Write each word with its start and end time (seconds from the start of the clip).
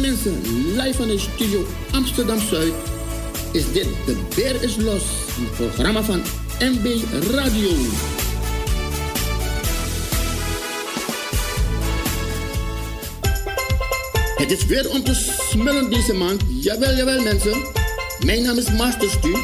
Mensen, 0.00 0.40
live 0.76 0.94
van 0.94 1.06
de 1.08 1.18
studio 1.18 1.66
Amsterdam 1.92 2.38
Zuid 2.40 2.72
is 3.52 3.72
dit 3.72 3.86
De 4.06 4.16
Beer 4.34 4.62
is 4.62 4.76
Los, 4.76 5.02
een 5.38 5.50
programma 5.56 6.02
van 6.02 6.22
MB 6.60 6.86
Radio. 7.30 7.70
Het 14.36 14.50
is 14.50 14.66
weer 14.66 14.90
om 14.90 15.04
te 15.04 15.14
smullen 15.50 15.90
deze 15.90 16.12
maand. 16.14 16.42
Jawel, 16.60 16.94
jawel 16.94 17.22
mensen. 17.22 17.62
Mijn 18.24 18.42
naam 18.42 18.58
is 18.58 18.70
Master 18.70 19.10
Stu 19.10 19.34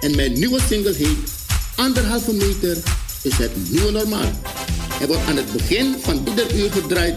en 0.00 0.16
mijn 0.16 0.32
nieuwe 0.32 0.60
single 0.68 0.94
heet 0.94 1.32
Anderhalve 1.76 2.32
meter 2.32 2.76
is 3.22 3.36
het 3.36 3.70
nieuwe 3.70 3.90
normaal. 3.90 4.30
Hij 4.92 5.06
wordt 5.06 5.22
aan 5.28 5.36
het 5.36 5.52
begin 5.52 5.94
van 6.00 6.22
ieder 6.28 6.54
uur 6.54 6.72
gedraaid, 6.72 7.14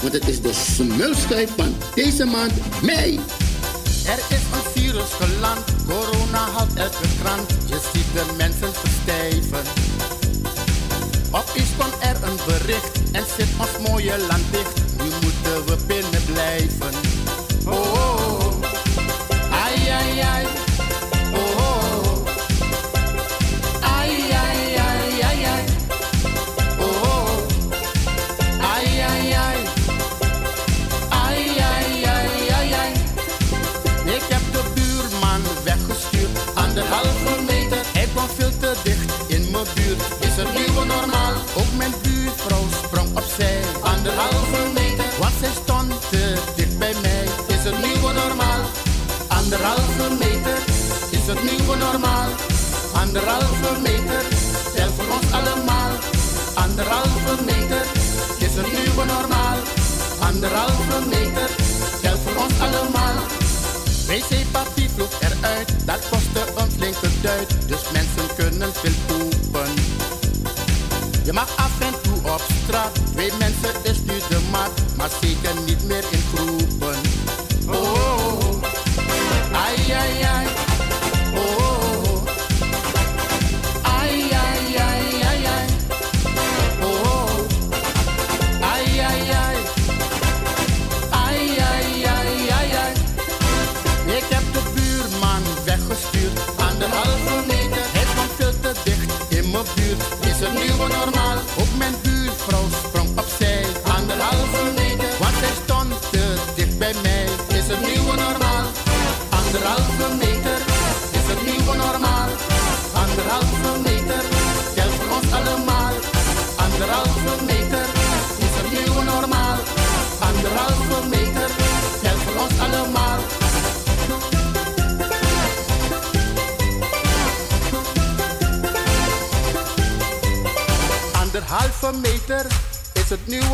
want 0.00 0.12
het 0.12 0.28
is 0.28 0.40
de 0.40 0.52
smulschijf 0.52 1.50
van 1.56 1.74
deze 1.94 2.24
maand 2.24 2.52
mei. 2.82 3.20
Er 4.06 4.18
is 4.28 4.42
een 4.52 4.82
virus 4.82 5.10
geland, 5.20 5.64
corona 5.86 6.50
houdt 6.50 6.74
elke 6.74 7.08
krant. 7.22 7.50
Je 7.66 7.80
ziet 7.92 8.12
de 8.12 8.24
mensen 8.36 8.72
verstijven. 8.74 9.64
Opeens 11.30 11.68
kwam 11.76 11.90
er 12.00 12.16
een 12.22 12.38
bericht 12.46 13.10
en 13.12 13.24
zit 13.36 13.48
ons 13.58 13.88
mooie 13.88 14.18
land 14.18 14.44
dicht. 14.50 14.74
Nu 14.98 15.04
moeten 15.04 15.66
we 15.66 15.76
binnen 15.86 16.24
blijven. 16.32 16.94
Oh, 17.66 17.92
oh, 17.92 18.46
oh. 18.46 19.64
ai, 19.64 19.88
ai, 19.88 20.20
ai. 20.20 20.59
Het 51.30 51.42
nieuwe 51.50 51.76
normaal? 51.76 52.28
Anderhalve 52.92 53.80
meter. 53.82 54.22
Tel 54.74 54.90
voor 54.96 55.10
ons 55.16 55.32
allemaal. 55.32 55.92
Anderhalve 56.54 57.34
meter. 57.44 57.84
Is 58.46 58.54
het 58.60 58.70
nieuwe 58.78 59.04
normaal? 59.14 59.58
Anderhalve 60.20 60.98
meter. 61.08 61.48
Tel 62.00 62.16
voor 62.24 62.36
ons 62.44 62.56
allemaal. 62.66 63.16
Wc-papier 64.06 64.90
vloog 64.94 65.14
eruit, 65.20 65.68
dat 65.84 66.02
kostte 66.10 66.42
een 66.56 66.70
flinke 66.70 67.08
duit. 67.22 67.50
Dus 67.66 67.82
mensen 67.92 68.26
kunnen 68.36 68.72
veel 68.74 68.96
poepen. 69.06 69.70
Je 71.24 71.32
mag 71.32 71.56
af 71.56 71.80
en 71.80 71.94
toe 72.02 72.32
op 72.32 72.42
straat, 72.64 72.94
twee 73.12 73.32
mensen 73.38 73.74
is 73.82 73.98
nu 73.98 74.16
de 74.28 74.40
maat. 74.50 74.70
Maar 74.96 75.10
zeker 75.20 75.54
niet 75.66 75.84
meer 75.84 76.04
in 76.10 76.19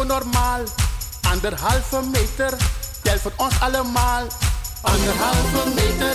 normaal. 0.07 0.63
Anderhalve 1.33 2.01
meter 2.13 2.53
telt 3.03 3.21
voor 3.21 3.33
ons 3.37 3.61
allemaal. 3.61 4.25
Anderhalve 4.83 5.63
meter 5.75 6.15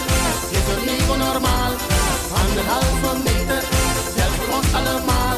is 0.57 0.65
het 0.71 0.81
nieuwe 0.89 1.17
normaal. 1.17 1.71
Anderhalve 2.43 3.11
meter 3.23 3.63
telt 4.15 4.33
voor 4.37 4.53
ons 4.57 4.73
allemaal. 4.73 5.37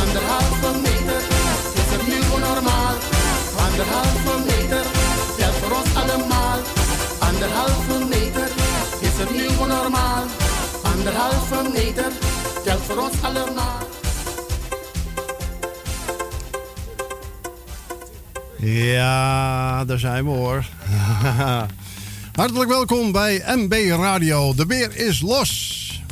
Anderhalve 0.00 0.70
meter 0.86 1.20
is 1.80 1.88
het 1.94 2.06
nieuwe 2.06 2.38
normaal. 2.48 2.94
Anderhalve 3.66 4.32
meter 4.46 4.84
telt 5.36 5.56
voor 5.60 5.76
ons 5.80 5.94
allemaal. 6.02 6.58
Anderhalve 7.18 8.04
meter 8.08 8.48
is 9.00 9.16
het 9.20 9.30
nieuwe 9.30 9.66
normaal. 9.66 10.24
Anderhalve 10.82 11.68
meter 11.72 12.12
telt 12.64 12.82
voor 12.86 12.96
ons 12.96 13.16
allemaal. 13.22 13.85
Ja, 18.68 19.84
daar 19.84 19.98
zijn 19.98 20.24
we 20.24 20.30
hoor. 20.30 20.64
Hartelijk 22.40 22.70
welkom 22.70 23.12
bij 23.12 23.42
MB 23.46 23.72
Radio. 23.90 24.54
De 24.54 24.66
beer 24.66 24.96
is 24.96 25.20
los. 25.20 26.02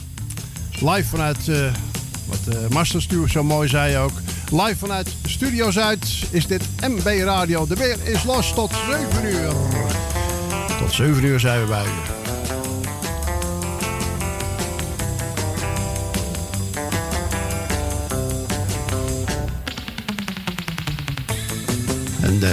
Live 0.81 1.05
vanuit, 1.05 1.49
eh, 1.49 1.73
wat 2.27 2.41
uh, 2.49 2.69
Master 2.69 3.03
Stu 3.03 3.29
zo 3.29 3.45
mooi 3.45 3.69
zei 3.69 3.97
ook. 3.97 4.13
Live 4.51 4.77
vanuit 4.77 5.09
Studio 5.27 5.71
Zuid 5.71 6.07
is 6.31 6.47
dit 6.47 6.63
MB 6.81 7.07
Radio. 7.07 7.67
De 7.67 7.77
beer 7.77 7.97
is 8.05 8.25
los 8.25 8.53
tot 8.55 8.71
7 8.89 9.25
uur. 9.25 9.53
Tot 10.79 10.93
7 10.93 11.25
uur 11.25 11.41
zijn 11.41 11.61
we 11.61 11.67
bij 11.67 11.85
u. 11.85 12.14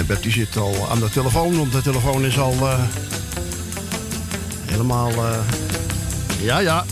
Bert 0.06 0.22
die 0.22 0.32
zit 0.32 0.56
al 0.56 0.86
aan 0.90 1.00
de 1.00 1.10
telefoon, 1.10 1.56
want 1.56 1.72
de 1.72 1.82
telefoon 1.82 2.24
is 2.24 2.38
al 2.38 2.54
uh, 2.54 2.78
helemaal. 4.66 5.10
Uh, 5.10 5.38
ja, 6.40 6.58
ja. 6.58 6.84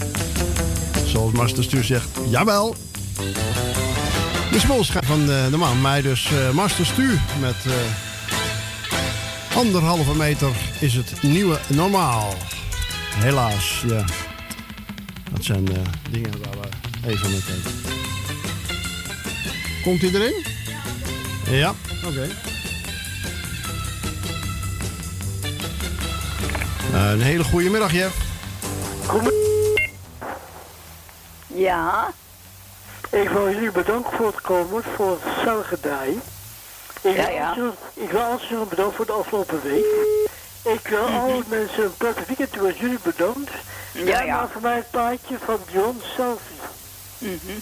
Zoals 1.07 1.33
Master 1.33 1.65
Stu 1.65 1.85
zegt, 1.85 2.09
jawel. 2.29 2.77
De 4.51 4.59
smolschijn 4.59 5.05
van 5.05 5.27
de, 5.27 5.49
de 5.51 5.59
mei, 5.83 6.03
dus 6.03 6.29
Master 6.53 6.87
Stu 6.87 7.19
met 7.41 7.57
anderhalve 9.55 10.15
meter 10.17 10.51
is 10.79 10.95
het 10.95 11.23
nieuwe 11.23 11.59
normaal. 11.69 12.35
Helaas, 13.15 13.83
ja. 13.87 14.05
Dat 15.33 15.45
zijn 15.45 15.65
dingen 16.11 16.31
waar 16.31 16.61
we 16.61 17.09
even 17.09 17.31
kijken. 17.31 17.73
Komt 19.83 20.01
hij 20.01 20.11
erin? 20.11 20.45
Ja, 21.51 21.75
oké. 22.07 22.29
Een 27.13 27.23
hele 27.23 27.45
goede 27.45 27.71
middag, 27.71 27.93
Jeff. 27.93 28.17
Ja. 31.47 32.11
Ik 33.11 33.29
wil 33.29 33.51
jullie 33.51 33.71
bedanken 33.71 34.17
voor 34.17 34.27
het 34.27 34.41
komen, 34.41 34.83
voor 34.97 35.19
het. 35.69 35.81
Ik, 37.03 37.17
ja, 37.17 37.29
ja. 37.29 37.57
ik 37.95 38.11
wil 38.11 38.21
alles 38.21 38.51
nog 38.51 38.69
bedanken 38.69 38.95
voor 38.95 39.07
de 39.07 39.13
afgelopen 39.13 39.63
week. 39.63 39.85
Ik 40.75 40.89
wil 40.89 41.09
mm 41.09 41.15
-hmm. 41.15 41.19
alle 41.19 41.43
mensen 41.47 41.85
een 41.85 41.97
prettig 41.97 42.27
weekend 42.27 42.53
toe. 42.53 42.75
Jullie 42.79 42.99
bedankt. 43.03 43.51
Ja, 43.93 44.21
en 44.21 44.27
ja. 44.27 44.49
voor 44.53 44.63
mij 44.63 44.77
het 44.77 44.91
plaatje 44.91 45.39
van 45.45 45.59
John 45.73 46.01
Selfie. 46.17 46.57
Mm 47.19 47.41
-hmm. 47.47 47.61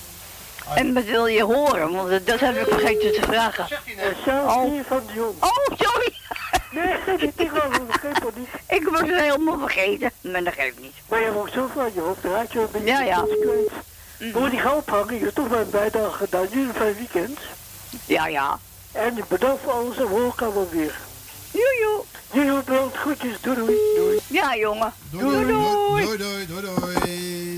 En 0.75 0.95
wat 0.95 1.05
wil 1.05 1.27
je 1.27 1.43
horen? 1.43 1.93
Want 1.93 2.27
dat 2.27 2.41
heb 2.41 2.57
ik 2.57 2.67
vergeten 2.69 3.13
te 3.13 3.23
vragen. 3.23 3.67
Een 3.87 4.15
selfie 4.25 4.81
oh. 4.81 4.87
van 4.89 5.03
John. 5.15 5.37
Oh, 5.41 5.79
sorry. 5.79 6.13
Nee, 6.71 7.17
ik 7.19 7.37
denk 7.37 7.51
wel, 7.51 7.71
dat 7.71 7.99
geeft 8.01 8.21
toch 8.21 8.37
niet. 8.37 8.49
Ik 8.69 8.89
was 8.89 9.01
het 9.01 9.21
helemaal 9.21 9.59
vergeten, 9.59 10.13
maar 10.21 10.45
dat 10.45 10.55
geeft 10.55 10.81
niet. 10.81 10.95
Maar 11.09 11.21
je 11.21 11.37
ook 11.37 11.49
zoveel 11.49 11.83
aan 11.83 11.91
je 11.95 12.01
hoofd, 12.01 12.25
raad 12.25 12.53
je 12.53 12.59
een 12.61 12.69
beetje 12.73 12.87
ja, 12.87 13.01
ja. 13.01 13.21
kwijt. 13.41 13.71
Mm 14.19 14.33
-hmm. 14.33 14.51
die 14.51 14.59
gaan 14.59 14.75
ophangen, 14.75 15.15
je 15.15 15.21
hebt 15.21 15.35
toch 15.35 15.49
wel 15.49 15.61
een 15.61 15.71
bijdrage 15.71 16.17
gedaan, 16.17 16.47
nu 16.53 16.63
een 16.63 16.75
fijn 16.75 16.95
weekend. 16.95 17.39
Ja, 18.07 18.27
ja. 18.27 18.59
En 18.93 19.25
bedankt 19.29 19.63
voor 19.63 19.73
alles 19.73 19.97
en 19.97 20.03
we 20.03 20.09
horen 20.09 20.25
elkaar 20.25 20.55
wel 20.55 20.69
weer. 20.71 20.99
Joejoe. 21.51 22.05
Jullie 22.33 22.63
bedankt, 22.63 22.97
groetjes, 22.97 23.41
doei 23.41 23.57
doei. 23.57 23.77
doei. 23.97 24.19
Ja, 24.27 24.57
jongen. 24.57 24.93
Doei 25.11 25.47
doei. 25.47 26.05
Doei 26.05 26.17
doei. 26.17 26.47
Doei 26.47 26.63
doei. 26.63 27.58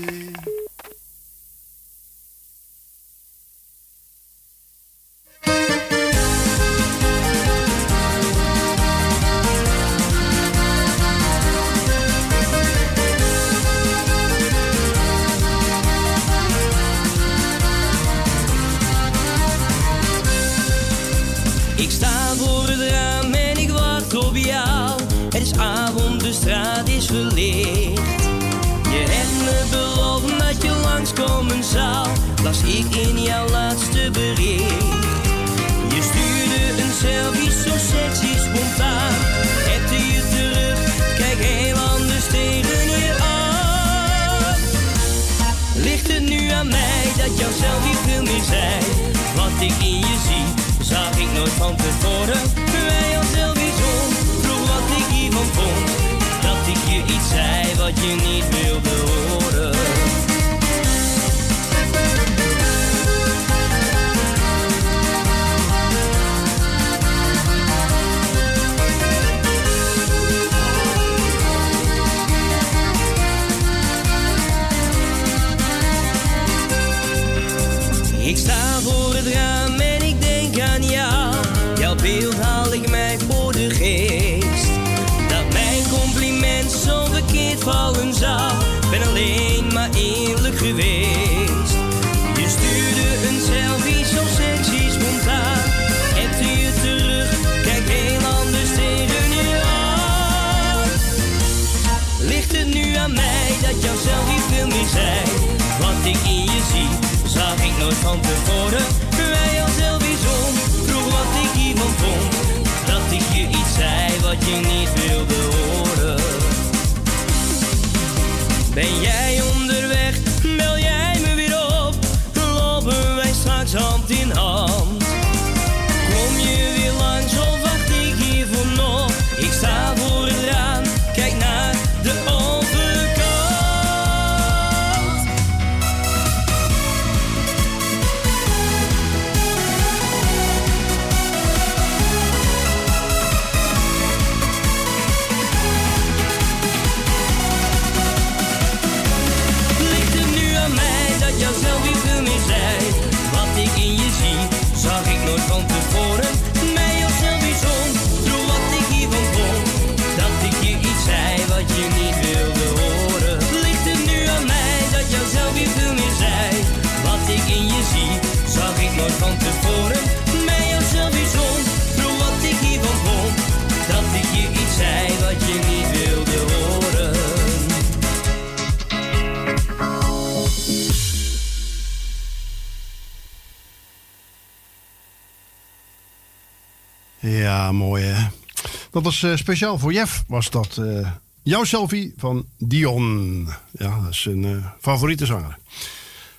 was 189.11 189.23
eh, 189.31 189.37
speciaal 189.37 189.77
voor 189.77 189.93
Jeff, 189.93 190.23
was 190.27 190.49
dat. 190.49 190.77
eh, 190.77 191.07
jouw 191.43 191.63
selfie 191.63 192.13
van 192.17 192.45
Dion. 192.57 193.49
Ja, 193.71 193.99
dat 194.03 194.11
is 194.11 194.25
een 194.25 194.43
eh, 194.45 194.71
favoriete 194.81 195.25
zanger. 195.25 195.57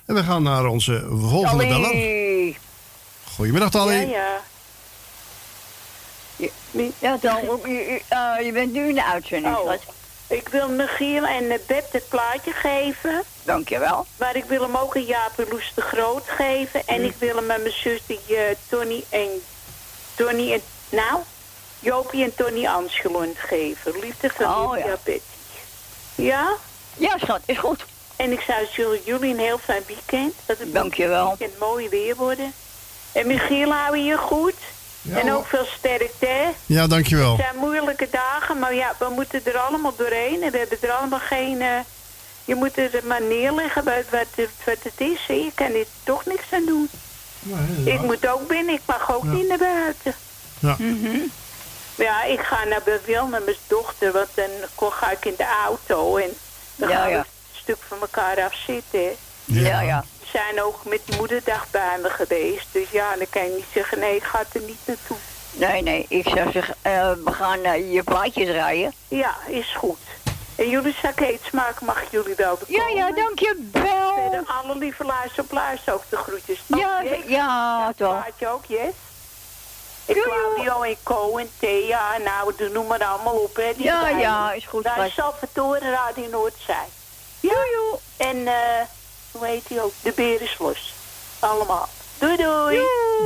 En 0.05 0.15
we 0.15 0.23
gaan 0.23 0.43
naar 0.43 0.65
onze 0.65 1.05
volgende 1.09 1.67
beller. 1.67 1.95
Goedemiddag, 3.35 3.69
Tally. 3.69 3.93
Ja, 3.93 4.07
ja. 6.35 6.47
Ja, 6.99 7.17
dan, 7.21 7.39
je, 7.41 7.71
je, 7.73 8.01
eh, 8.07 8.45
je 8.45 8.51
bent 8.51 8.73
nu 8.73 8.87
in 8.87 8.95
de 8.95 9.05
uitzending. 9.05 9.55
Oh. 9.57 9.73
Ik 10.27 10.47
wil 10.47 10.69
Michiel 10.69 11.25
en 11.25 11.47
Beb 11.67 11.91
het 11.91 12.09
plaatje 12.09 12.51
geven. 12.51 13.23
Dankjewel. 13.43 14.05
Maar 14.19 14.35
ik 14.35 14.43
wil 14.45 14.61
hem 14.61 14.75
ook 14.75 14.95
een 14.95 15.05
Jaap 15.05 15.45
Loes 15.51 15.71
de 15.75 15.81
Groot 15.81 16.23
geven. 16.27 16.87
En 16.87 16.99
Mm. 16.99 17.05
ik 17.07 17.15
wil 17.19 17.35
hem 17.35 17.51
aan 17.51 17.61
mijn 17.61 17.73
zusje 17.73 18.19
uh, 18.29 18.37
Tony 18.69 19.03
en... 19.09 19.29
Tony 20.15 20.53
en... 20.53 20.61
Nou? 20.89 21.19
Jopie 21.83 22.23
en 22.23 22.35
Tony 22.35 22.65
Anschelund 22.67 23.37
geven. 23.37 23.99
Liefde 24.01 24.29
van 24.35 24.45
Oh, 24.55 24.77
ja. 24.77 24.85
Betty. 25.03 25.21
Ja? 26.15 26.49
Ja, 26.97 27.17
schat, 27.17 27.41
is 27.45 27.57
goed. 27.57 27.85
En 28.15 28.31
ik 28.31 28.39
zou 28.41 28.65
jullie, 28.71 29.01
jullie 29.05 29.33
een 29.33 29.39
heel 29.39 29.57
fijn 29.57 29.83
weekend. 29.87 30.33
Dat 30.45 30.57
het 30.57 30.73
Dankjewel. 30.73 31.27
weekend 31.27 31.59
mooi 31.59 31.89
weer 31.89 32.15
worden. 32.15 32.53
En 33.11 33.27
Michiel, 33.27 33.71
hou 33.71 33.97
je 33.97 34.17
goed? 34.17 34.53
en 35.13 35.33
ook 35.33 35.45
veel 35.47 35.65
sterkte, 35.77 36.25
hè? 36.25 36.49
Ja, 36.65 36.87
dankjewel. 36.87 37.31
Het 37.31 37.41
zijn 37.45 37.55
moeilijke 37.57 38.07
dagen, 38.11 38.59
maar 38.59 38.73
ja, 38.75 38.95
we 38.99 39.07
moeten 39.09 39.41
er 39.45 39.57
allemaal 39.57 39.95
doorheen. 39.95 40.43
En 40.43 40.51
we 40.51 40.57
hebben 40.57 40.77
er 40.81 40.91
allemaal 40.91 41.19
geen... 41.19 41.61
eh, 41.61 41.79
je 42.45 42.55
moet 42.55 42.77
er 42.77 43.01
maar 43.03 43.21
neerleggen 43.21 43.83
wat, 43.83 44.03
wat, 44.11 44.25
het- 44.35 44.49
wat 44.65 44.77
het 44.81 44.93
is. 44.97 45.19
Hè. 45.27 45.33
Je 45.33 45.51
kan 45.55 45.67
er 45.73 45.85
toch 46.03 46.25
niks 46.25 46.43
aan 46.51 46.65
doen. 46.65 46.89
Ik 47.85 48.01
moet 48.01 48.27
ook 48.27 48.47
binnen, 48.47 48.73
ik 48.73 48.81
mag 48.85 49.13
ook 49.15 49.23
niet 49.23 49.47
naar 49.47 49.57
buiten. 49.57 50.13
Ja. 50.59 50.77
Ja, 51.95 52.23
ik 52.23 52.39
ga 52.39 52.63
naar 52.63 52.81
Bewil 52.83 53.25
met 53.27 53.45
mijn 53.45 53.57
dochter, 53.67 54.11
want 54.11 54.27
dan 54.33 54.91
ga 54.91 55.11
ik 55.11 55.25
in 55.25 55.33
de 55.37 55.47
auto 55.65 56.17
en 56.17 56.37
dan 56.75 56.89
Ja, 56.89 56.95
gaan 56.95 57.05
we 57.05 57.11
ja. 57.11 57.17
een 57.19 57.25
stuk 57.51 57.77
van 57.87 58.01
elkaar 58.01 58.43
af 58.43 58.53
zitten. 58.67 58.99
hè. 58.99 59.11
Ja, 59.45 59.81
ja. 59.81 60.03
We 60.19 60.25
zijn 60.39 60.63
ook 60.63 60.85
met 60.85 61.01
moederdag 61.17 61.65
bij 61.71 61.97
me 62.01 62.09
geweest, 62.09 62.65
dus 62.71 62.89
ja, 62.89 63.15
dan 63.15 63.27
kan 63.29 63.43
je 63.43 63.55
niet 63.55 63.65
zeggen, 63.73 63.99
nee, 63.99 64.15
ik 64.15 64.23
ga 64.23 64.39
er 64.53 64.61
niet 64.61 64.79
naartoe. 64.85 65.17
Nee, 65.51 65.81
nee, 65.81 66.05
ik 66.09 66.27
zou 66.27 66.51
zeggen, 66.51 66.75
eh, 66.81 67.11
we 67.23 67.31
gaan 67.33 67.63
eh, 67.63 67.93
je 67.93 68.03
plaatjes 68.03 68.49
rijden. 68.49 68.93
Ja, 69.07 69.35
is 69.47 69.73
goed. 69.77 69.97
En 70.55 70.69
jullie 70.69 70.95
zakkeet 71.01 71.41
smaak 71.43 71.81
mag 71.81 72.01
ik 72.01 72.07
jullie 72.11 72.35
wel 72.35 72.57
bekomen. 72.57 72.95
Ja, 72.95 73.07
ja, 73.07 73.11
dankjewel. 73.15 74.13
Verder 74.15 74.43
alle 74.45 74.77
lieve 74.77 75.03
luister 75.03 75.43
op 75.43 75.51
luister 75.51 75.93
ook 75.93 76.03
de 76.09 76.17
groetjes. 76.17 76.59
Ja, 76.67 77.01
ja, 77.27 77.85
Dat 77.85 77.97
toch. 77.97 78.49
ook, 78.53 78.65
yes? 78.65 78.93
Ik 80.05 80.21
Claudio 80.21 80.81
en 80.81 80.95
Co 81.03 81.37
en 81.37 81.49
Thea, 81.59 82.17
nou, 82.17 82.53
doe 82.57 82.69
noem 82.69 82.87
maar 82.87 83.03
allemaal 83.03 83.33
op, 83.35 83.55
hè. 83.55 83.71
die 83.75 83.83
Ja, 83.85 84.07
erbij. 84.07 84.21
ja, 84.21 84.51
is 84.53 84.65
goed, 84.65 84.83
Daar 84.83 85.05
is 85.05 85.13
Salvatore 85.13 85.89
Radio 85.91 86.27
Noordzij. 86.29 86.85
Ja, 87.39 87.49
joh. 87.73 87.99
En, 88.17 88.47
eh, 88.47 88.85
hoe 89.31 89.45
heet 89.45 89.63
hij 89.69 89.81
ook? 89.81 89.93
De 90.01 90.11
beer 90.15 90.41
is 90.41 90.55
los. 90.59 90.93
Allemaal. 91.39 91.89
Doei, 92.17 92.35
doei. 92.37 92.81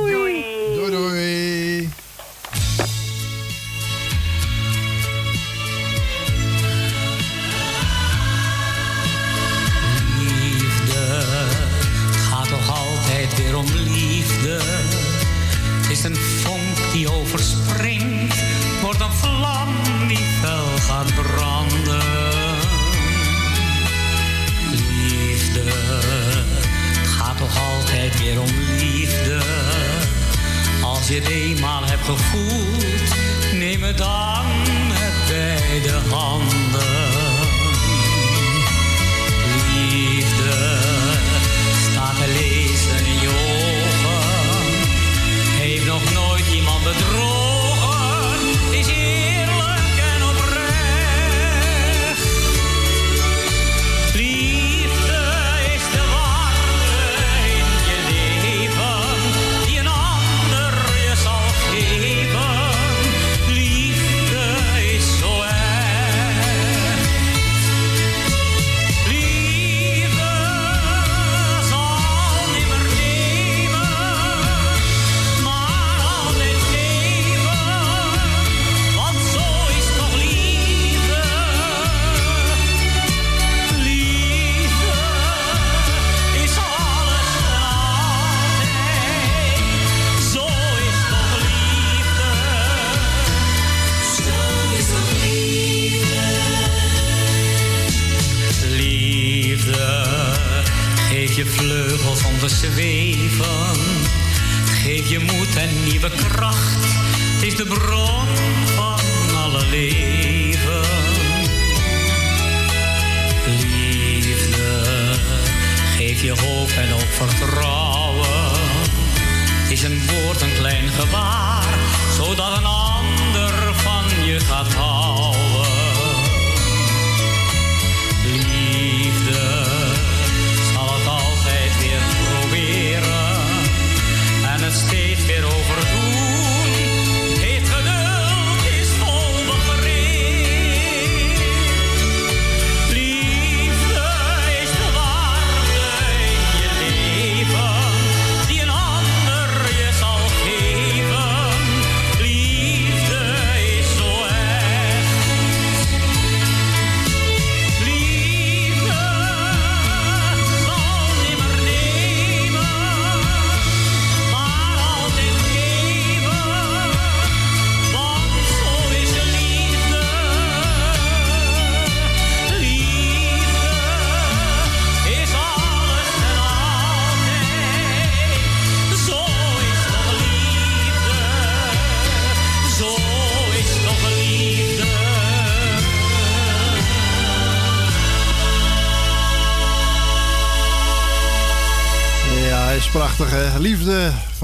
Doei. 0.06 0.44
Doei, 0.74 0.90
doei. 0.90 1.92
die 16.98 17.10
overspringt, 17.12 18.34
wordt 18.82 19.00
een 19.00 19.12
vlam 19.12 19.68
die 20.08 20.24
fel 20.40 20.66
gaat 20.78 21.14
branden. 21.14 22.02
Liefde, 24.70 25.62
het 26.98 27.08
gaat 27.08 27.36
toch 27.36 27.58
altijd 27.58 28.18
weer 28.18 28.40
om 28.40 28.50
liefde. 28.78 29.40
Als 30.82 31.08
je 31.08 31.14
het 31.14 31.28
eenmaal 31.28 31.84
hebt 31.84 32.04
gevoeld, 32.04 33.14
neem 33.52 33.82
het 33.82 33.98
dan 33.98 34.46
met 34.88 35.12
beide 35.28 35.98
handen. 36.10 36.97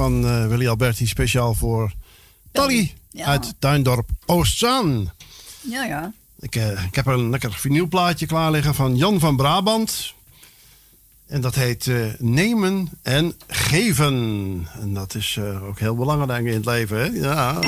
van 0.04 0.24
uh, 0.24 0.46
Willy 0.46 0.68
Alberti 0.68 1.06
speciaal 1.06 1.54
voor 1.54 1.92
Tally 2.52 2.92
uit 3.16 3.54
Tuindorp 3.58 4.08
Oostzaan. 4.26 5.12
Ja, 5.60 5.84
ja. 5.84 6.12
Ik, 6.38 6.56
uh, 6.56 6.84
ik 6.84 6.94
heb 6.94 7.06
een 7.06 7.30
lekker 7.30 7.52
vinylplaatje 7.52 8.26
klaar 8.26 8.50
liggen 8.50 8.74
van 8.74 8.96
Jan 8.96 9.20
van 9.20 9.36
Brabant. 9.36 10.14
En 11.26 11.40
dat 11.40 11.54
heet 11.54 11.86
eh, 11.86 11.96
Nemen 12.18 12.88
en 13.02 13.34
Geven. 13.46 14.68
En 14.80 14.94
dat 14.94 15.14
is 15.14 15.38
ook 15.68 15.78
heel 15.78 15.94
belangrijk 15.94 16.44
in 16.44 16.54
het 16.54 16.64
leven, 16.64 16.98
hè? 16.98 17.04
Ja. 17.04 17.58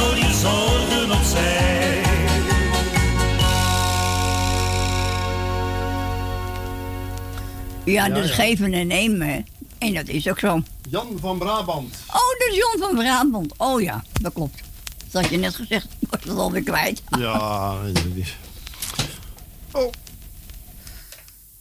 Al 0.00 0.14
je 0.14 0.32
zorgen 0.40 1.12
opzij. 1.18 2.02
Ja, 7.84 8.08
dat 8.08 8.24
is 8.24 8.28
ja. 8.28 8.34
geven 8.34 8.72
en 8.72 8.86
nemen. 8.86 9.28
hè. 9.28 9.40
En 9.78 9.94
dat 9.94 10.08
is 10.08 10.28
ook 10.28 10.38
zo. 10.38 10.62
Jan 10.90 11.16
van 11.20 11.38
Brabant. 11.38 11.94
Oh, 12.06 12.38
dat 12.38 12.48
is 12.50 12.56
Jon 12.56 12.74
van 12.78 12.94
Brabant. 12.94 13.54
Oh 13.56 13.80
ja, 13.80 14.04
dat 14.12 14.32
klopt. 14.32 14.60
Dat 15.10 15.22
had 15.22 15.30
je 15.30 15.36
net 15.38 15.54
gezegd. 15.54 15.86
Ik 16.00 16.08
was 16.10 16.20
het 16.24 16.38
alweer 16.38 16.62
kwijt. 16.62 17.02
Ja, 17.18 17.74
dat 17.92 18.02
is... 18.14 18.36
Oh, 19.72 19.92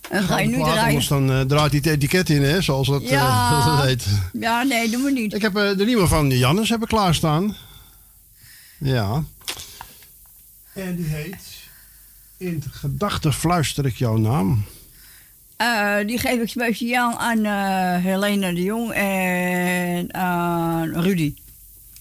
En 0.09 0.23
ga 0.23 0.39
je 0.39 0.47
nu 0.47 0.57
draaien? 0.63 0.83
anders 0.83 1.07
dan 1.07 1.31
eh, 1.31 1.41
draait 1.41 1.71
hij 1.71 1.79
het 1.83 1.85
etiket 1.93 2.29
in, 2.29 2.43
hè, 2.43 2.61
zoals 2.61 2.87
dat, 2.87 3.01
eh, 3.01 3.09
Ja. 3.09 3.65
dat 3.77 3.85
heet. 3.85 4.05
Ja, 4.33 4.63
nee, 4.63 4.89
doe 4.89 5.01
maar 5.01 5.11
niet. 5.11 5.33
Ik 5.33 5.41
heb 5.41 5.55
eh, 5.55 5.77
de 5.77 5.85
nieuwe 5.85 6.07
van 6.07 6.29
Jannes 6.29 6.69
hebben 6.69 6.87
klaarstaan. 6.87 7.55
Ja. 8.79 9.23
En 10.73 10.95
die 10.95 11.05
heet... 11.05 11.57
In 12.37 12.63
gedachten 12.71 13.33
fluister 13.33 13.85
ik 13.85 13.95
jouw 13.95 14.17
naam. 14.17 14.63
Eh, 15.55 15.97
die 16.05 16.17
geef 16.17 16.41
ik 16.41 16.49
speciaal 16.49 17.17
aan 17.17 17.45
eh, 17.45 18.03
Helena 18.03 18.51
de 18.51 18.63
Jong 18.63 18.91
en 18.91 20.13
aan 20.13 21.01
Rudy. 21.01 21.33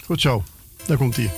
Goed 0.05 0.21
zo, 0.21 0.45
daar 0.87 0.97
komt 0.97 1.17
hij. 1.17 1.31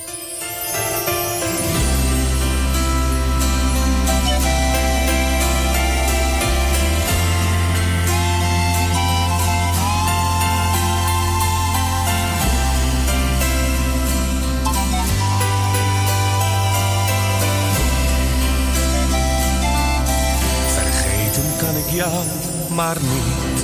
Maar 22.81 22.97
niet. 23.01 23.61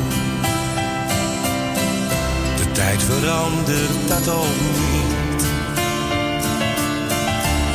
De 2.57 2.73
tijd 2.73 3.03
verandert 3.03 4.09
dat 4.09 4.29
ook 4.29 4.57
niet. 4.81 5.43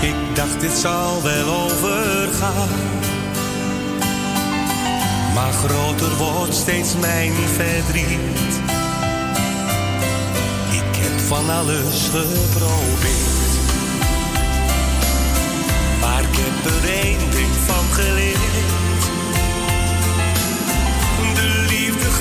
Ik 0.02 0.36
dacht 0.36 0.60
dit 0.60 0.72
zal 0.72 1.22
wel 1.24 1.54
overgaan. 1.54 2.70
Maar 5.34 5.54
groter 5.54 6.16
wordt 6.18 6.56
steeds 6.56 6.96
mijn 7.00 7.34
verdriet. 7.34 8.54
Ik 10.70 10.96
heb 11.04 11.20
van 11.28 11.50
alles 11.50 12.10
geprobeerd. 12.10 13.54
Maar 16.02 16.22
ik 16.22 16.38
heb 16.38 16.74
er 16.74 16.90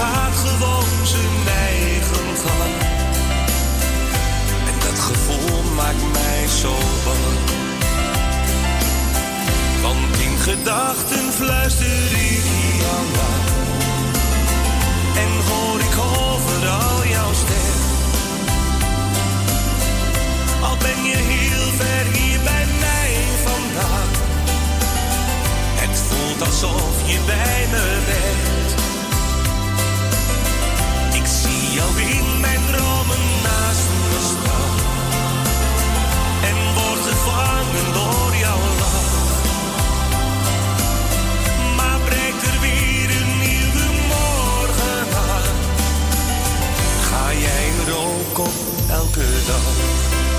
gaat 0.01 0.37
gewoon 0.37 1.07
zijn 1.07 1.37
eigen 1.69 2.29
gang. 2.45 2.75
En 4.69 4.77
dat 4.87 4.99
gevoel 4.99 5.63
maakt 5.75 6.05
mij 6.13 6.49
zo 6.49 6.75
bang. 7.05 7.39
Want 9.83 10.19
in 10.19 10.39
gedachten 10.39 11.33
fluister 11.33 12.13
ik 12.31 12.45
jou 12.83 13.07
aan. 13.31 13.49
En 15.23 15.33
hoor 15.49 15.81
ik 15.81 15.97
overal 15.99 17.07
jouw 17.07 17.33
stem. 17.43 17.81
Al 20.63 20.77
ben 20.77 21.05
je 21.11 21.17
heel 21.33 21.67
ver 21.81 22.05
hier 22.19 22.41
bij 22.41 22.67
mij 22.85 23.13
vandaan. 23.47 24.11
Het 25.83 25.99
voelt 26.09 26.49
alsof 26.49 26.93
je 27.07 27.19
bij 27.27 27.67
me 27.71 27.99
bent. 28.07 28.80
Ik 31.71 31.77
zie 31.77 31.85
jou 31.85 32.01
in 32.01 32.41
mijn 32.41 32.61
dromen 32.67 33.21
naast 33.43 33.89
me 34.11 34.19
staan. 34.33 34.77
En 36.43 36.75
word 36.75 37.01
gevangen 37.09 37.93
door 37.93 38.37
jouw 38.37 38.63
lach. 38.79 39.43
Maar 41.77 42.01
breekt 42.05 42.43
er 42.43 42.61
weer 42.61 43.11
een 43.21 43.39
nieuwe 43.39 43.87
morgen 44.09 45.17
aan. 45.17 45.57
Ga 47.09 47.33
jij 47.39 47.71
er 47.87 47.97
ook 47.97 48.39
op 48.39 48.53
elke 48.89 49.27
dag? 49.47 50.30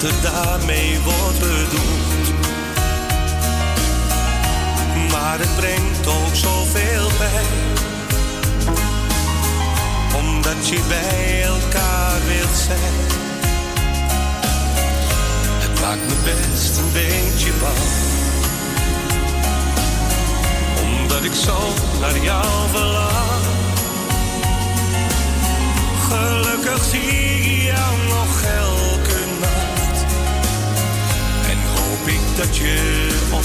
Wat 0.00 0.10
er 0.10 0.22
daarmee 0.22 1.00
wordt 1.04 1.38
bedoeld. 1.38 2.40
Maar 5.10 5.38
het 5.38 5.56
brengt 5.56 6.06
ook 6.06 6.34
zoveel 6.34 7.06
pijn. 7.18 7.56
Omdat 10.24 10.68
je 10.68 10.80
bij 10.88 11.42
elkaar 11.42 12.18
wilt 12.26 12.56
zijn. 12.56 12.94
Het 15.58 15.80
maakt 15.80 16.06
me 16.08 16.14
best 16.24 16.78
een 16.78 16.92
beetje 16.92 17.52
bang. 17.60 17.86
Omdat 20.88 21.24
ik 21.24 21.34
zo 21.34 21.58
naar 22.00 22.18
jou 22.18 22.68
verlang. 22.70 23.44
Gelukkig 26.08 26.84
zie 26.84 27.00
ik 27.00 27.62
jou 27.62 27.96
nog 28.08 28.42
elke 28.42 29.18
nacht. 29.40 29.77
Ik 32.08 32.36
dat 32.36 32.56
je 32.56 33.08
op. 33.30 33.44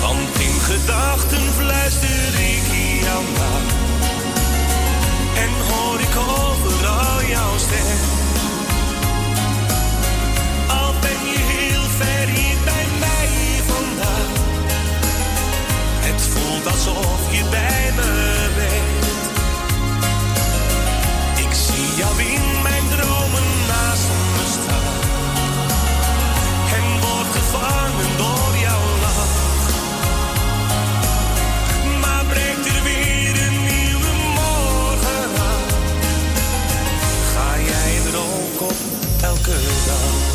Want 0.00 0.40
in 0.40 0.60
gedachten 0.60 1.42
fluister 1.56 2.40
ik 2.52 2.66
jou 3.02 3.24
na. 3.38 3.52
En 5.42 5.50
hoor 5.68 6.00
ik 6.00 6.16
overal 6.16 7.24
jouw 7.28 7.58
stem. 7.58 7.98
Al 10.68 10.94
ben 11.00 11.20
je 11.32 11.38
heel 11.38 11.86
ver 11.98 12.28
hier 12.28 12.56
bij 12.64 12.86
mij 13.00 13.28
vandaan. 13.66 14.32
Het 16.00 16.22
voelt 16.22 16.66
alsof 16.66 17.20
je 17.30 17.44
bij 17.50 17.92
me 17.96 18.48
bent. 18.56 19.06
Ik 21.46 21.54
zie 21.54 21.96
jou 21.96 22.22
in 22.22 22.53
word 27.54 27.64
gevangen 27.64 28.16
door 28.16 28.56
jouw 28.60 28.84
lach. 29.00 29.34
Maar 32.00 32.24
breekt 32.24 32.66
er 32.66 32.82
weer 32.82 33.46
een 33.46 33.64
nieuwe 33.64 34.12
morgen 34.34 35.28
aan. 35.48 35.64
Ga 37.32 37.58
jij 37.66 38.12
er 38.12 38.18
ook 38.18 38.60
op 38.60 38.76
elke 39.20 39.58
dag? 39.86 40.33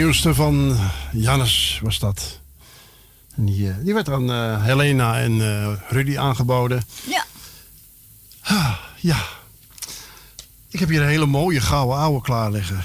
Allernieuwste 0.00 0.34
van 0.34 0.76
Jannes 1.12 1.80
was 1.82 1.98
dat. 1.98 2.40
En 3.36 3.44
die, 3.44 3.68
eh, 3.68 3.74
die 3.82 3.94
werd 3.94 4.08
aan 4.08 4.30
uh, 4.30 4.64
Helena 4.64 5.18
en 5.18 5.32
uh, 5.32 5.68
Rudy 5.88 6.18
aangeboden. 6.18 6.82
Ja. 7.08 7.24
Ah, 8.40 8.72
ja. 8.96 9.18
Ik 10.70 10.80
heb 10.80 10.88
hier 10.88 11.02
een 11.02 11.08
hele 11.08 11.26
mooie 11.26 11.60
gouden 11.60 11.96
ouwe 11.96 12.20
klaar 12.20 12.50
liggen. 12.50 12.82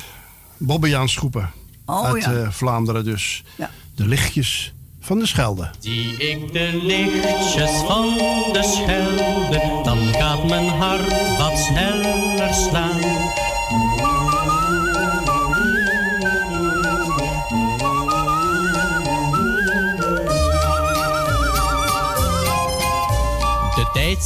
Bobbejaan 0.58 1.10
Schoepen. 1.10 1.52
Oh, 1.86 2.06
uit 2.06 2.24
ja. 2.24 2.52
Vlaanderen 2.52 3.04
dus. 3.04 3.44
Ja. 3.58 3.72
De 3.96 4.08
lichtjes 4.08 4.74
van 5.00 5.20
de 5.20 5.26
Schelde. 5.26 5.70
Zie 5.80 6.18
ik 6.18 6.54
de 6.54 6.80
lichtjes 6.84 7.72
van 7.72 8.14
de 8.54 8.64
Schelde, 8.64 9.82
dan 9.84 10.14
gaat 10.14 10.48
mijn 10.48 10.68
hart 10.70 11.38
wat 11.38 11.58
sneller 11.58 12.54
slaan. 12.54 12.95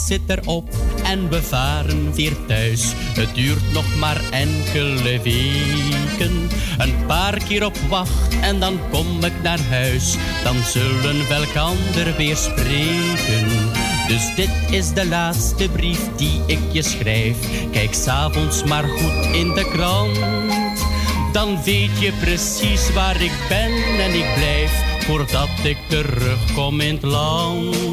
Zit 0.10 0.22
erop 0.40 0.70
en 1.04 1.30
we 1.30 1.42
varen 1.42 2.14
weer 2.14 2.46
thuis. 2.48 2.94
Het 2.96 3.36
duurt 3.36 3.74
nog 3.74 3.96
maar 3.96 4.22
enkele 4.32 5.22
weken. 5.22 6.50
Een 6.78 7.06
paar 7.08 7.44
keer 7.44 7.66
op 7.66 7.78
wacht 7.90 8.40
en 8.42 8.60
dan 8.60 8.80
kom 8.92 9.24
ik 9.24 9.34
naar 9.44 9.60
huis. 9.70 10.16
Dan 10.44 10.56
zullen 10.56 11.28
we 11.28 11.34
elkander 11.34 12.16
weer 12.18 12.36
spreken. 12.36 13.48
Dus 14.08 14.36
dit 14.36 14.50
is 14.72 14.94
de 14.94 15.08
laatste 15.08 15.70
brief 15.70 16.00
die 16.16 16.42
ik 16.46 16.60
je 16.72 16.82
schrijf. 16.82 17.38
Kijk 17.72 17.94
s'avonds 17.94 18.64
maar 18.64 18.88
goed 18.88 19.36
in 19.36 19.54
de 19.54 19.70
krant. 19.72 20.20
Dan 21.34 21.64
weet 21.64 22.00
je 22.00 22.12
precies 22.20 22.94
waar 22.94 23.22
ik 23.22 23.34
ben 23.50 23.72
en 24.00 24.14
ik 24.14 24.34
blijf 24.36 24.72
voordat 25.00 25.50
ik 25.64 25.78
terugkom 25.88 26.80
in 26.80 26.94
het 26.94 27.04
land. 27.04 27.89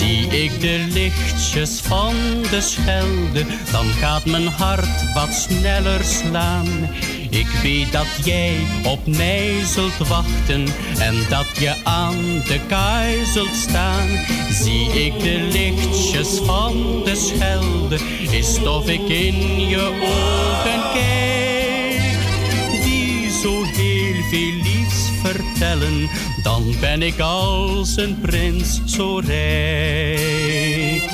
Zie 0.00 0.26
ik 0.26 0.60
de 0.60 0.86
lichtjes 0.92 1.80
van 1.80 2.14
de 2.50 2.60
Schelde, 2.60 3.44
dan 3.72 3.86
gaat 3.86 4.24
mijn 4.24 4.46
hart 4.46 5.12
wat 5.14 5.34
sneller 5.34 6.04
slaan. 6.04 6.66
Ik 7.30 7.46
weet 7.62 7.92
dat 7.92 8.06
jij 8.24 8.54
op 8.84 9.06
mij 9.06 9.64
zult 9.64 10.08
wachten 10.08 10.66
en 10.98 11.14
dat 11.28 11.46
je 11.58 11.74
aan 11.84 12.18
de 12.46 12.60
kaai 12.68 13.24
zult 13.24 13.54
staan. 13.54 14.08
Zie 14.50 15.04
ik 15.04 15.20
de 15.20 15.48
lichtjes 15.52 16.38
van 16.44 17.02
de 17.04 17.14
Schelde, 17.14 17.98
is 18.30 18.62
of 18.62 18.88
ik 18.88 19.08
in 19.08 19.68
je 19.68 20.00
ogen 20.02 20.92
kijk, 20.92 22.18
die 22.84 23.30
zo 23.42 23.62
heel 23.62 24.22
veel 24.30 24.69
vertellen, 25.22 26.08
dan 26.42 26.74
ben 26.80 27.02
ik 27.02 27.20
als 27.20 27.96
een 27.96 28.20
prins 28.20 28.80
zo 28.84 29.20
rijk. 29.24 31.10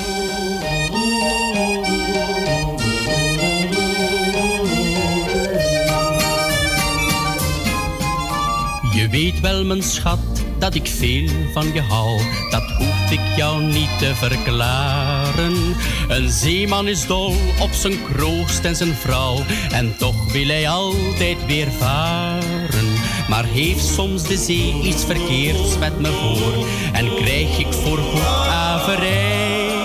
Je 8.97 9.07
weet 9.09 9.39
wel, 9.39 9.65
mijn 9.65 9.83
schat, 9.83 10.19
dat 10.59 10.75
ik 10.75 10.87
veel 10.87 11.29
van 11.53 11.73
je 11.73 11.81
hou. 11.81 12.21
Dat 12.49 12.71
hoef 12.77 13.11
ik 13.11 13.35
jou 13.35 13.63
niet 13.63 13.99
te 13.99 14.15
verklaren. 14.15 15.75
Een 16.07 16.29
zeeman 16.29 16.87
is 16.87 17.07
dol 17.07 17.35
op 17.59 17.71
zijn 17.71 18.03
kroost 18.03 18.63
en 18.63 18.75
zijn 18.75 18.93
vrouw. 18.93 19.43
En 19.71 19.97
toch 19.97 20.31
wil 20.31 20.47
hij 20.47 20.69
altijd 20.69 21.45
weer 21.45 21.71
varen. 21.71 22.96
Maar 23.29 23.45
heeft 23.45 23.85
soms 23.85 24.23
de 24.23 24.37
zee 24.37 24.81
iets 24.83 25.05
verkeerds 25.05 25.77
met 25.77 25.99
me 25.99 26.07
voor. 26.07 26.65
En 26.93 27.15
krijg 27.15 27.59
ik 27.59 27.73
voor 27.73 27.97
goed 27.97 28.47
averij. 28.49 29.75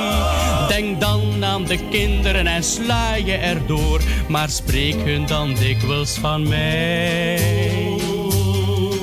Denk 0.68 1.00
dan 1.00 1.44
aan 1.44 1.64
de 1.64 1.78
kinderen 1.90 2.46
en 2.46 2.64
sla 2.64 3.14
je 3.14 3.34
erdoor. 3.34 4.00
Maar 4.28 4.48
spreek 4.48 4.96
hun 5.04 5.26
dan 5.26 5.54
dikwijls 5.54 6.10
van 6.10 6.48
mij. 6.48 7.40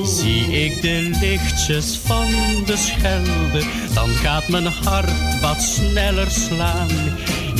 Zie 0.03 0.65
ik 0.65 0.81
de 0.81 1.17
lichtjes 1.21 1.99
van 2.05 2.27
de 2.65 2.77
Schelde, 2.77 3.63
dan 3.93 4.09
gaat 4.09 4.47
mijn 4.47 4.65
hart 4.65 5.39
wat 5.41 5.61
sneller 5.61 6.31
slaan. 6.31 6.87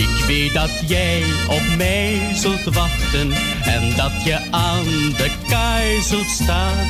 Ik 0.01 0.25
weet 0.27 0.53
dat 0.53 0.71
jij 0.87 1.23
op 1.49 1.77
mij 1.77 2.31
zult 2.35 2.63
wachten 2.63 3.31
en 3.63 3.95
dat 3.95 4.23
je 4.23 4.39
aan 4.51 4.85
de 5.17 5.31
kaai 5.49 6.01
zult 6.01 6.29
staan. 6.29 6.87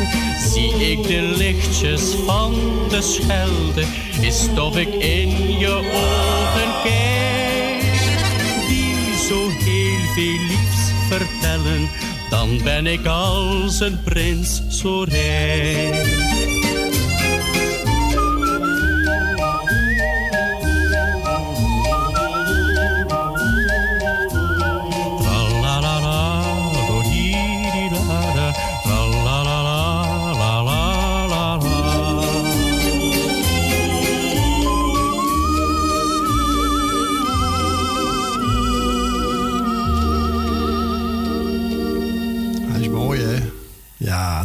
Zie 0.54 0.91
ik 0.91 1.08
de 1.08 1.34
lichtjes 1.38 2.02
van 2.26 2.54
de 2.89 3.02
Schelde, 3.02 3.84
is 4.22 4.48
of 4.60 4.78
ik 4.78 4.93
in 4.93 5.60
je 5.60 5.76
ogen 5.76 6.82
kijk, 6.84 7.82
die 8.67 9.28
zo 9.28 9.50
heel 9.50 10.13
veel 10.15 10.39
liefs 10.48 10.91
vertellen 11.08 11.89
dan 12.30 12.60
ben 12.63 12.88
ik 12.88 13.06
als 13.06 13.80
een 13.80 14.00
prins 14.04 14.62
zo 14.69 15.04
rijk. 15.04 16.18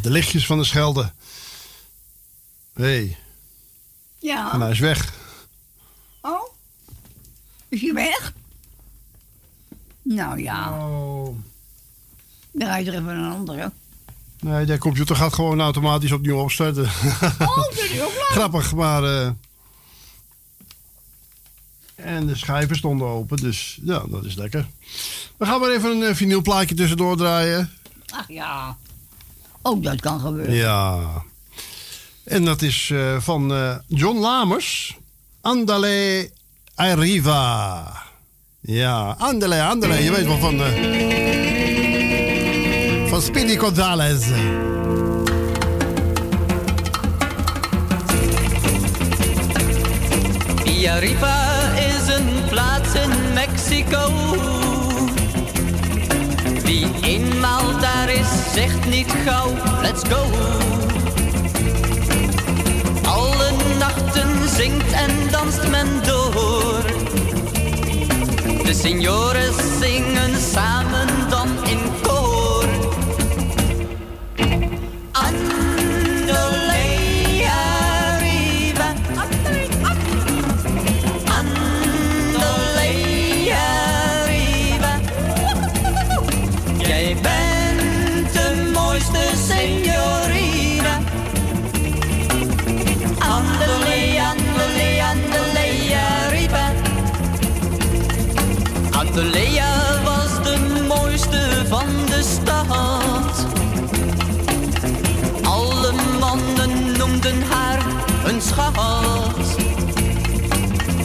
De 0.05 0.11
lichtjes 0.11 0.47
van 0.47 0.59
de 0.59 0.65
Schelde. 0.65 1.13
Hé, 2.75 2.85
hey, 2.85 3.17
Ja. 4.19 4.53
en 4.53 4.61
hij 4.61 4.71
is 4.71 4.79
weg. 4.79 5.13
Oh? 6.21 6.49
Is 7.69 7.81
hij 7.81 7.93
weg? 7.93 8.33
Nou 10.03 10.43
ja. 10.43 10.87
Oh. 10.89 11.37
Je 12.53 12.65
er 12.65 12.77
even 12.79 13.07
een 13.09 13.33
andere. 13.33 13.73
Nee, 14.41 14.65
de 14.67 14.79
computer 14.79 15.17
gaat 15.17 15.35
gewoon 15.35 15.61
automatisch 15.61 16.13
opnieuw 16.13 16.39
opstarten. 16.39 16.85
Oh, 16.85 17.57
dat 17.57 17.73
is 17.73 18.01
ook 18.01 18.13
leuk. 18.13 18.27
Grappig, 18.39 18.75
maar... 18.75 19.05
eh, 19.05 19.31
En 21.95 22.27
de 22.27 22.37
schijven 22.37 22.77
stonden 22.77 23.07
open, 23.09 23.37
dus 23.37 23.79
ja, 23.83 24.03
dat 24.09 24.25
is 24.25 24.35
lekker. 24.35 24.67
We 25.37 25.47
gaan 25.47 25.61
maar 25.61 25.71
even 25.71 25.91
een 25.91 26.09
uh, 26.09 26.15
vinylplaatje 26.15 26.75
tussendoor 26.75 27.17
draaien. 27.17 27.73
Ach 28.13 28.29
ja. 28.29 28.77
Ook 29.67 29.83
dat 29.83 30.01
kan 30.01 30.21
gebeuren. 30.21 30.55
Ja. 30.55 30.99
En 32.25 32.45
dat 32.45 32.63
is 32.63 32.91
eh, 32.93 33.17
van 33.19 33.53
eh, 33.55 33.77
John 33.87 34.19
Lamers. 34.19 34.97
Andale 35.41 36.31
Arriva. 36.75 37.83
Ja, 38.61 39.17
Andale, 39.19 39.63
Andale. 39.63 40.03
Je 40.03 40.11
weet 40.11 40.27
wel 40.27 40.39
van... 40.39 40.61
eh, 40.63 40.69
van 43.09 43.23
Speedy 43.23 43.57
Gonzales. 43.57 44.25
Villarriba 50.65 51.73
is 51.77 52.15
een 52.15 52.45
plaats 52.49 52.95
in 52.95 53.33
Mexico. 53.35 54.13
Wie 56.65 56.87
eenmaal 57.03 57.81
daar 57.81 58.11
is, 58.11 58.29
zegt 58.55 58.87
niet 58.87 59.13
gauw, 59.25 59.53
let's 59.83 60.03
go. 60.09 60.23
Alle 63.03 63.51
nachten 63.79 64.49
zingt 64.49 64.93
en 64.93 65.31
danst 65.31 65.69
men 65.71 65.87
door. 66.07 66.83
De 68.65 68.75
signores 68.75 69.57
zingen 69.81 70.41
samen 70.53 71.24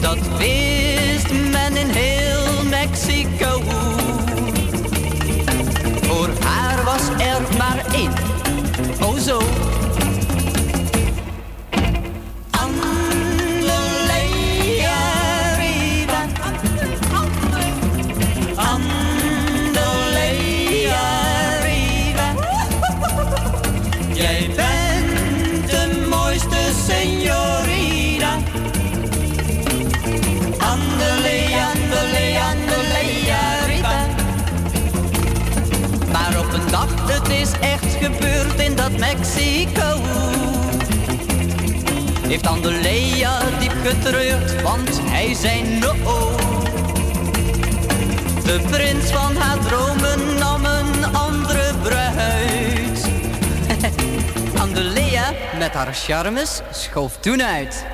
Dat 0.00 0.18
wist 0.38 1.30
men 1.50 1.76
in 1.76 1.88
heel 1.88 2.64
Mexico. 2.64 3.62
Voor 6.02 6.28
haar 6.44 6.84
was 6.84 7.08
er 7.18 7.56
maar 7.58 7.84
één. 7.92 8.12
Oh 9.02 9.18
zo. 9.18 9.69
Mexico. 38.98 40.00
Heeft 42.26 42.46
Andalea 42.46 43.38
diep 43.58 43.74
getreurd, 43.84 44.62
want 44.62 45.00
hij 45.02 45.34
zei 45.34 45.78
no. 45.78 45.94
De 48.44 48.60
prins 48.70 49.10
van 49.10 49.36
haar 49.36 49.58
dromen 49.58 50.38
nam 50.38 50.64
een 50.64 51.14
andere 51.14 51.74
bruid. 51.82 53.08
Andalea 54.62 55.32
met 55.58 55.72
haar 55.72 55.94
charmes 55.94 56.60
schoof 56.70 57.16
toen 57.16 57.42
uit. 57.42 57.84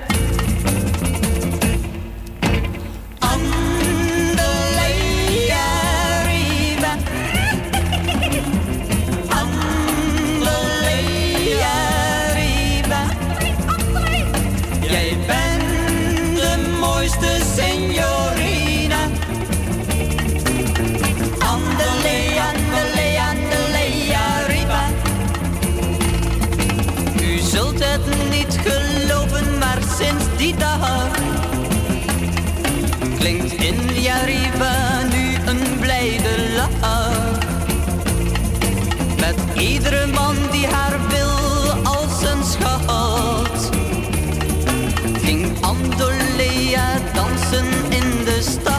In 47.52 48.24
de 48.24 48.42
stad. 48.42 48.75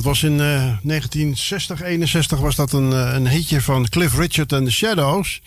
Dat 0.00 0.08
was 0.08 0.22
in 0.22 0.40
eh, 0.40 0.76
1960, 0.82 1.82
61 1.82 2.38
was 2.38 2.54
dat 2.56 2.72
een, 2.72 2.92
eh, 2.92 3.14
een 3.14 3.28
hitje 3.28 3.60
van 3.60 3.88
Cliff 3.88 4.16
Richard 4.16 4.52
and 4.52 4.64
the 4.64 4.70
Shadows. 4.70 5.42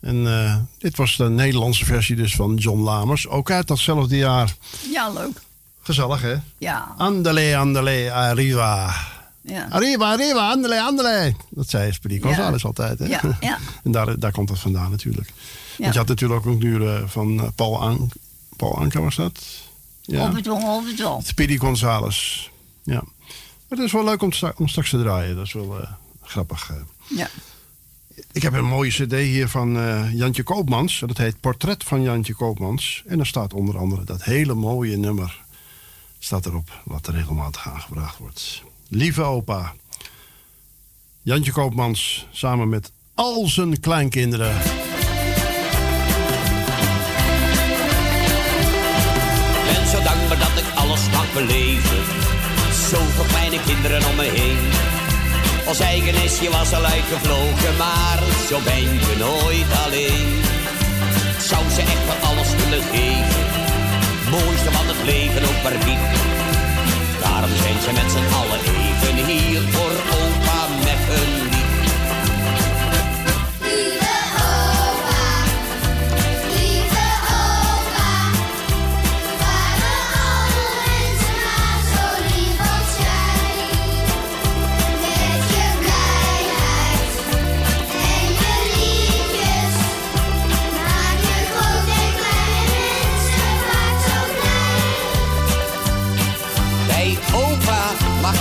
En 0.00 0.26
eh, 0.26 0.56
dit 0.78 0.96
was 0.96 1.16
de 1.16 1.28
Nederlandse 1.28 1.84
versie 1.84 2.16
dus 2.16 2.34
van 2.34 2.54
John 2.54 2.80
Lamers. 2.80 3.28
Ook 3.28 3.50
uit 3.50 3.66
datzelfde 3.66 4.16
jaar. 4.16 4.54
Ja, 4.92 5.10
leuk. 5.10 5.40
Gezellig, 5.82 6.22
hè? 6.22 6.34
Ja. 6.58 6.94
Andale, 6.96 7.56
andale, 7.56 8.12
arriva. 8.12 8.94
Ja. 9.40 9.66
Arriva, 9.70 10.12
arriva, 10.12 10.50
andale, 10.50 10.82
andale. 10.82 11.34
Dat 11.50 11.70
zei 11.70 11.92
Speedy 11.92 12.20
Gonzales 12.20 12.62
Ja. 12.62 12.68
altijd, 12.68 12.98
hè? 12.98 13.06
Ja, 13.06 13.20
ja. 13.40 13.58
en 13.84 13.92
daar, 13.92 14.18
daar 14.18 14.32
komt 14.32 14.48
dat 14.48 14.58
vandaan 14.58 14.90
natuurlijk. 14.90 15.28
Ja. 15.28 15.34
Want 15.78 15.92
je 15.92 15.98
had 15.98 16.08
natuurlijk 16.08 16.46
ook 16.46 16.62
nu 16.62 16.86
eh, 16.86 17.02
van 17.06 17.52
Paul, 17.54 17.80
An 17.80 18.10
Paul 18.56 18.78
Anka, 18.78 19.00
was 19.00 19.16
dat? 19.16 19.44
Ja. 20.02 20.28
Op 20.28 20.34
het 20.34 20.46
wel, 20.46 20.76
op 20.76 20.86
het 20.86 20.98
wel. 20.98 21.22
Speedy 21.24 21.58
Gonzales. 21.58 22.50
Ja. 22.82 23.02
Maar 23.70 23.78
het 23.78 23.86
is 23.86 23.92
wel 23.92 24.04
leuk 24.04 24.22
om, 24.22 24.32
sta- 24.32 24.52
om 24.56 24.68
straks 24.68 24.90
te 24.90 24.98
draaien. 24.98 25.36
Dat 25.36 25.46
is 25.46 25.52
wel 25.52 25.80
eh, 25.80 25.90
grappig. 26.22 26.70
eh. 26.70 26.76
Ja. 27.18 27.28
Ik 28.32 28.42
heb 28.42 28.52
een 28.52 28.64
mooie 28.64 28.90
cd 28.90 29.12
hier 29.12 29.48
van 29.48 29.76
eh, 29.78 30.12
Jantje 30.14 30.42
Koopmans. 30.42 30.98
Dat 31.06 31.16
heet 31.16 31.40
Portret 31.40 31.84
van 31.84 32.02
Jantje 32.02 32.34
Koopmans. 32.34 33.02
En 33.06 33.16
daar 33.16 33.26
staat 33.26 33.52
onder 33.54 33.78
andere 33.78 34.04
dat 34.04 34.22
hele 34.24 34.54
mooie 34.54 34.96
nummer 34.96 35.40
staat 36.18 36.46
erop. 36.46 36.80
Wat 36.84 37.06
er 37.06 37.14
regelmatig 37.14 37.68
aangebracht 37.68 38.18
wordt. 38.18 38.62
Lieve 38.88 39.22
opa. 39.22 39.74
Jantje 41.22 41.52
Koopmans 41.52 42.26
samen 42.32 42.68
met 42.68 42.92
al 43.14 43.46
zijn 43.48 43.80
kleinkinderen. 43.80 44.56
ben 49.64 49.86
zo 49.86 50.02
dankbaar 50.02 50.38
dat 50.38 50.58
ik 50.64 50.74
alles 50.74 51.10
mag 51.10 51.32
beleven. 51.32 51.98
Zoveel 52.90 53.24
kleine 53.50 53.66
kinderen 53.66 54.10
om 54.10 54.16
me 54.16 54.22
heen. 54.22 54.58
Ons 55.66 55.80
eigen 55.80 56.14
nestje 56.14 56.50
was 56.50 56.72
al 56.72 56.84
uitgevlogen, 56.84 57.76
maar 57.76 58.18
zo 58.48 58.58
ben 58.64 58.82
je 59.06 59.16
nooit 59.18 59.70
alleen. 59.84 60.28
Zou 61.48 61.62
ze 61.74 61.80
echt 61.80 62.04
voor 62.06 62.28
alles 62.28 62.50
willen 62.60 62.82
geven. 62.92 63.46
Mooiste 64.30 64.70
van 64.72 64.86
het 64.92 65.02
leven 65.04 65.42
ook 65.42 65.62
maar 65.62 65.78
niet. 65.88 66.04
Daarom 67.20 67.50
zijn 67.62 67.80
ze 67.84 67.92
met 67.92 68.10
z'n 68.14 68.34
allen 68.40 68.60
even 68.84 69.16
hier 69.26 69.62
voor 69.74 69.94
opa 70.18 70.39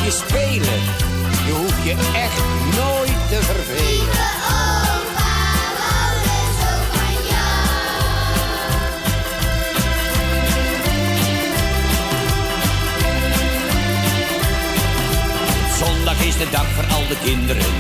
je 0.09 0.15
spelen. 0.15 0.81
Je 1.45 1.51
hoeft 1.51 1.83
je 1.83 1.95
echt 2.25 2.41
nooit 2.77 3.19
te 3.29 3.39
vervelen. 3.41 4.17
Zondag 15.77 16.25
is 16.25 16.37
de 16.37 16.47
dag 16.51 16.65
voor 16.75 16.85
al 16.95 17.07
de 17.07 17.17
kinderen. 17.23 17.73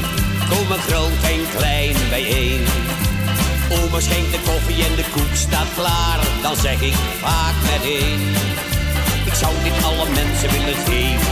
Komen 0.49 0.79
groot 0.79 1.23
en 1.23 1.57
klein 1.57 1.95
bijeen. 2.09 2.63
Oma 3.71 3.99
schenkt 3.99 4.31
de 4.31 4.39
koffie 4.45 4.85
en 4.85 4.95
de 4.95 5.05
koek 5.11 5.33
staat 5.33 5.67
klaar. 5.75 6.19
Dan 6.41 6.55
zeg 6.55 6.81
ik 6.81 6.95
vaak 7.21 7.55
meteen. 7.71 8.19
Ik 9.25 9.33
zou 9.33 9.53
dit 9.63 9.83
alle 9.83 10.09
mensen 10.09 10.49
willen 10.51 10.75
geven. 10.85 11.28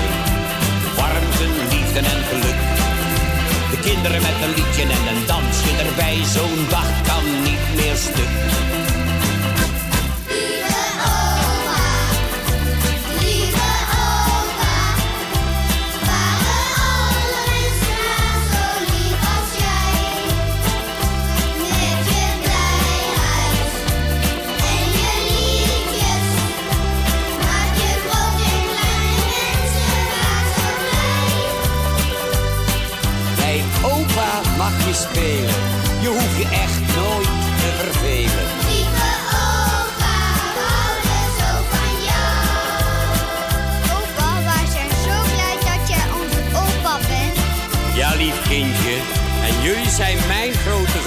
En 1.97 2.03
geluk. 2.03 2.59
De 3.71 3.79
kinderen 3.81 4.21
met 4.21 4.31
een 4.43 4.53
liedje 4.55 4.81
en 4.81 5.15
een 5.15 5.25
dansje 5.25 5.69
erbij. 5.87 6.23
Zo'n 6.25 6.65
dag 6.69 7.01
kan 7.01 7.41
niet 7.43 7.75
meer 7.75 7.95
stuk. 7.95 8.86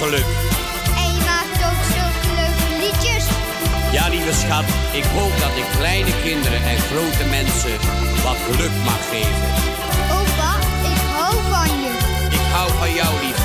Geluk. 0.01 0.29
En 1.01 1.07
je 1.15 1.21
maakt 1.31 1.59
ook 1.69 1.81
zulke 1.95 2.29
leuke 2.39 2.67
liedjes. 2.83 3.25
Ja, 3.91 4.07
lieve 4.07 4.33
schat, 4.33 4.65
ik 4.91 5.07
hoop 5.15 5.33
dat 5.39 5.53
ik 5.61 5.67
kleine 5.77 6.13
kinderen 6.23 6.61
en 6.71 6.77
grote 6.77 7.25
mensen 7.37 7.75
wat 8.23 8.37
geluk 8.47 8.75
mag 8.83 9.01
geven. 9.09 9.47
Opa, 10.19 10.51
ik 10.91 11.01
hou 11.15 11.35
van 11.51 11.71
je. 11.83 11.91
Ik 12.37 12.45
hou 12.53 12.69
van 12.79 12.93
jou, 12.93 13.11
lief 13.25 13.40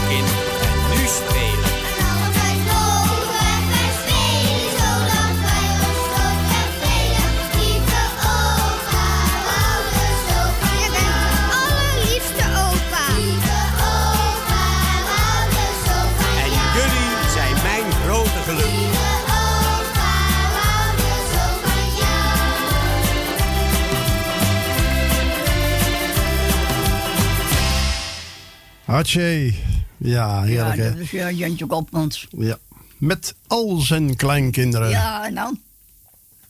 Hartje. 28.96 29.20
Ja, 29.22 29.52
Ja, 29.98 30.42
heerlijk 30.42 30.76
hè. 30.76 30.90
dat 30.90 31.00
is 31.00 31.12
uh, 31.12 31.30
Jantje 31.30 31.66
Kopmans. 31.66 32.26
Ja. 32.30 32.58
Met 32.98 33.34
al 33.46 33.76
zijn 33.78 34.16
kleinkinderen. 34.16 34.88
Ja, 34.90 35.28
nou. 35.28 35.56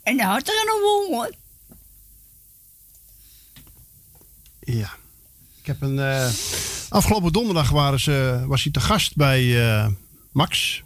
En 0.03 0.17
de 0.17 0.23
had 0.25 0.49
er 0.49 0.55
wel 0.67 1.07
hoor. 1.17 1.31
Ja. 4.61 4.91
Ik 5.61 5.67
heb 5.67 5.83
een. 5.83 5.99
eh, 5.99 6.29
afgelopen 6.89 7.33
donderdag 7.33 7.71
waren 7.71 8.01
ze, 8.01 8.45
was 8.47 8.63
hij 8.63 8.73
te 8.73 8.81
gast 8.81 9.17
bij 9.17 9.69
eh, 9.71 9.87
Max. 10.33 10.83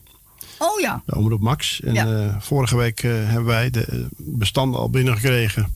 Oh 0.59 0.81
ja. 0.81 1.03
De 1.07 1.17
omroep 1.17 1.41
Max. 1.41 1.81
En 1.81 1.95
Ja. 1.95 2.07
eh, 2.27 2.37
vorige 2.41 2.77
week 2.77 2.99
hebben 3.03 3.45
wij 3.45 3.71
de 3.71 4.07
bestanden 4.17 4.81
al 4.81 4.91
binnengekregen. 4.91 5.75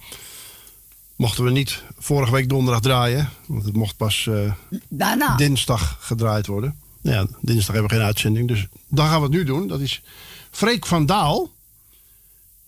Mochten 1.16 1.44
we 1.44 1.50
niet 1.50 1.82
vorige 1.98 2.32
week 2.32 2.48
donderdag 2.48 2.82
draaien. 2.82 3.28
Want 3.46 3.64
het 3.64 3.74
mocht 3.76 3.96
pas 3.96 4.26
eh, 4.26 4.52
Daarna. 4.88 5.36
dinsdag 5.36 5.96
gedraaid 6.00 6.46
worden. 6.46 6.78
Nou 7.00 7.16
ja, 7.16 7.26
dinsdag 7.40 7.74
hebben 7.74 7.90
we 7.90 7.96
geen 7.96 8.06
uitzending. 8.06 8.48
Dus 8.48 8.66
dan 8.88 9.06
gaan 9.06 9.16
we 9.16 9.22
het 9.26 9.32
nu 9.34 9.44
doen. 9.44 9.68
Dat 9.68 9.80
is 9.80 10.02
Freek 10.50 10.86
van 10.86 11.06
Daal. 11.06 11.50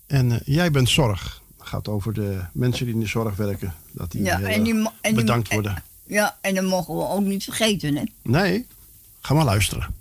En 0.07 0.31
eh, 0.31 0.37
jij 0.45 0.71
bent 0.71 0.89
zorg. 0.89 1.41
Het 1.57 1.67
gaat 1.67 1.87
over 1.87 2.13
de 2.13 2.39
mensen 2.53 2.85
die 2.85 2.93
in 2.93 2.99
de 2.99 3.05
zorg 3.07 3.35
werken. 3.35 3.73
Dat 3.91 4.11
die, 4.11 4.23
Ja, 4.23 4.37
heel 4.37 4.47
en 4.47 4.63
die 4.63 4.73
en 4.73 4.91
die- 5.01 5.13
bedankt 5.13 5.53
worden. 5.53 5.83
Ja, 6.05 6.37
en 6.41 6.55
dat 6.55 6.63
mogen 6.63 6.95
we 6.95 7.07
ook 7.07 7.21
niet 7.23 7.43
vergeten, 7.43 7.95
hè. 7.95 8.03
Nee, 8.23 8.65
ga 9.21 9.33
maar 9.33 9.45
luisteren. 9.45 9.95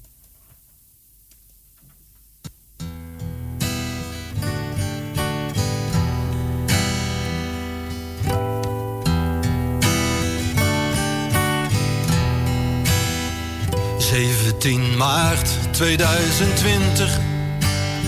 17 14.17 14.97
maart 14.97 15.49
2020. 15.71 17.19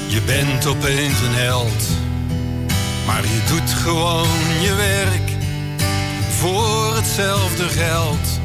Je 0.07 0.23
bent 0.23 0.67
opeens 0.67 1.21
een 1.21 1.35
held. 1.35 1.83
Maar 3.07 3.23
je 3.23 3.41
doet 3.49 3.71
gewoon 3.71 4.29
je 4.61 4.75
werk 4.75 5.31
voor 6.39 6.95
hetzelfde 6.95 7.69
geld. 7.69 8.41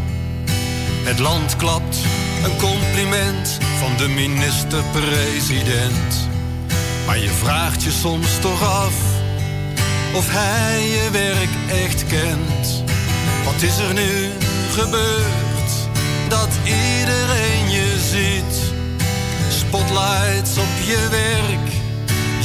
Het 1.04 1.20
land 1.20 1.56
klapt 1.56 1.98
een 2.44 2.58
compliment 2.58 3.58
van 3.80 3.98
de 3.98 4.08
minister-president. 4.08 6.30
Maar 7.06 7.20
je 7.20 7.30
vraagt 7.30 7.84
je 7.84 7.92
soms 7.92 8.40
toch 8.40 8.64
af 8.64 8.96
of 10.14 10.30
hij 10.30 10.88
je 10.88 11.10
werk 11.12 11.50
echt 11.86 12.08
kent. 12.08 12.84
Wat 13.44 13.62
is 13.62 13.78
er 13.78 13.94
nu 13.94 14.30
gebeurd 14.72 15.44
dat 16.30 16.50
iedereen 16.64 17.53
Spotlights 19.50 20.58
op 20.58 20.86
je 20.86 21.08
werk, 21.10 21.72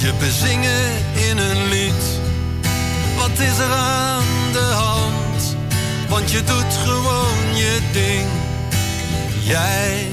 je 0.01 0.13
bezingen 0.19 0.91
in 1.29 1.39
een 1.39 1.69
lied. 1.69 2.05
Wat 3.17 3.39
is 3.39 3.59
er 3.59 3.73
aan 3.73 4.53
de 4.53 4.59
hand? 4.59 5.57
Want 6.09 6.31
je 6.31 6.45
doet 6.45 6.75
gewoon 6.85 7.57
je 7.57 7.79
ding. 7.93 8.29
Jij 9.43 10.07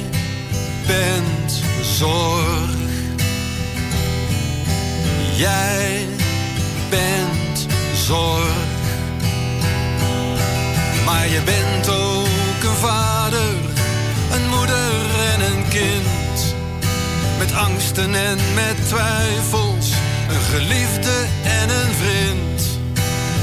bent 0.88 1.62
zorg. 1.82 2.76
Jij 5.36 6.08
bent 6.89 7.68
zorg. 7.93 8.53
Maar 11.06 11.28
je 11.28 11.41
bent 11.45 11.89
ook 11.89 12.24
Met 17.38 17.54
angsten 17.54 18.16
en 18.16 18.38
met 18.54 18.88
twijfels, 18.88 19.92
een 20.30 20.42
geliefde 20.42 21.26
en 21.44 21.70
een 21.70 21.94
vriend. 21.94 22.80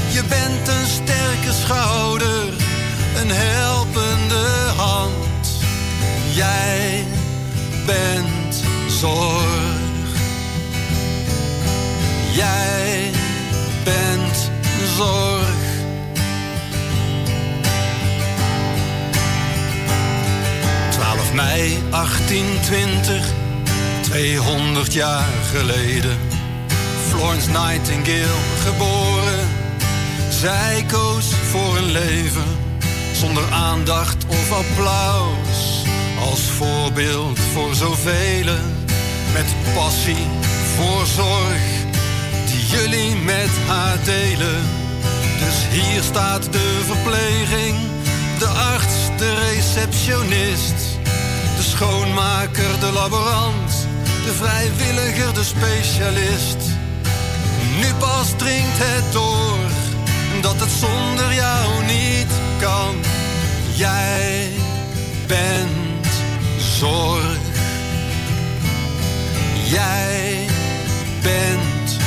Je 0.09 0.23
bent 0.29 0.67
een 0.67 0.87
sterke 0.87 1.51
schouder, 1.61 2.53
een 3.21 3.31
helpende 3.31 4.45
hand. 4.77 5.47
Jij 6.33 7.05
bent 7.85 8.63
zorg. 8.87 10.09
Jij 12.31 13.11
bent 13.83 14.51
zorg. 14.97 15.63
12 20.89 21.33
mei 21.33 21.79
1820, 21.89 23.33
200 24.13 24.93
jaar 24.93 25.33
geleden. 25.51 26.17
Florence 27.09 27.49
Nightingale 27.49 28.39
geboren. 28.65 29.47
Zij 30.29 30.85
koos 30.91 31.25
voor 31.51 31.77
een 31.77 31.91
leven 31.91 32.43
zonder 33.11 33.51
aandacht 33.51 34.25
of 34.27 34.51
applaus. 34.51 35.83
Als 36.19 36.39
voorbeeld 36.39 37.39
voor 37.39 37.75
zoveel 37.75 38.53
met 39.33 39.45
passie 39.75 40.27
voor 40.75 41.05
zorg 41.05 41.61
die 42.45 42.65
jullie 42.65 43.15
met 43.15 43.51
haar 43.67 43.97
delen. 44.03 44.61
Dus 45.39 45.81
hier 45.81 46.01
staat 46.01 46.43
de 46.51 46.81
verpleging, 46.85 47.75
de 48.39 48.47
arts, 48.47 48.95
de 49.17 49.33
receptionist, 49.33 50.99
de 51.57 51.63
schoonmaker, 51.63 52.79
de 52.79 52.91
laborant, 52.91 53.91
de 54.23 54.33
vrijwilliger, 54.33 55.33
de 55.33 55.43
specialist. 55.43 56.57
Nu 57.81 57.93
pas 57.93 58.27
dringt 58.37 58.77
het 58.77 59.11
door 59.11 59.57
dat 60.41 60.59
het 60.59 60.69
zonder 60.69 61.33
jou 61.33 61.83
niet 61.85 62.31
kan. 62.59 62.95
Jij 63.73 64.49
bent 65.27 66.07
zorg. 66.57 67.37
Jij 69.63 70.45
bent 71.21 71.97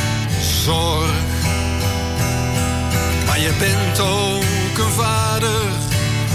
zorg. 0.64 1.10
Maar 3.26 3.40
je 3.40 3.52
bent 3.58 4.00
ook 4.00 4.86
een 4.86 4.92
vader, 4.92 5.62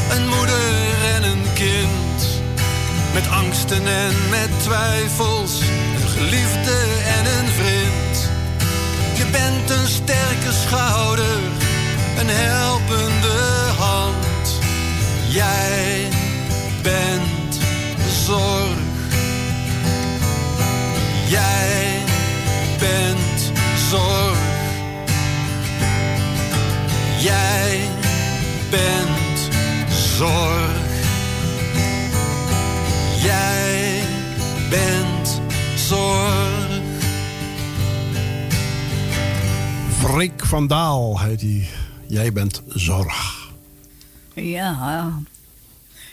een 0.09 0.27
moeder 0.27 0.71
en 1.15 1.23
een 1.23 1.53
kind. 1.53 2.01
Met 3.14 3.28
angsten 3.28 3.88
en 3.88 4.14
met 4.30 4.49
twijfels, 4.64 5.59
een 5.95 6.07
geliefde 6.07 6.78
en 7.18 7.26
een 7.26 7.47
vriend. 7.47 8.30
Je 9.14 9.26
bent 9.32 9.70
een 9.70 9.88
sterke 9.88 10.51
schouder, 10.51 11.38
een 12.20 12.30
helpende 12.30 13.39
hand. 13.78 14.59
Jij 15.28 16.07
bent 16.82 17.59
zorg. 18.26 18.78
Jij 21.28 22.03
bent 22.80 23.51
zorg. 23.89 24.38
Jij 27.20 27.80
bent 28.70 29.49
zorg. 29.89 30.90
Jij 33.36 34.03
bent 34.69 35.41
zorg. 35.75 36.79
Freek 39.99 40.45
van 40.45 40.67
Daal 40.67 41.19
heet 41.19 41.41
hij. 41.41 41.69
Jij 42.07 42.34
bent 42.34 42.61
zorg. 42.67 43.49
Ja. 44.34 45.11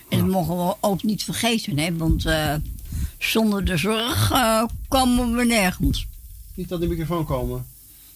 En 0.09 0.19
dat 0.19 0.27
mogen 0.29 0.67
we 0.67 0.75
ook 0.81 1.03
niet 1.03 1.23
vergeten, 1.25 1.79
hè? 1.79 1.97
Want 1.97 2.25
eh, 2.27 2.55
zonder 3.19 3.65
de 3.65 3.77
zorg 3.77 4.31
eh, 4.31 4.63
komen 4.89 5.37
we 5.37 5.45
nergens. 5.45 6.07
Niet 6.55 6.73
aan 6.73 6.81
de 6.81 6.87
microfoon 6.89 7.25
komen. 7.25 7.67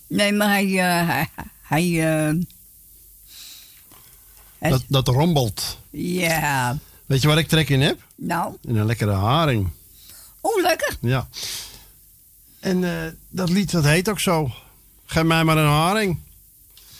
Nee, 0.06 0.32
maar 0.32 0.48
hij... 0.48 0.64
eh, 0.66 1.06
hij, 1.08 1.28
hij 1.62 2.14
eh, 2.28 2.34
het- 4.58 4.70
Dat, 4.70 4.82
dat 4.88 5.08
rombelt. 5.08 5.78
ja, 5.90 6.78
Weet 7.06 7.22
je 7.22 7.28
waar 7.28 7.38
ik 7.38 7.48
trek 7.48 7.68
in 7.68 7.80
heb? 7.80 8.00
Nou, 8.26 8.54
In 8.62 8.76
een 8.76 8.86
lekkere 8.86 9.12
haring. 9.12 9.70
oh 10.40 10.62
lekker. 10.62 10.96
Ja. 11.00 11.28
En 12.60 12.84
eh, 12.84 13.12
dat 13.28 13.48
lied 13.48 13.70
dat 13.70 13.84
heet 13.84 14.08
ook 14.08 14.20
zo. 14.20 14.50
Geef 15.06 15.22
mij 15.22 15.44
maar 15.44 15.56
een 15.56 15.66
haring. 15.66 16.18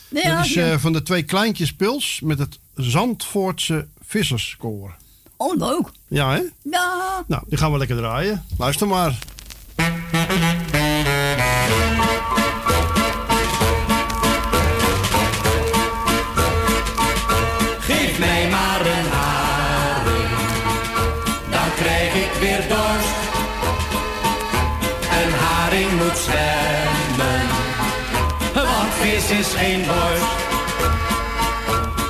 Nee, 0.09 0.23
dat 0.23 0.45
is 0.45 0.55
eh, 0.55 0.77
van 0.77 0.93
de 0.93 1.03
twee 1.03 1.23
kleintjes 1.23 1.73
pils 1.73 2.19
met 2.23 2.39
het 2.39 2.59
Zandvoortse 2.75 3.87
visserskoor. 4.05 4.95
Oh, 5.37 5.57
leuk. 5.57 5.89
Ja, 6.07 6.31
hè? 6.31 6.41
Ja. 6.61 7.23
Nou, 7.27 7.43
die 7.47 7.57
gaan 7.57 7.71
we 7.71 7.77
lekker 7.77 7.97
draaien. 7.97 8.45
Luister 8.57 8.87
maar. 8.87 9.17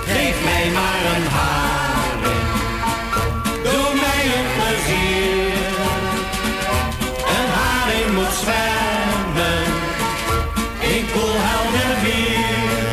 Geef 0.05 0.43
mij 0.43 0.69
maar 0.73 1.15
een 1.15 1.27
haring, 1.27 2.47
doe 3.63 3.89
mij 4.03 4.25
een 4.37 4.49
plezier. 4.57 5.53
Een 7.35 7.49
haring 7.59 8.13
moet 8.13 8.35
zwemmen, 8.43 9.63
in 10.79 11.05
koelhelder 11.11 11.91
bier. 12.03 12.87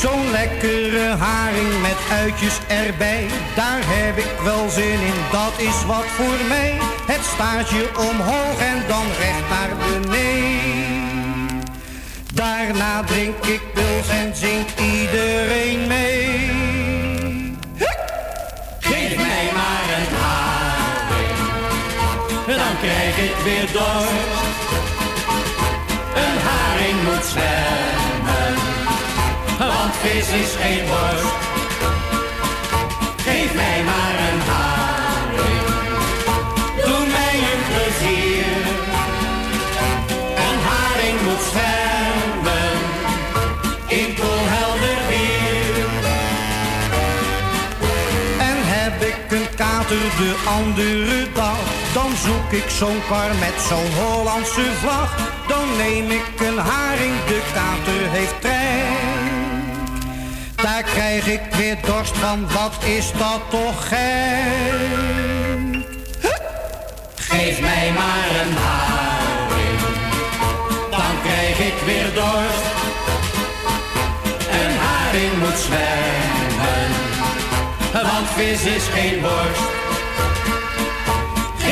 Zo'n 0.00 0.30
lekkere 0.30 1.16
haring 1.16 1.80
met 1.82 2.18
uitjes 2.18 2.58
erbij, 2.68 3.26
daar 3.54 3.80
heb 3.82 4.16
ik 4.16 4.40
wel 4.44 4.68
zin 4.68 5.00
in, 5.00 5.20
dat 5.32 5.52
is 5.56 5.84
wat 5.86 6.06
voor 6.16 6.46
mij. 6.48 6.78
Het 7.06 7.24
staartje 7.34 7.88
omhoog 7.96 8.60
en 8.60 8.82
dan 8.88 9.06
recht 9.18 9.48
naar 9.48 9.70
beneden. 9.76 10.99
Daarna 12.40 13.02
drink 13.04 13.44
ik 13.44 13.60
pils 13.74 14.08
en 14.08 14.36
zingt 14.36 14.80
iedereen 14.80 15.86
mee. 15.86 16.50
Geef 18.78 19.16
mij 19.16 19.48
maar 19.54 19.86
een 19.96 20.14
haring, 20.20 21.38
dan 22.46 22.76
krijg 22.80 23.18
ik 23.18 23.36
weer 23.44 23.72
dorst. 23.72 24.58
Een 26.14 26.38
haring 26.48 27.02
moet 27.04 27.24
zwemmen, 27.24 28.54
want 29.58 29.94
vis 30.02 30.28
is 30.28 30.54
geen 30.60 30.86
worst. 30.86 31.34
Geef 33.16 33.54
mij 33.54 33.82
maar 33.84 34.09
de 50.00 50.34
andere 50.46 51.32
dag, 51.32 51.58
dan 51.92 52.10
zoek 52.24 52.52
ik 52.52 52.70
zo'n 52.70 53.02
kar 53.08 53.34
met 53.34 53.54
zo'n 53.68 53.92
Hollandse 54.02 54.64
vlag. 54.80 55.16
Dan 55.48 55.76
neem 55.76 56.10
ik 56.10 56.40
een 56.40 56.58
haring, 56.58 57.24
de 57.26 57.40
kater 57.54 58.10
heeft 58.10 58.40
trek. 58.40 58.58
Daar 60.54 60.82
krijg 60.82 61.26
ik 61.26 61.40
weer 61.56 61.76
dorst 61.84 62.16
van, 62.16 62.48
wat 62.52 62.84
is 62.84 63.12
dat 63.18 63.40
toch 63.48 63.88
gek? 63.88 63.98
Geef 67.14 67.60
mij 67.60 67.92
maar 67.92 68.30
een 68.42 68.56
haring, 68.56 69.80
dan 70.90 71.20
krijg 71.22 71.58
ik 71.58 71.74
weer 71.84 72.14
dorst. 72.14 72.64
Een 74.50 74.76
haring 74.78 75.38
moet 75.38 75.58
zwemmen, 75.58 76.90
want 77.92 78.28
vis 78.36 78.64
is 78.64 78.84
geen 78.94 79.20
worst. 79.20 79.79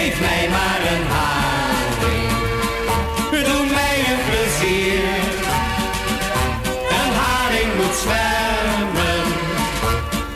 Geef 0.09 0.21
mij 0.21 0.49
maar 0.49 0.81
een 0.93 1.07
haring, 1.07 2.31
doe 3.31 3.67
mij 3.73 3.99
een 3.99 4.21
plezier. 4.29 5.03
Een 6.91 7.13
haring 7.13 7.75
moet 7.77 7.95
zwemmen, 7.95 9.25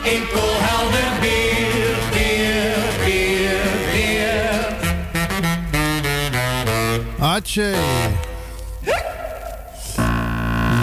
in 0.03 0.21
koelhelder 0.27 1.19
bier, 1.21 1.95
bier, 2.11 2.75
bier, 3.05 3.61
bier. 3.91 4.75
Atje. 7.19 7.75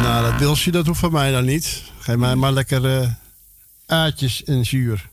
Nou, 0.03 0.31
dat 0.31 0.39
Dilsje, 0.39 0.71
dat 0.71 0.87
hoeft 0.87 1.01
van 1.01 1.13
mij 1.13 1.31
dan 1.31 1.45
niet. 1.45 1.83
Geef 1.99 2.17
mij 2.17 2.35
maar 2.35 2.53
lekker 2.53 3.01
eh 3.01 3.09
aardjes 3.87 4.45
en 4.45 4.65
zuur. 4.65 5.10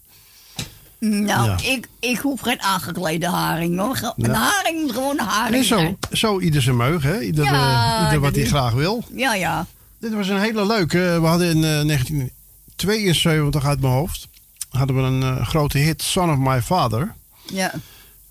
Nou, 1.00 1.46
Ja. 1.50 1.58
ik, 1.72 1.88
ik 2.00 2.18
hoef 2.18 2.42
geen 2.42 2.62
aangeklede 2.62 3.28
haring 3.28 3.80
hoor. 3.80 4.14
Een 4.18 4.32
Ja. 4.32 4.34
haring 4.34 4.82
moet 4.82 4.92
gewoon 4.92 5.20
een 5.20 5.26
haring 5.26 5.56
En 5.56 5.64
zo, 5.64 5.78
zijn. 5.78 5.98
zo 6.12 6.40
ieder 6.40 6.62
zijn 6.62 6.78
meug, 6.78 7.04
hè? 7.04 7.20
Ieder, 7.22 7.44
Ja, 7.44 7.98
eh, 7.98 8.04
ieder 8.06 8.20
wat 8.20 8.34
hij 8.36 8.44
is- 8.44 8.50
graag 8.50 8.74
wil. 8.74 9.04
Ja, 9.14 9.34
ja. 9.34 9.66
Dit 10.00 10.14
was 10.14 10.28
een 10.28 10.40
hele 10.40 10.66
leuke. 10.66 10.98
We 11.22 11.28
hadden 11.28 11.48
in 11.48 11.64
eh, 11.64 11.82
1972 11.86 13.66
uit 13.66 13.82
mijn 13.82 13.94
hoofd... 13.94 14.28
hadden 14.70 14.96
we 14.96 15.02
een 15.02 15.24
eh, 15.38 15.48
grote 15.48 15.78
hit, 15.78 16.02
Son 16.02 16.32
of 16.32 16.38
My 16.38 16.62
Father. 16.62 17.14
Ja. 17.46 17.74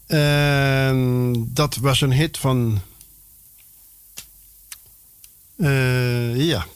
En 0.06 1.32
dat 1.52 1.76
was 1.76 2.00
een 2.00 2.12
hit 2.12 2.38
van... 2.38 2.80
eh, 5.56 6.36
ja. 6.46 6.66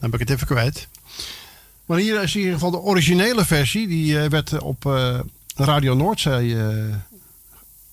Dan 0.00 0.10
heb 0.10 0.14
ik 0.20 0.28
het 0.28 0.30
even 0.30 0.46
kwijt. 0.46 0.88
Maar 1.88 1.98
hier 1.98 2.22
is 2.22 2.34
in 2.34 2.40
ieder 2.40 2.54
geval 2.54 2.70
de 2.70 2.80
originele 2.80 3.44
versie. 3.44 3.88
Die 3.88 4.20
eh, 4.20 4.30
werd 4.30 4.60
op 4.62 4.86
eh, 4.86 5.20
Radio 5.54 5.94
Noordzee... 5.94 6.56
eh, 6.56 6.94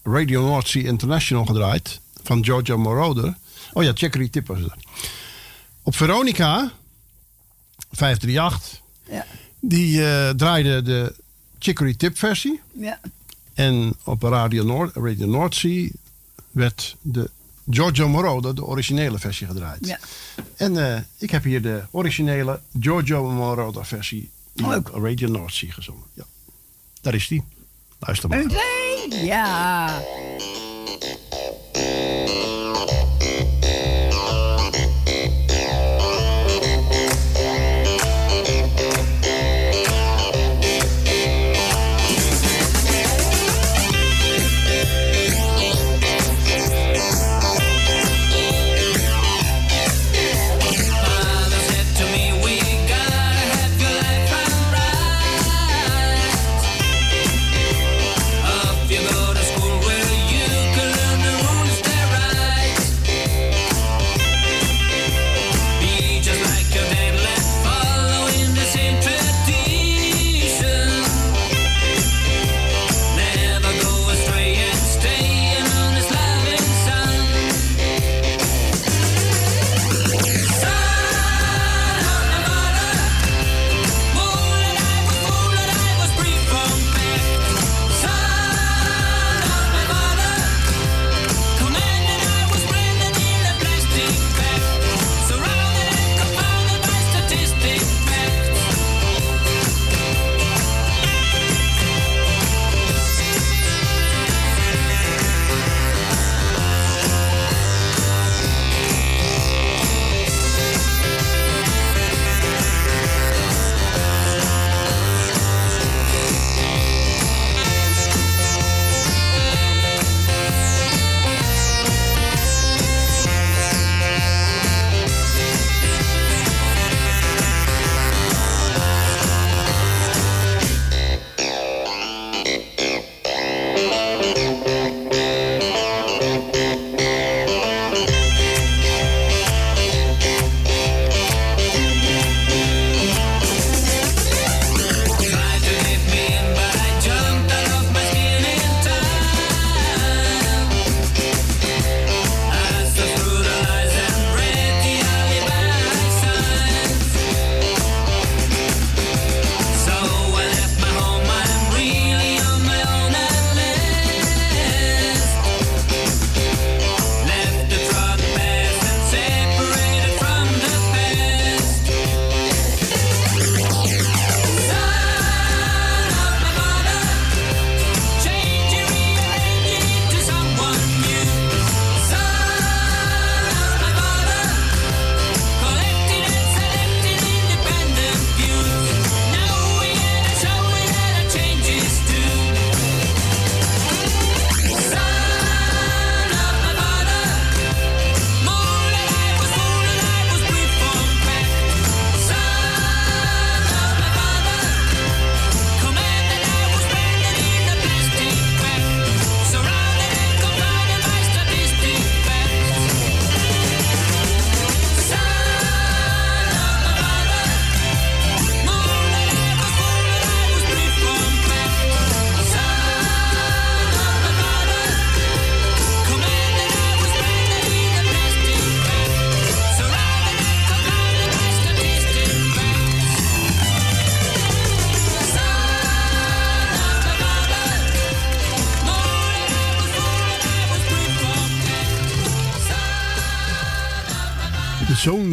Radio 0.03 0.41
Noordzee 0.41 0.83
International 0.83 1.45
gedraaid. 1.45 1.99
Van 2.23 2.43
Giorgio 2.43 2.77
Moroder. 2.77 3.37
Oh 3.73 3.83
ja, 3.83 3.91
Checkery 3.93 4.29
Tip 4.29 4.47
was 4.47 4.59
het. 4.59 4.73
Op 5.83 5.95
Veronica 5.95 6.71
538. 7.91 8.81
Ja. 9.09 9.25
Die 9.59 9.97
draaide 10.35 10.81
de 10.81 11.15
Chicory 11.59 11.93
Tip 11.93 12.17
versie. 12.17 12.61
Ja. 12.73 12.99
En 13.53 13.95
op 14.03 14.23
Radio, 14.23 14.63
Noord, 14.63 14.95
Radio 14.95 15.27
Noordzee 15.27 15.91
werd 16.51 16.95
de 17.01 17.29
Giorgio 17.69 18.07
Moroder, 18.07 18.55
de 18.55 18.65
originele 18.65 19.19
versie 19.19 19.47
gedraaid. 19.47 19.87
Ja. 19.87 19.99
En 20.55 20.93
eh, 20.95 21.01
ik 21.17 21.31
heb 21.31 21.43
hier 21.43 21.61
de 21.61 21.83
originele 21.91 22.59
Giorgio 22.79 23.29
Moroder 23.29 23.85
versie 23.85 24.29
die 24.53 24.75
op 24.75 24.87
Radio 24.93 25.27
Noordzee 25.27 25.71
gezongen. 25.71 26.03
Ja. 26.13 26.23
Daar 27.01 27.15
is 27.15 27.27
die. 27.27 27.43
Luister 27.99 28.29
maar. 28.29 28.43
Ja. 29.09 30.01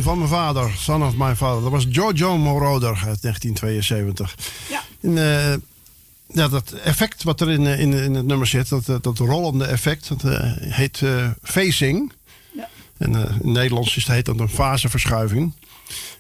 Zoon 0.03 0.11
van 0.11 0.18
mijn 0.18 0.30
vader, 0.30 0.72
son 0.76 1.03
of 1.05 1.14
my 1.16 1.36
father. 1.36 1.62
Dat 1.62 1.70
was 1.70 1.86
Giorgio 1.90 2.38
Moroder 2.38 2.88
uit 3.07 3.22
1972. 3.22 4.34
Ja. 4.70 4.82
En, 5.03 5.18
eh, 5.18 5.55
ja, 6.34 6.48
dat 6.48 6.72
effect 6.72 7.22
wat 7.22 7.40
er 7.40 7.50
in, 7.50 7.66
eh, 7.66 7.80
in, 7.80 7.92
in 7.92 8.14
het 8.14 8.26
nummer 8.26 8.46
zit, 8.46 8.68
dat, 8.68 8.88
eh, 8.88 8.96
dat 9.00 9.18
rollende 9.18 9.64
effect, 9.64 10.09
dat 10.09 10.22
heet 10.59 11.03
eh 11.03 11.30
phasing. 11.42 12.12
Ja. 12.55 12.68
En 12.98 13.09
in 13.12 13.14
het 13.14 13.44
Nederlands 13.44 13.96
is 13.96 14.05
het 14.07 14.12
heet 14.14 14.24
dat 14.24 14.38
een 14.40 14.48
faseverschuiving. 14.48 15.53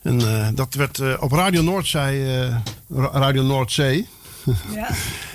En 0.02 0.18
dat 0.54 0.74
werd 0.74 1.18
op 1.18 1.32
Radio 1.32 1.62
Noordzee, 1.62 2.48
Ra- 2.88 3.10
Radio 3.12 3.42
Noordzee, 3.42 4.08
Ja. 4.74 4.88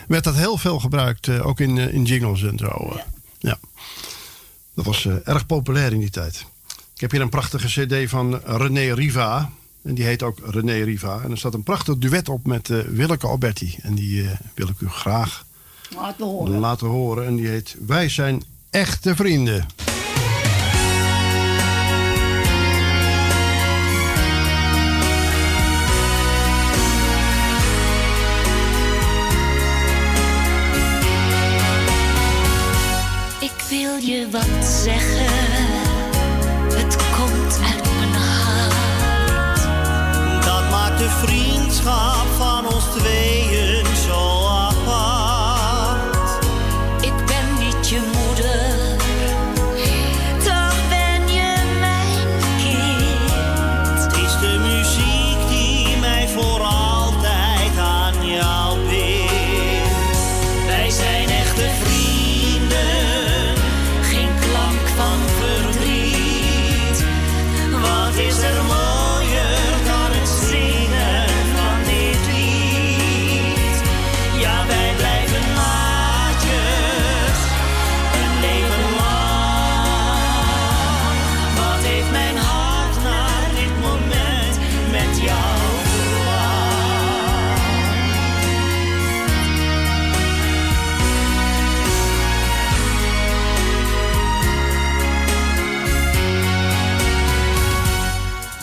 werd 0.07 0.23
dat 0.23 0.35
heel 0.35 0.57
veel 0.57 0.79
gebruikt, 0.79 1.29
ook 1.39 1.59
in, 1.59 1.77
in 1.77 2.03
jingles 2.03 2.43
en 2.43 2.57
zo. 2.57 2.65
eh. 2.67 3.01
ja. 3.39 3.57
Dat 4.73 4.85
was 4.85 5.05
erg 5.23 5.45
populair 5.45 5.93
in 5.93 5.99
die 5.99 6.09
tijd. 6.09 6.45
Ik 6.97 7.03
heb 7.03 7.11
hier 7.11 7.21
een 7.21 7.29
prachtige 7.29 7.85
cd 7.85 8.09
van 8.09 8.41
René 8.43 8.93
Riva. 8.93 9.49
En 9.83 9.95
die 9.95 10.05
heet 10.05 10.23
ook 10.23 10.39
René 10.43 10.83
Riva. 10.83 11.21
En 11.23 11.31
er 11.31 11.37
staat 11.37 11.53
een 11.53 11.63
prachtig 11.63 11.97
duet 11.97 12.29
op 12.29 12.45
met 12.45 12.69
eh, 12.69 12.79
Willeke 12.79 13.27
Alberti. 13.27 13.77
En 13.81 13.95
die 13.95 14.23
eh, 14.23 14.29
wil 14.53 14.67
ik 14.67 14.79
u 14.79 14.89
graag 14.89 15.45
Laten 15.95 16.25
horen. 16.25 16.59
laten 16.59 16.87
horen. 16.87 17.25
En 17.25 17.35
die 17.35 17.47
heet 17.47 17.75
Wij 17.87 18.09
zijn 18.09 18.43
echte 18.69 19.15
vrienden. 19.15 19.65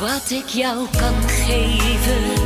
Wat 0.04 0.30
ik 0.30 0.48
jou 0.48 0.86
kan 0.98 1.28
geven, 1.28 2.43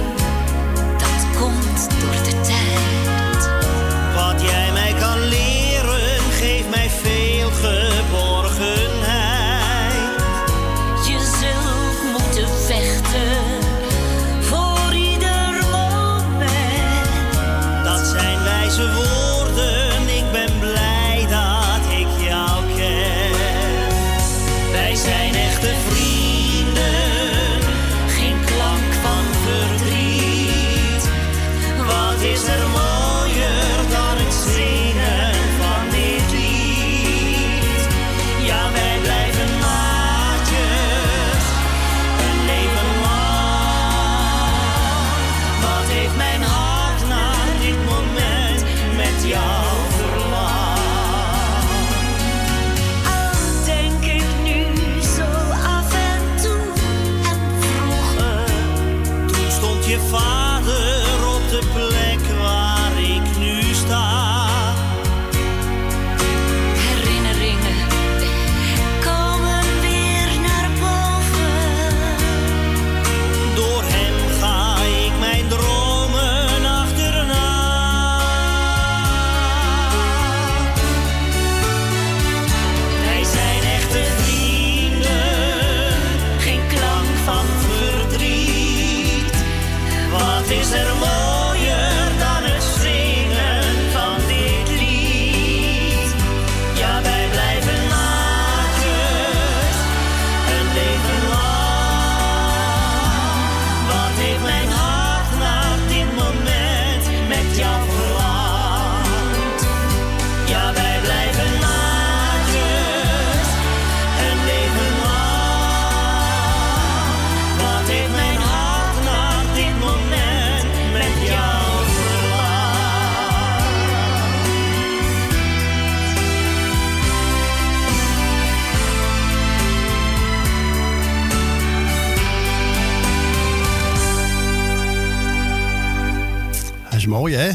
mooi, 137.08 137.34
hè? 137.34 137.50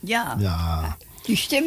Ja. 0.00 0.36
Ja. 0.38 0.96
Die 1.22 1.36
stem 1.36 1.64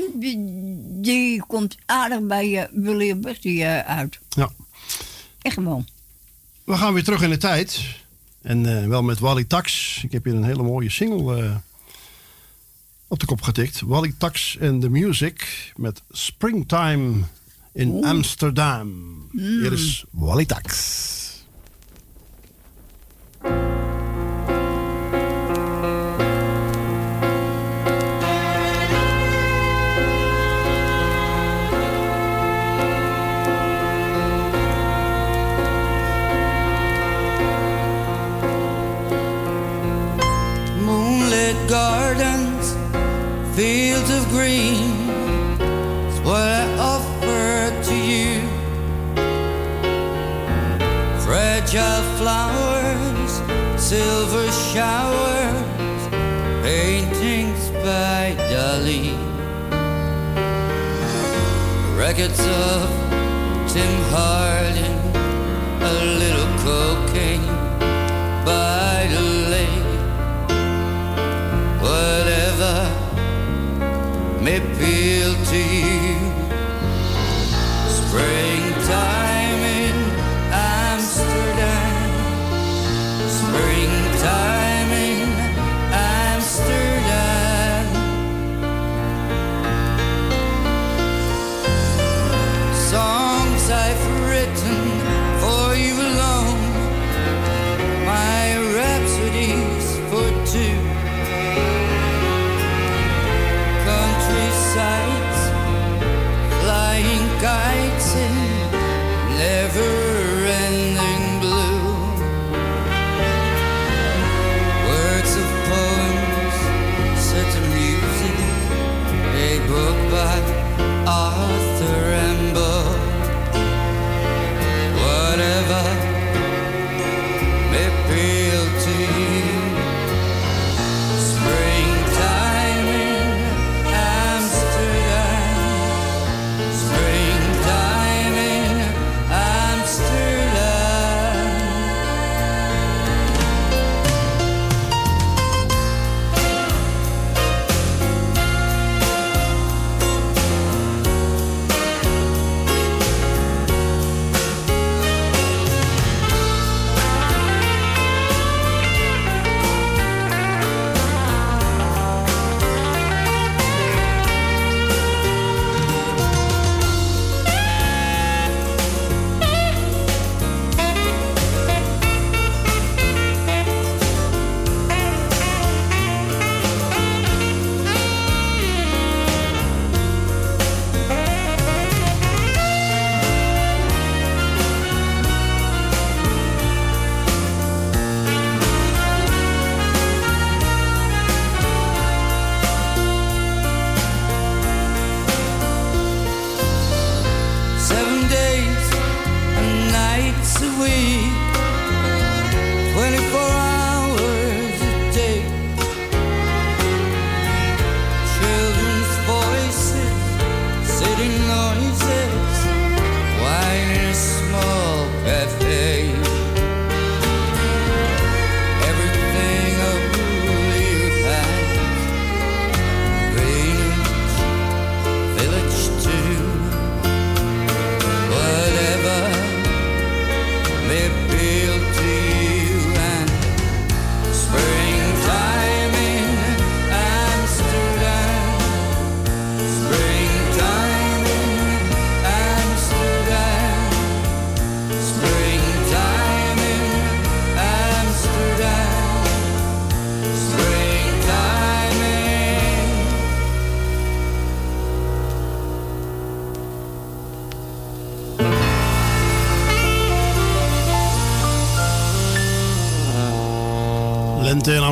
die, 1.02 1.44
komt 1.48 1.78
aardig 1.86 2.22
bij 2.22 2.48
uh, 2.48 2.64
Willy 2.84 3.12
Alberti 3.12 3.64
eh, 3.64 3.80
uit. 3.80 4.20
Ja. 4.30 4.52
Echt 5.42 5.56
wel. 5.56 5.86
We 6.64 6.78
gaan 6.78 6.94
weer 6.94 7.04
terug 7.04 7.22
in 7.22 7.30
de 7.30 7.38
tijd. 7.38 8.00
En 8.42 8.82
eh, 8.82 8.88
wel 8.88 9.04
met 9.04 9.20
Wally 9.20 9.44
Tax. 9.44 10.00
Ik 10.04 10.12
heb 10.12 10.24
hier 10.24 10.34
een 10.34 10.44
hele 10.44 10.64
mooie 10.64 10.90
single 10.90 11.44
eh, 11.44 11.56
op 13.08 13.20
de 13.20 13.26
kop 13.26 13.42
getikt. 13.42 13.82
Wally 13.82 14.14
Tax 14.18 14.58
and 14.62 14.82
the 14.82 14.90
Music 14.90 15.72
met 15.76 16.02
Springtime 16.12 17.24
in 17.74 18.06
Amsterdam. 18.06 18.90
Hier 19.32 19.74
is 19.74 20.04
Wally 20.12 20.46
Tax. 20.46 20.90
gardens, 41.72 42.74
fields 43.56 44.10
of 44.12 44.28
green. 44.28 44.92
It's 46.10 46.20
what 46.20 46.36
I 46.36 46.68
offer 46.78 47.72
to 47.88 47.96
you. 47.96 48.42
Fragile 51.24 52.04
flowers, 52.20 53.32
silver 53.82 54.52
showers, 54.74 56.02
paintings 56.62 57.70
by 57.86 58.36
Dali, 58.52 59.16
records 61.98 62.42
of 62.42 62.90
Tim 63.72 63.96
Hart. 64.12 64.71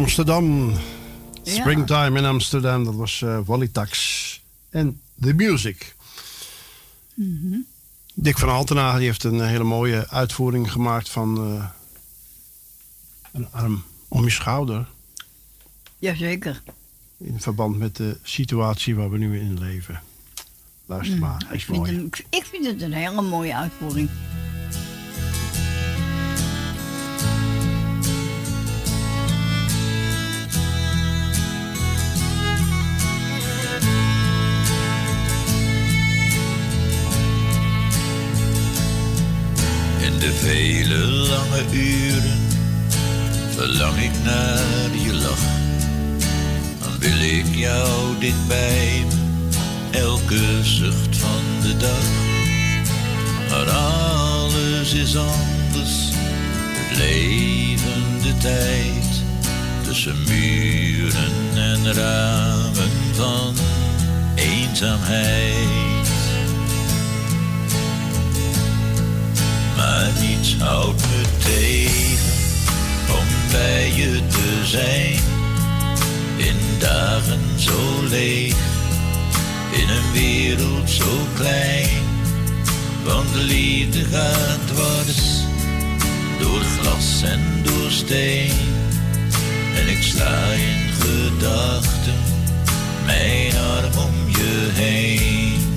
Amsterdam. 0.10 0.74
Springtime 1.44 2.18
in 2.18 2.26
Amsterdam. 2.26 2.84
Dat 2.84 2.96
was 2.96 3.22
eh 3.22 3.40
Tax. 3.72 4.42
En 4.70 5.02
The 5.22 5.34
Music. 5.34 5.96
Mhm. 7.14 7.58
Dick 8.14 8.38
van 8.38 8.50
Altena 8.50 8.98
die 8.98 9.06
heeft 9.06 9.24
een 9.24 9.42
hele 9.42 9.64
mooie 9.64 10.10
uitvoering 10.10 10.72
gemaakt 10.72 11.10
van 11.10 11.38
eh, 11.38 11.66
een 13.32 13.48
arm 13.52 13.84
om 14.08 14.24
je 14.24 14.30
schouder. 14.30 14.88
Jazeker. 16.00 16.62
In 17.18 17.42
verband 17.42 17.78
met 17.78 17.96
de 17.96 18.18
situatie 18.24 18.96
waar 18.96 19.10
we 19.10 19.18
nu 19.18 19.40
in 19.40 19.60
leven. 19.60 20.02
Luister 20.86 21.16
Mm, 21.16 21.22
maar, 21.22 21.46
ik, 21.50 21.56
is 21.56 21.66
mooi. 21.66 22.10
ik 22.30 22.46
vind 22.46 22.66
het 22.66 22.82
een 22.82 22.94
hele 22.94 23.22
mooie 23.22 23.56
uitvoering. 23.56 24.10
Vele 40.70 41.06
lange 41.06 41.64
uren 41.72 42.40
verlang 43.56 43.98
ik 43.98 44.12
naar 44.24 44.92
je 45.04 45.14
lach. 45.14 45.46
Dan 46.80 47.00
wil 47.00 47.20
ik 47.20 47.56
jou 47.56 48.16
me, 48.48 49.04
elke 49.92 50.64
zucht 50.64 51.18
van 51.18 51.42
de 51.62 51.78
dag. 51.78 52.08
Maar 53.50 53.70
alles 53.70 54.94
is 54.94 55.16
anders, 55.18 56.10
het 56.78 56.98
leven, 56.98 58.22
de 58.22 58.38
tijd. 58.38 59.24
Tussen 59.84 60.18
muren 60.28 61.34
en 61.56 61.94
ramen 61.94 62.92
van 63.14 63.56
eenzaamheid. 64.36 65.89
Maar 69.90 70.12
niets 70.20 70.56
houdt 70.58 71.02
me 71.02 71.22
tegen 71.38 72.18
om 73.20 73.28
bij 73.52 73.92
je 73.96 74.22
te 74.28 74.66
zijn. 74.66 75.20
In 76.38 76.58
dagen 76.80 77.40
zo 77.58 78.04
leeg, 78.10 78.56
in 79.72 79.90
een 79.90 80.12
wereld 80.14 80.90
zo 80.90 81.28
klein. 81.36 81.90
Want 83.04 83.34
de 83.34 83.40
liefde 83.40 84.04
gaat 84.12 84.68
dwars 84.68 85.44
door 86.40 86.62
glas 86.80 87.22
en 87.24 87.42
door 87.64 87.92
steen. 87.92 88.52
En 89.76 89.88
ik 89.88 90.04
sla 90.04 90.52
in 90.52 90.94
gedachten, 91.00 92.20
mijn 93.06 93.54
arm 93.56 94.08
om 94.08 94.30
je 94.30 94.70
heen. 94.74 95.69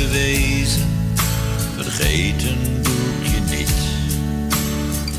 Bang 0.00 0.08
te 0.08 0.08
wezen, 0.08 0.88
vergeten 1.76 2.82
doe 2.82 3.30
je 3.32 3.56
niet. 3.56 3.72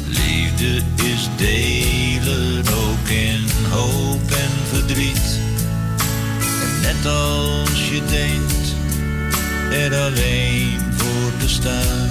Liefde 0.08 0.82
is 1.04 1.30
delen, 1.38 2.60
ook 2.60 3.10
in 3.10 3.46
hoop 3.70 4.32
en 4.32 4.78
verdriet. 4.78 5.40
En 6.62 6.82
net 6.82 7.14
als 7.14 7.90
je 7.90 8.02
denkt 8.10 8.76
er 9.72 9.96
alleen 9.96 10.80
voor 10.98 11.32
te 11.40 11.50
staan, 11.50 12.10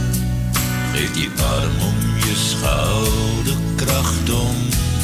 geef 0.95 1.13
die 1.13 1.31
arm 1.43 1.81
om 1.81 2.17
je 2.17 2.35
schouder 2.35 3.57
kracht 3.77 4.31
om 4.31 4.57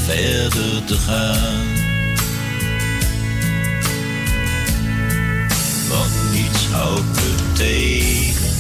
verder 0.04 0.84
te 0.84 0.96
gaan. 0.96 1.75
Niets 6.36 6.66
houdt 6.66 7.14
me 7.14 7.52
tegen 7.52 8.50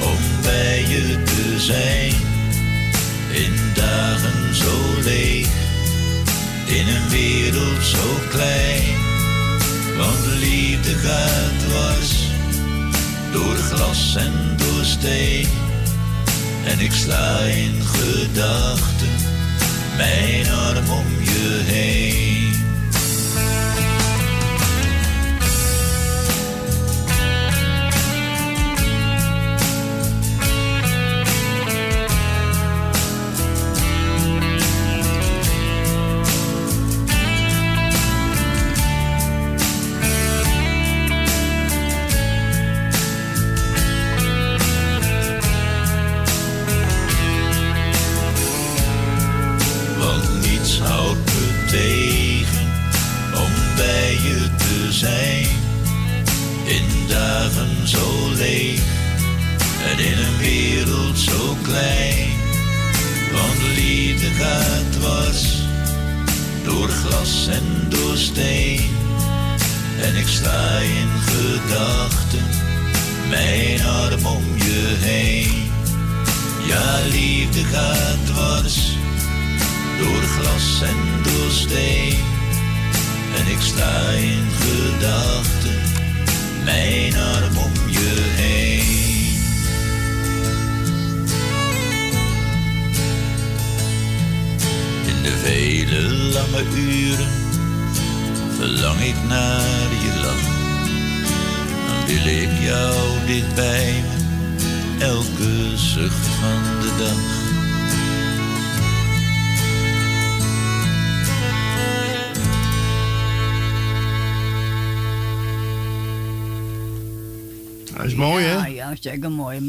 om 0.00 0.18
bij 0.42 0.80
je 0.88 1.22
te 1.24 1.60
zijn. 1.60 2.14
In 3.30 3.54
dagen 3.74 4.54
zo 4.54 5.00
leeg, 5.04 5.48
in 6.66 6.88
een 6.88 7.08
wereld 7.08 7.84
zo 7.84 8.18
klein. 8.30 8.96
Want 9.96 10.26
liefde 10.40 10.94
gaat 10.94 11.68
dwars, 11.68 12.12
door 13.32 13.56
glas 13.56 14.16
en 14.16 14.32
door 14.56 14.84
steen. 14.84 15.48
En 16.64 16.80
ik 16.80 16.92
sla 16.92 17.38
in 17.38 17.82
gedachten, 17.82 19.16
mijn 19.96 20.50
arm 20.50 20.90
om 20.90 21.06
je 21.20 21.60
heen. 21.64 22.41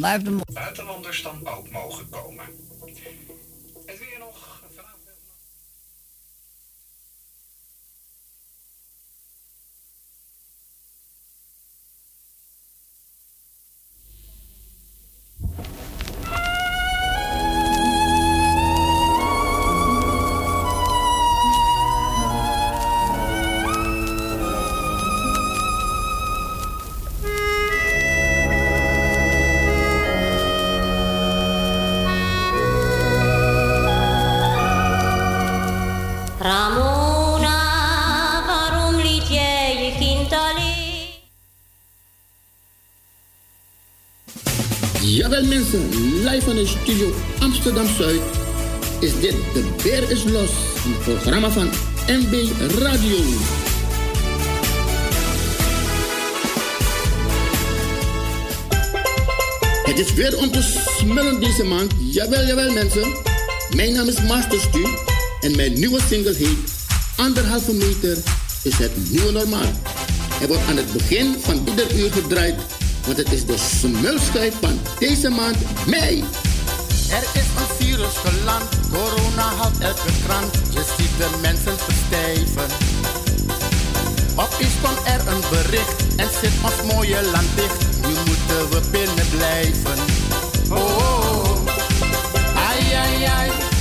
Zeker 0.03 0.31
mooi. 0.31 0.52
Live 45.79 46.41
van 46.41 46.55
de 46.55 46.67
studio 46.67 47.13
Amsterdam 47.39 47.87
Zuid 47.97 48.21
is 48.99 49.11
dit 49.19 49.35
De 49.53 49.63
Beer 49.83 50.11
is 50.11 50.23
Los, 50.23 50.49
een 50.85 50.97
programma 51.03 51.49
van 51.49 51.69
MB 52.07 52.33
Radio. 52.79 53.17
Het 59.83 59.99
is 59.99 60.13
weer 60.13 60.37
om 60.37 60.51
te 60.51 60.61
smullen 60.97 61.39
deze 61.39 61.63
maand. 61.63 61.91
Jawel, 61.99 62.45
jawel 62.45 62.71
mensen. 62.71 63.13
Mijn 63.75 63.93
naam 63.93 64.07
is 64.07 64.21
Master 64.21 64.59
Stu 64.59 64.85
en 65.41 65.55
mijn 65.55 65.73
nieuwe 65.73 65.99
single 66.09 66.33
heet 66.35 66.73
Anderhalve 67.15 67.73
meter 67.73 68.17
is 68.63 68.77
het 68.77 68.91
nieuwe 69.09 69.31
normaal. 69.31 69.71
Hij 70.33 70.47
wordt 70.47 70.63
aan 70.69 70.77
het 70.77 70.93
begin 70.93 71.35
van 71.39 71.63
ieder 71.67 71.95
uur 71.95 72.11
gedraaid, 72.11 72.55
want 73.05 73.17
het 73.17 73.31
is 73.31 73.45
de 73.45 73.57
smulstijd 73.57 74.53
van 74.61 74.79
deze 74.99 75.29
maand 75.29 75.57
mei. 75.87 76.23
Er 77.09 77.23
is 77.33 77.47
een 77.57 77.85
virus 77.85 78.13
geland, 78.25 78.63
corona 78.91 79.55
haalt 79.55 79.79
elke 79.79 80.11
krant. 80.25 80.53
Je 80.69 80.83
ziet 80.97 81.17
de 81.17 81.29
mensen 81.41 81.77
verstijven. 81.77 82.69
Opeens 84.35 84.73
kwam 84.81 84.95
er 85.05 85.27
een 85.27 85.41
bericht 85.49 86.15
en 86.15 86.27
zit 86.41 86.51
ons 86.63 86.93
mooie 86.93 87.23
land 87.31 87.47
dicht. 87.55 87.85
Nu 88.01 88.13
moeten 88.25 88.69
we 88.69 88.89
binnen 88.91 89.27
blijven. 89.29 89.97
Oh, 90.69 90.77
oh, 90.77 91.49
oh. 91.51 91.67
ai, 92.67 92.93
ai, 92.93 93.23
ai. 93.23 93.72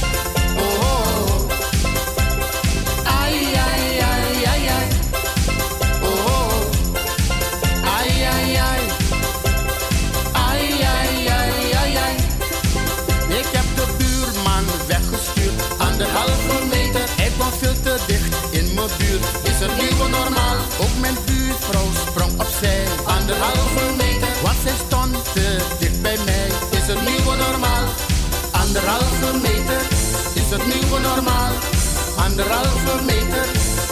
Anderhalve 32.32 33.04
meter, 33.04 33.46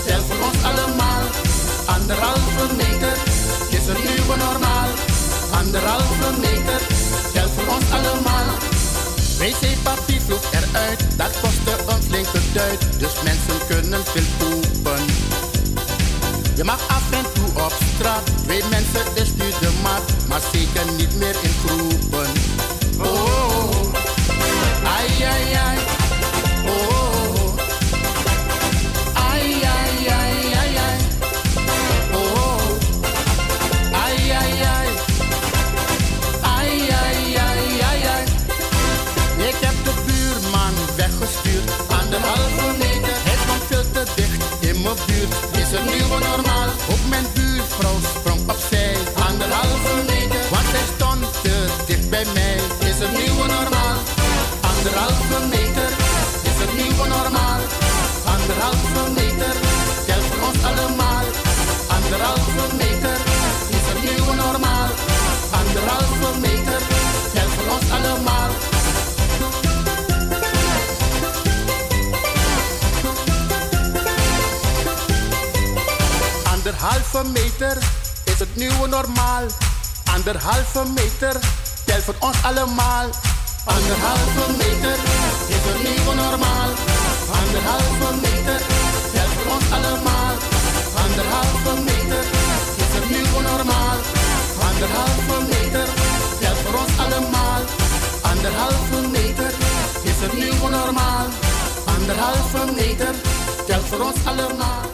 tel 0.07 0.20
voor 0.28 0.45
ons 0.47 0.62
allemaal. 0.62 1.22
Anderhalve 1.86 2.74
meter, 2.76 3.16
is 3.68 3.86
het 3.86 3.99
nieuwe 4.09 4.36
normaal. 4.36 4.88
Anderhalve 5.51 6.30
meter, 6.41 6.80
tel 7.32 7.49
voor 7.49 7.74
ons 7.74 7.91
allemaal. 7.91 8.47
Wc-papier 9.38 10.20
vloog 10.20 10.53
eruit, 10.53 11.01
dat 11.16 11.41
kostte 11.41 11.93
een 11.93 12.03
flinke 12.03 12.41
duit. 12.53 12.80
Dus 12.99 13.12
mensen 13.22 13.66
kunnen 13.68 14.05
veel 14.05 14.28
poepen. 14.38 15.05
Je 16.57 16.64
mag 16.64 16.80
af 16.88 17.12
en 17.12 17.24
toe 17.32 17.62
op 17.64 17.74
straat, 17.95 18.30
twee 18.45 18.62
mensen 18.70 19.07
is 19.14 19.32
nu 19.34 19.49
de 19.61 19.72
maat. 19.82 20.03
Maar 20.28 20.41
zeker 20.53 20.93
niet 20.97 21.14
meer 21.16 21.36
in 21.43 21.55
groepen. 21.64 22.30
Oh, 22.99 23.07
oh, 23.07 23.70
oh. 23.70 24.95
ai, 24.97 25.22
ai, 25.22 25.53
ai. 25.53 25.99
Anderhalve 80.20 80.84
meter 80.94 81.36
telt 81.84 82.02
voor 82.04 82.14
ons 82.18 82.36
allemaal. 82.42 83.06
Anderhalve 83.64 84.44
meter 84.62 84.96
is 85.54 85.62
het 85.68 85.78
nieuwe 85.86 86.14
normaal. 86.14 86.70
Anderhalve 87.40 88.08
meter 88.24 88.60
telt 89.12 89.32
voor 89.36 89.52
ons 89.54 89.66
allemaal. 89.76 90.34
Anderhalve 91.04 91.72
meter 91.88 92.24
is 92.82 92.90
het 92.96 93.06
nieuwe 93.14 93.40
normaal. 93.50 93.98
Anderhalve 94.68 95.36
meter 95.52 95.88
telt 96.40 96.58
voor 96.64 96.76
ons 96.82 96.94
allemaal. 97.04 97.62
Anderhalve 98.32 98.98
meter 99.16 99.52
is 100.10 100.18
het 100.24 100.32
nieuwe 100.42 100.68
normaal. 100.78 101.26
Anderhalve 101.96 102.72
meter 102.80 103.14
telt 103.66 103.86
voor 103.90 104.00
ons 104.00 104.20
allemaal. 104.24 104.84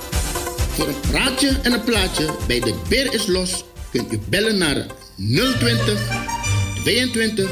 Voor 0.76 0.86
een 0.86 1.00
praatje 1.10 1.58
en 1.62 1.72
een 1.72 1.84
plaatje 1.84 2.26
bij 2.46 2.60
de 2.60 2.74
Beer 2.88 3.12
is 3.12 3.26
Los 3.26 3.64
kunt 3.90 4.12
u 4.12 4.18
bellen 4.28 4.58
naar 4.58 4.86
020 5.16 5.98
22 6.84 7.48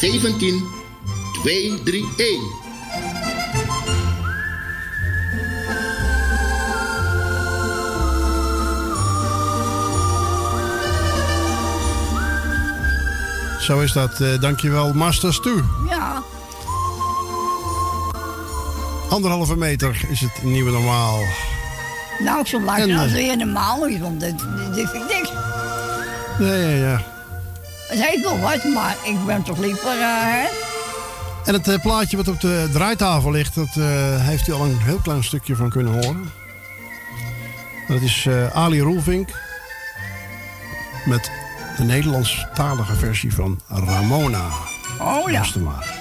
17 0.00 0.64
231. 1.42 2.64
Zo 13.60 13.80
is 13.80 13.92
dat. 13.92 14.20
eh 14.20 14.40
dankjewel, 14.40 14.92
Masters 14.92 15.40
toe. 15.40 15.62
Ja. 15.88 16.22
Anderhalve 19.08 19.56
meter 19.56 20.00
is 20.08 20.20
het 20.20 20.42
nieuwe 20.42 20.70
normaal. 20.70 21.20
Nou, 22.18 22.40
ik 22.40 22.46
zou 22.46 22.62
En, 22.62 22.66
luisteren 22.68 22.98
als 22.98 23.10
eh, 23.10 23.16
weer 23.16 23.36
normaal 23.36 23.86
is, 23.86 23.98
want 23.98 24.20
dit, 24.20 24.38
dit, 24.38 24.74
dit 24.74 24.90
vind 24.90 25.02
ik 25.02 25.08
niks. 25.08 25.15
Ja, 26.38 26.54
ja, 26.54 26.68
ja. 26.68 27.00
Het 27.88 28.04
heeft 28.04 28.22
wel 28.22 28.40
wat, 28.40 28.64
maar 28.64 28.96
ik 29.02 29.26
ben 29.26 29.42
toch 29.42 29.58
liever, 29.58 29.90
eh, 29.90 30.22
hè? 30.22 30.46
En 31.44 31.54
het 31.54 31.68
eh, 31.68 31.80
plaatje 31.80 32.16
wat 32.16 32.28
op 32.28 32.40
de 32.40 32.68
draaitafel 32.72 33.30
ligt, 33.30 33.54
dat 33.54 33.76
eh, 33.76 33.84
heeft 34.26 34.48
u 34.48 34.52
al 34.52 34.64
een 34.64 34.78
heel 34.78 34.98
klein 34.98 35.24
stukje 35.24 35.56
van 35.56 35.70
kunnen 35.70 35.92
horen. 35.92 36.30
Dat 37.88 38.00
is 38.00 38.28
Ali 38.52 38.80
Roelvink 38.80 39.28
met 41.04 41.30
de 41.76 41.84
Nederlandstalige 41.84 42.94
versie 42.94 43.34
van 43.34 43.60
Ramona. 43.68 44.48
Oh 45.00 45.30
ja. 45.30 45.32
Luister 45.32 45.60
maar. 45.60 45.95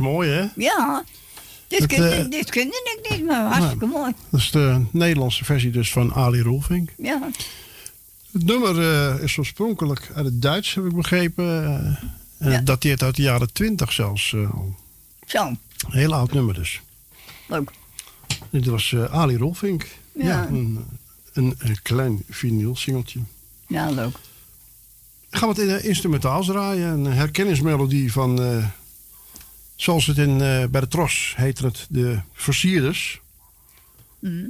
Mooi 0.00 0.28
hè? 0.30 0.46
Ja. 0.56 1.04
Dit, 1.68 1.86
kun, 1.86 2.12
eh, 2.12 2.24
dit 2.30 2.50
kende 2.50 2.98
ik 3.00 3.10
niet, 3.10 3.26
maar 3.26 3.52
hartstikke 3.52 3.86
mooi. 3.86 4.12
Dat 4.30 4.40
is 4.40 4.50
de 4.50 4.84
Nederlandse 4.90 5.44
versie 5.44 5.70
dus 5.70 5.92
van 5.92 6.14
Ali 6.14 6.40
Rolfink. 6.42 6.90
Ja. 6.98 7.28
Het 8.32 8.44
nummer 8.44 8.80
eh, 8.80 9.22
is 9.22 9.38
oorspronkelijk 9.38 10.10
uit 10.14 10.24
het 10.24 10.42
Duits, 10.42 10.74
heb 10.74 10.84
ik 10.84 10.94
begrepen. 10.94 11.44
eh, 12.38 12.46
en 12.46 12.52
het 12.52 12.66
dateert 12.66 13.02
uit 13.02 13.16
de 13.16 13.22
jaren 13.22 13.52
20 13.52 13.92
zelfs. 13.92 14.32
eh, 14.32 14.50
al. 14.54 14.74
Zo, 15.26 15.46
Een 15.46 15.58
heel 15.90 16.14
oud 16.14 16.32
nummer 16.32 16.54
dus. 16.54 16.80
leuk. 17.48 17.70
Dit 18.50 18.66
was 18.66 18.92
eh, 18.92 19.04
Ali 19.04 19.36
Rolfink. 19.36 19.86
Ja. 20.14 20.46
een, 20.46 20.84
een, 21.32 21.54
een 21.58 21.78
klein 21.82 22.22
vinyl 22.30 22.76
singeltje. 22.76 23.20
Ja, 23.66 23.90
leuk. 23.90 24.16
Gaan 25.30 25.48
we 25.54 25.60
het 25.60 25.68
in, 25.70 25.76
eh, 25.76 25.84
instrumentaals 25.84 26.46
draaien. 26.46 26.88
Een 26.88 27.12
herkenningsmelodie 27.12 28.12
van... 28.12 28.62
zoals 29.80 30.06
het 30.06 30.18
in, 30.18 30.30
eh, 30.40 30.66
bij 30.66 30.80
de 30.80 30.88
Tros 30.88 31.34
heet 31.36 31.58
het 31.58 31.86
de 31.88 32.20
Versierders. 32.32 33.20
Mhm. 34.18 34.46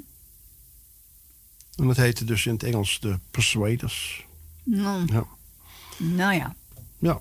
En 1.77 1.87
dat 1.87 1.97
heette 1.97 2.25
dus 2.25 2.47
in 2.47 2.53
het 2.53 2.63
Engels 2.63 3.01
de 3.01 3.19
Persuaders. 3.31 4.27
Nou, 4.65 5.07
Ja. 5.13 5.27
nou 5.97 6.35
ja. 6.35 6.55
Ja. 6.99 7.21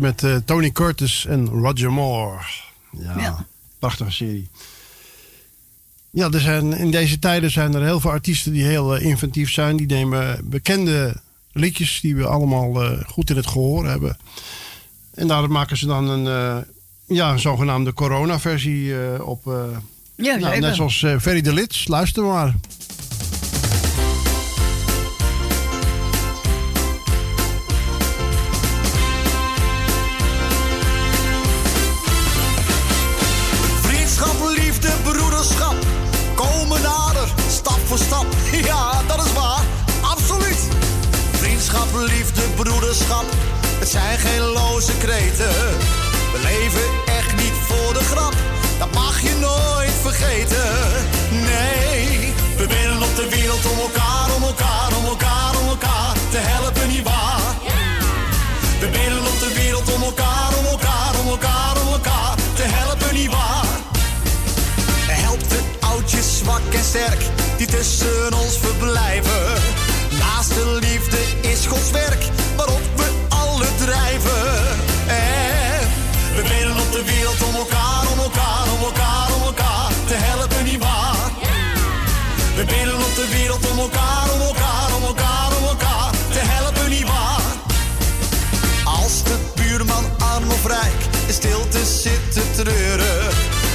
Met 0.00 0.22
eh, 0.22 0.36
Tony 0.44 0.70
Curtis 0.70 1.26
en 1.26 1.48
Roger 1.48 1.92
Moore. 1.92 2.38
Ja, 2.98 3.18
Ja. 3.18 3.46
prachtige 3.78 4.10
serie. 4.10 4.48
Ja, 6.10 6.30
er 6.30 6.40
zijn, 6.40 6.72
in 6.78 6.90
deze 6.90 7.18
tijden 7.18 7.50
zijn 7.50 7.74
er 7.74 7.82
heel 7.82 8.00
veel 8.00 8.10
artiesten 8.10 8.52
die 8.52 8.64
heel 8.64 8.96
eh, 8.96 9.04
inventief 9.06 9.50
zijn. 9.52 9.76
Die 9.76 9.86
nemen 9.86 10.40
bekende 10.50 11.16
liedjes 11.52 12.00
die 12.00 12.16
we 12.16 12.26
allemaal 12.26 12.82
eh, 12.82 12.98
goed 13.06 13.30
in 13.30 13.36
het 13.36 13.46
gehoor 13.46 13.86
hebben. 13.88 14.16
En 15.14 15.26
daar 15.26 15.50
maken 15.50 15.76
ze 15.76 15.86
dan 15.86 16.08
een, 16.08 16.26
eh, 16.26 16.62
ja, 17.16 17.32
een 17.32 17.38
zogenaamde 17.40 17.92
corona-versie 17.92 19.02
eh, 19.04 19.26
op. 19.28 19.46
eh, 19.46 19.54
Ja, 20.16 20.36
nou, 20.36 20.60
net 20.60 20.74
zoals 20.74 21.02
eh 21.02 21.18
Ferry 21.18 21.40
de 21.40 21.52
Lits. 21.52 21.86
Luister 21.88 22.24
maar. 22.24 22.54
We 45.36 46.40
leven 46.42 46.82
echt 47.06 47.36
niet 47.36 47.52
voor 47.66 47.92
de 47.92 48.04
grap, 48.04 48.34
dat 48.78 48.94
mag 48.94 49.20
je 49.20 49.34
nooit 49.40 49.92
vergeten. 50.02 50.72
Nee, 51.30 52.32
we 52.56 52.66
willen 52.66 53.02
op 53.02 53.16
de 53.16 53.28
wereld 53.30 53.66
om 53.72 53.78
elkaar, 53.78 54.34
om 54.36 54.42
elkaar, 54.42 54.96
om 54.96 55.04
elkaar, 55.04 55.58
om 55.60 55.68
elkaar 55.68 56.14
te 56.30 56.38
helpen, 56.38 56.88
nietwaar? 56.88 57.40
We 58.80 58.90
willen 58.90 59.26
op 59.26 59.40
de 59.40 59.52
wereld 59.54 59.94
om 59.94 60.02
elkaar, 60.02 60.50
om 60.58 60.64
elkaar, 60.64 61.14
om 61.20 61.28
elkaar, 61.28 61.80
om 61.80 61.92
elkaar 61.92 62.34
te 62.54 62.62
helpen, 62.62 63.14
nietwaar? 63.14 63.66
Helpt 65.06 65.50
de 65.50 65.60
oudjes 65.80 66.38
zwak 66.38 66.72
en 66.72 66.84
sterk 66.84 67.22
die 67.56 67.66
tussen 67.66 68.34
ons 68.34 68.58
verblijven. 68.58 69.62
Naast 70.18 70.54
de 70.54 70.78
liefde 70.80 71.18
is 71.40 71.66
Gods 71.66 71.90
werk 71.90 72.33
de 83.24 83.36
wereld 83.36 83.70
om 83.70 83.78
elkaar, 83.78 84.32
om 84.34 84.40
elkaar, 84.40 84.94
om 84.96 85.02
elkaar, 85.02 85.56
om 85.58 85.64
elkaar 85.64 86.10
te 86.10 86.42
helpen, 86.54 86.90
nietwaar? 86.90 87.40
Als 88.84 89.22
de 89.22 89.36
buurman 89.54 90.04
arm 90.18 90.50
of 90.50 90.66
rijk 90.66 91.00
in 91.26 91.34
stilte 91.34 91.84
zit 91.84 92.32
te 92.32 92.44
treuren. 92.62 93.28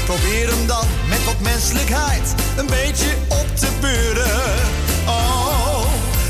Probeer 0.05 0.47
hem 0.49 0.67
dan 0.67 0.85
met 1.07 1.25
wat 1.25 1.39
menselijkheid 1.39 2.33
een 2.57 2.65
beetje 2.65 3.11
op 3.27 3.47
te 3.55 3.69
beuren. 3.79 4.41
Oh, 5.07 5.81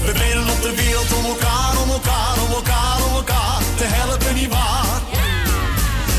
we 0.05 0.11
willen 0.23 0.47
op 0.55 0.61
de 0.61 0.73
wereld 0.75 1.13
om 1.17 1.25
elkaar, 1.25 1.73
om 1.83 1.89
elkaar, 1.89 2.35
om 2.45 2.51
elkaar, 2.53 2.97
om 3.07 3.13
elkaar 3.15 3.59
te 3.77 3.85
helpen, 3.97 4.33
nietwaar? 4.35 5.01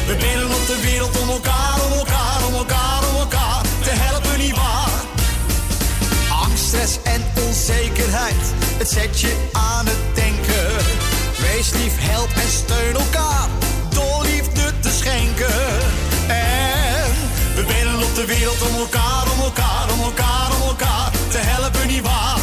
We 0.07 0.17
willen 0.27 0.51
op 0.59 0.67
de 0.67 0.79
wereld 0.83 1.21
om 1.23 1.29
elkaar, 1.29 1.77
om 1.87 1.93
elkaar, 1.99 2.39
om 2.49 2.55
elkaar, 2.55 3.01
om 3.11 3.17
elkaar 3.25 3.61
te 3.87 3.91
helpen, 3.91 4.39
nietwaar? 4.39 4.61
Angst, 4.61 4.90
stress 6.71 6.99
en 7.03 7.23
onzekerheid, 7.47 8.45
het 8.79 8.89
zet 8.89 9.21
je 9.21 9.33
aan 9.53 9.87
het 9.87 10.03
denken. 10.15 10.69
Wees 11.43 11.71
lief, 11.71 11.95
help 11.99 12.31
en 12.35 12.51
steun 12.51 12.95
elkaar, 12.95 13.49
schenken. 15.01 15.61
En 16.29 17.11
we 17.55 17.63
bidden 17.67 18.03
op 18.03 18.15
de 18.15 18.25
wereld 18.27 18.61
om 18.69 18.75
elkaar, 18.77 19.25
om 19.33 19.41
elkaar, 19.41 19.87
om 19.93 20.01
elkaar, 20.03 20.49
om 20.61 20.69
elkaar 20.69 21.11
te 21.31 21.39
helpen, 21.39 21.87
nietwaar? 21.87 22.39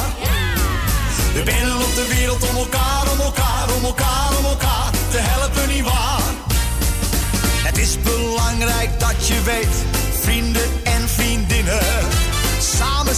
We 1.33 1.41
bidden 1.43 1.77
op 1.87 1.95
de 1.95 2.07
wereld 2.15 2.49
om 2.49 2.55
elkaar, 2.55 3.03
om 3.11 3.19
elkaar, 3.19 3.65
om 3.77 3.83
elkaar, 3.83 4.29
om 4.37 4.45
elkaar 4.45 4.89
te 5.11 5.19
helpen, 5.19 5.67
nietwaar? 5.67 6.21
Het 7.67 7.77
is 7.77 8.01
belangrijk 8.01 8.99
dat 8.99 9.27
je 9.27 9.41
weet, 9.43 9.75
vrienden 10.19 10.69
en 10.83 11.09
vriendinnen. 11.09 11.85
Samen 12.77 13.15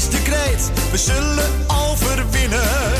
is 0.00 0.08
de 0.08 0.22
kreet. 0.22 0.70
We 0.90 0.98
zullen 0.98 1.52
overwinnen. 1.66 2.92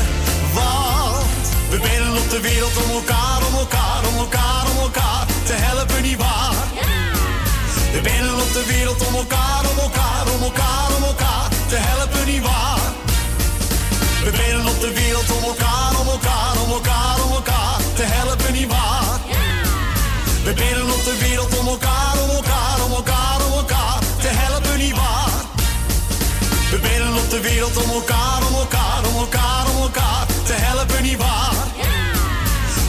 Want 0.54 1.44
we 1.70 1.78
bidden 1.86 2.12
op 2.22 2.30
de 2.30 2.40
wereld 2.40 2.76
om 2.84 2.90
elkaar, 3.00 3.38
om 3.48 3.54
elkaar, 3.64 4.00
om 4.10 4.16
elkaar, 4.24 4.64
om 4.72 4.78
elkaar 4.88 5.26
te 5.48 5.54
helpen, 5.66 6.02
nietwaar? 6.02 6.54
We 7.94 8.00
bidden 8.08 8.34
op 8.44 8.52
de 8.58 8.64
wereld 8.72 9.06
om 9.06 9.14
elkaar, 9.14 9.62
om 9.70 9.78
elkaar, 9.86 10.24
om 10.34 10.42
elkaar, 10.42 10.88
om 10.96 11.02
elkaar 11.12 11.46
te 11.72 11.78
helpen, 11.88 12.26
nietwaar? 12.26 12.80
We 14.24 14.30
bidden 14.30 14.66
op 14.72 14.80
de 14.80 14.90
wereld 15.00 15.30
om 15.36 15.42
elkaar, 15.52 15.90
om 16.00 16.08
elkaar, 16.16 16.54
om 16.64 16.70
elkaar, 16.78 17.16
om 17.24 17.32
elkaar 17.40 17.76
te 17.98 18.04
helpen, 18.14 18.52
nietwaar? 18.52 19.20
We 20.44 20.52
bidden 20.60 20.90
op 20.96 21.02
de 21.08 21.16
wereld 21.24 21.58
om 21.58 21.66
elkaar, 21.66 22.14
om 22.24 22.30
elkaar, 22.40 22.76
om 22.86 22.92
elkaar, 23.00 23.38
om 23.46 23.52
elkaar 23.62 23.98
te 24.22 24.30
helpen, 24.42 24.78
nietwaar? 24.78 25.19
We 27.10 27.16
bidden 27.16 27.24
op 27.24 27.30
de 27.30 27.48
wereld 27.48 27.84
om 27.84 27.90
elkaar, 27.90 28.46
om 28.48 28.54
elkaar, 28.54 29.06
om 29.08 29.14
elkaar, 29.14 29.70
om 29.70 29.82
elkaar 29.82 30.26
te 30.26 30.52
helpen, 30.52 31.02
nietwaar? 31.02 31.54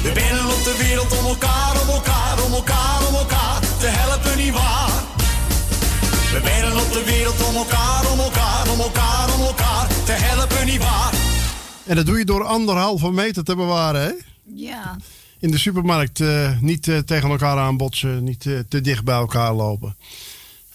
We 0.03 0.11
bidden 0.13 0.45
op 0.45 0.63
de 0.63 0.75
wereld 0.77 1.19
om 1.19 1.25
elkaar, 1.25 1.81
om 1.81 1.89
elkaar, 1.89 2.43
om 2.45 2.53
elkaar, 2.53 3.07
om 3.07 3.15
elkaar 3.15 3.59
te 3.79 3.87
helpen, 3.87 4.37
nietwaar? 4.37 4.89
We 6.33 6.39
bidden 6.43 6.77
op 6.83 6.91
de 6.93 7.03
wereld 7.05 7.47
om 7.47 7.55
elkaar, 7.55 8.11
om 8.11 8.19
elkaar, 8.19 8.69
om 8.69 8.79
elkaar, 8.79 9.33
om 9.33 9.41
elkaar 9.41 9.87
te 9.87 10.11
helpen, 10.11 10.65
nietwaar? 10.65 11.13
En 11.85 11.95
dat 11.95 12.05
doe 12.05 12.17
je 12.17 12.25
door 12.25 12.43
anderhalve 12.43 13.11
meter 13.11 13.43
te 13.43 13.55
bewaren, 13.55 14.01
hè? 14.01 14.11
Ja. 14.55 14.97
In 15.39 15.51
de 15.51 15.57
supermarkt 15.57 16.19
eh, 16.19 16.59
niet 16.59 16.87
eh, 16.87 16.97
tegen 16.97 17.29
elkaar 17.29 17.57
aanbotsen, 17.57 18.23
niet 18.23 18.45
eh, 18.45 18.59
te 18.69 18.81
dicht 18.81 19.03
bij 19.03 19.15
elkaar 19.15 19.53
lopen. 19.53 19.95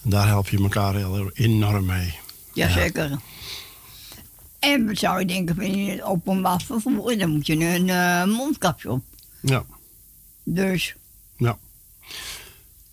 En 0.03 0.11
daar 0.11 0.27
help 0.27 0.49
je 0.49 0.59
elkaar 0.59 0.95
heel 0.95 1.31
enorm 1.35 1.85
mee. 1.85 2.15
Jazeker. 2.53 3.19
En 4.67 4.97
zou 4.97 5.19
je 5.19 5.27
denken, 5.27 5.55
vind 5.55 5.75
je 5.75 5.91
het 5.91 6.03
openbaar 6.03 6.63
vervoer, 6.63 7.19
dan 7.19 7.31
moet 7.31 7.47
je 7.47 7.55
een 7.65 7.89
eh, 7.89 8.25
mondkapje 8.25 8.91
op. 8.91 9.05
Ja. 9.41 9.65
Dus, 10.45 10.95
Ja. 11.37 11.59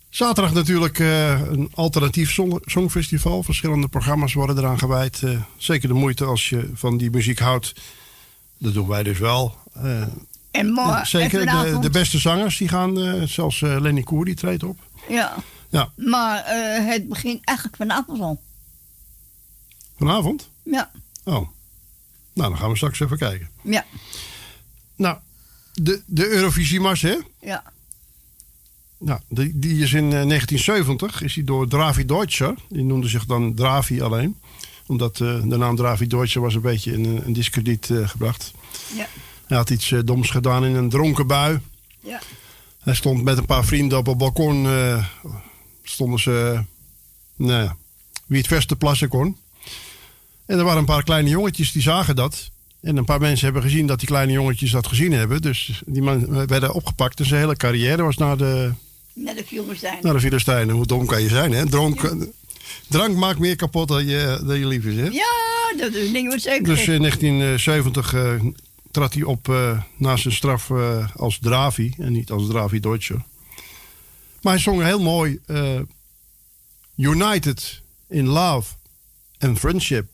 Zaterdag 0.08 0.52
natuurlijk 0.54 0.98
eh, 0.98 1.40
een 1.40 1.68
alternatief 1.74 2.30
song 2.32 2.58
songfestival. 2.64 3.42
Verschillende 3.42 3.88
programma's 3.88 4.32
worden 4.34 4.58
eraan 4.58 4.78
gewijd. 4.78 5.22
Eh, 5.22 5.40
zeker 5.56 5.88
de 5.88 5.94
moeite 5.94 6.24
als 6.24 6.48
je 6.48 6.70
van 6.74 6.96
die 6.96 7.10
muziek 7.10 7.38
houdt. 7.38 7.72
Dat 8.58 8.74
doen 8.74 8.88
wij 8.88 9.02
dus 9.02 9.18
wel. 9.18 9.54
En 10.50 10.72
morgen, 10.72 11.06
zeker 11.06 11.46
de, 11.46 11.78
de 11.80 11.90
beste 11.90 12.18
zangers 12.18 12.58
die 12.58 12.68
gaan, 12.68 13.28
zelfs 13.28 13.60
Lenny 13.60 14.02
Koer 14.02 14.24
die 14.24 14.34
treedt 14.34 14.62
op. 14.62 14.78
ja. 15.08 15.34
Ja, 15.70 15.92
Maar 15.96 16.42
het 16.86 17.08
begint 17.08 17.44
eigenlijk 17.44 17.76
vanavond 17.76 18.20
al. 18.20 18.40
vanavond? 19.98 20.50
Ja. 20.62 20.90
Oh. 21.24 21.48
Nou, 22.34 22.48
dan 22.50 22.58
gaan 22.58 22.70
we 22.70 22.76
straks 22.76 23.00
even 23.00 23.18
kijken. 23.18 23.48
Ja. 23.62 23.84
Nou, 24.96 25.18
de, 25.72 26.02
de 26.06 26.28
Eurovisiemars, 26.28 27.02
hè? 27.02 27.16
Ja. 27.40 27.62
Nou, 28.98 29.20
die, 29.28 29.58
die 29.58 29.82
is 29.82 29.92
in 29.92 30.04
eh, 30.04 30.10
1970 30.10 31.22
is 31.22 31.34
die 31.34 31.44
door 31.44 31.68
Dravi 31.68 32.04
Deutscher. 32.06 32.54
Die 32.68 32.84
noemde 32.84 33.08
zich 33.08 33.26
dan 33.26 33.54
Dravi 33.54 34.00
alleen. 34.02 34.36
Omdat 34.86 35.20
eh, 35.20 35.40
de 35.42 35.56
naam 35.56 35.76
Dravi 35.76 36.06
Deutscher 36.06 36.40
was 36.40 36.54
een 36.54 36.60
beetje 36.60 36.92
in 36.92 37.04
een, 37.04 37.32
discrediet 37.32 37.90
eh, 37.90 38.08
gebracht. 38.08 38.52
Ja. 38.96 39.06
Hij 39.46 39.56
had 39.56 39.70
iets 39.70 39.92
eh, 39.92 40.00
doms 40.04 40.30
gedaan 40.30 40.64
in 40.64 40.74
een 40.74 40.88
dronken 40.88 41.26
bui. 41.26 41.60
Ja. 42.00 42.20
Hij 42.82 42.94
stond 42.94 43.22
met 43.22 43.38
een 43.38 43.46
paar 43.46 43.64
vrienden 43.64 43.98
op 43.98 44.06
het 44.06 44.18
balkon. 44.18 44.66
eh, 44.66 45.06
stonden 45.82 46.20
ze, 46.20 46.52
eh, 46.54 46.60
nou 47.36 47.62
ja, 47.62 47.76
wie 48.26 48.38
het 48.38 48.46
verste 48.46 48.76
plassen 48.76 49.08
kon. 49.08 49.36
En 50.46 50.58
er 50.58 50.64
waren 50.64 50.78
een 50.78 50.84
paar 50.84 51.02
kleine 51.02 51.28
jongetjes 51.28 51.72
die 51.72 51.82
zagen 51.82 52.16
dat. 52.16 52.50
En 52.80 52.96
een 52.96 53.04
paar 53.04 53.20
mensen 53.20 53.44
hebben 53.44 53.62
gezien 53.62 53.86
dat 53.86 53.98
die 53.98 54.08
kleine 54.08 54.32
jongetjes 54.32 54.70
dat 54.70 54.86
gezien 54.86 55.12
hebben. 55.12 55.42
Dus 55.42 55.82
die 55.86 56.02
man 56.02 56.46
werden 56.46 56.74
opgepakt. 56.74 57.20
En 57.20 57.26
zijn 57.26 57.40
hele 57.40 57.56
carrière 57.56 58.02
was 58.02 58.16
naar 58.16 58.36
de, 58.36 58.72
Net 59.12 59.36
de 59.36 59.44
Filistijn. 59.44 59.98
naar 60.02 60.12
de 60.12 60.20
Filistijnen. 60.20 60.74
Hoe 60.74 60.86
dom 60.86 61.06
kan 61.06 61.22
je 61.22 61.28
zijn, 61.28 61.52
hè? 61.52 61.66
Dronk, 61.66 62.14
Drank 62.88 63.16
maakt 63.16 63.38
meer 63.38 63.56
kapot 63.56 63.88
dan 63.88 64.06
je, 64.06 64.40
dan 64.46 64.58
je 64.58 64.66
lief 64.66 64.84
is, 64.84 64.96
hè? 64.96 65.06
Ja, 65.06 65.76
dat 65.76 65.94
is 65.94 66.12
ding 66.12 66.28
wat 66.28 66.40
zeker. 66.40 66.64
Dus 66.64 66.88
in 66.88 66.98
1970 66.98 68.14
eh, 68.14 68.40
trad 68.90 69.14
hij 69.14 69.22
op 69.22 69.48
eh, 69.48 69.82
na 69.96 70.16
zijn 70.16 70.34
straf 70.34 70.70
eh, 70.70 71.08
als 71.16 71.38
Dravi 71.38 71.94
en 71.98 72.12
niet 72.12 72.30
als 72.30 72.48
Dravi 72.48 72.80
Deutscher. 72.80 73.22
Maar 74.42 74.52
hij 74.52 74.62
zong 74.62 74.82
heel 74.82 75.02
mooi 75.02 75.40
United 76.96 77.82
in 78.08 78.26
Love 78.26 78.74
and 79.38 79.58
Friendship. 79.58 80.06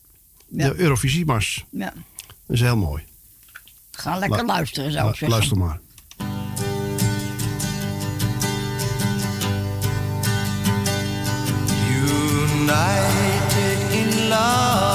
Ja. 0.51 0.69
De 0.69 0.75
Eurovisiemars. 0.75 1.65
Ja. 1.69 1.93
Dat 2.25 2.55
is 2.55 2.61
heel 2.61 2.77
mooi. 2.77 3.03
Ga 3.91 4.17
lekker 4.17 4.45
La- 4.45 4.53
luisteren, 4.53 4.91
zou 4.91 5.09
ik 5.09 5.15
zeggen. 5.15 5.37
Luister 5.37 5.57
maar. 5.57 5.79
United 12.51 13.91
in 13.91 14.27
love 14.29 14.90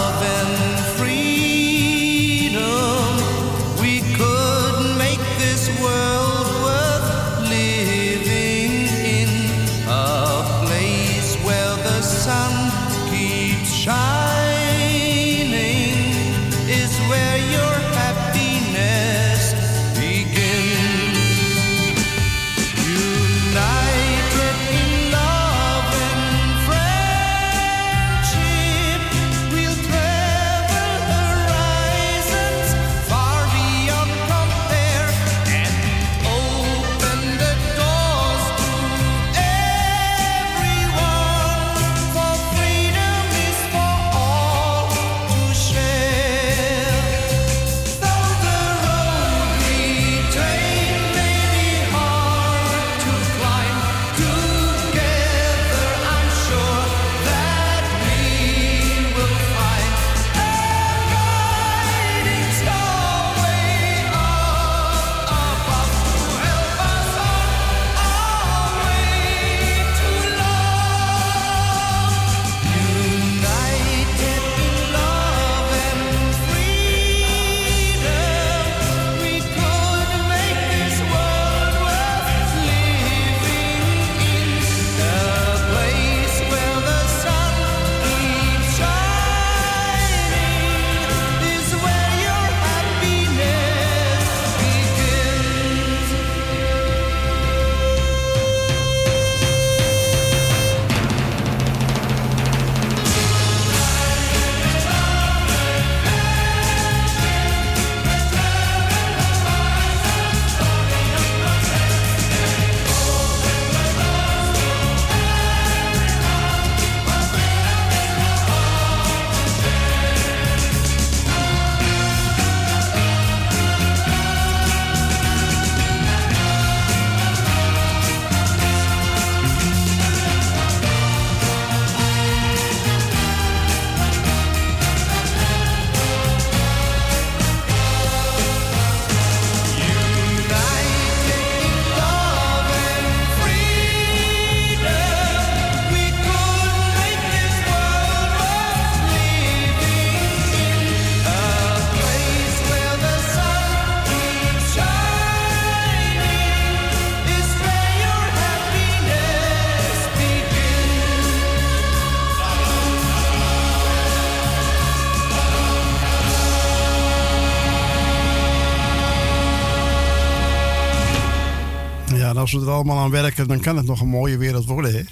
als 172.53 172.55
we 172.55 172.71
er 172.71 172.75
allemaal 172.75 172.99
aan 172.99 173.11
werken, 173.11 173.49
dan 173.49 173.61
kan 173.61 173.77
het 173.77 173.87
nog 173.87 174.01
een 174.01 174.09
mooie 174.09 174.37
wereld 174.37 174.65
worden, 174.65 174.93
hè? 174.95 175.03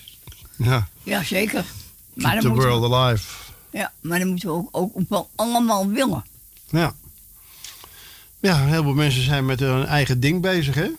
Ja. 0.57 0.89
Ja, 1.03 1.23
zeker. 1.23 1.65
Maar 2.15 2.33
Keep 2.33 2.43
dan, 2.43 2.55
the 2.55 2.61
world 2.61 2.89
we, 2.91 2.97
alive. 2.97 3.29
ja, 3.71 3.93
maar 4.01 4.19
dan 4.19 4.29
moeten 4.29 4.49
we 4.49 4.55
ook, 4.55 4.69
ook 4.73 5.09
wel 5.09 5.31
allemaal 5.35 5.89
willen. 5.89 6.25
Ja. 6.71 6.95
Ja, 8.41 8.67
heel 8.67 8.83
veel 8.83 8.95
mensen 8.95 9.23
zijn 9.23 9.47
met 9.47 9.61
hun 9.61 9.87
eigen 9.87 10.21
ding 10.21 10.43
bezig, 10.43 10.75
hè? 10.75 10.91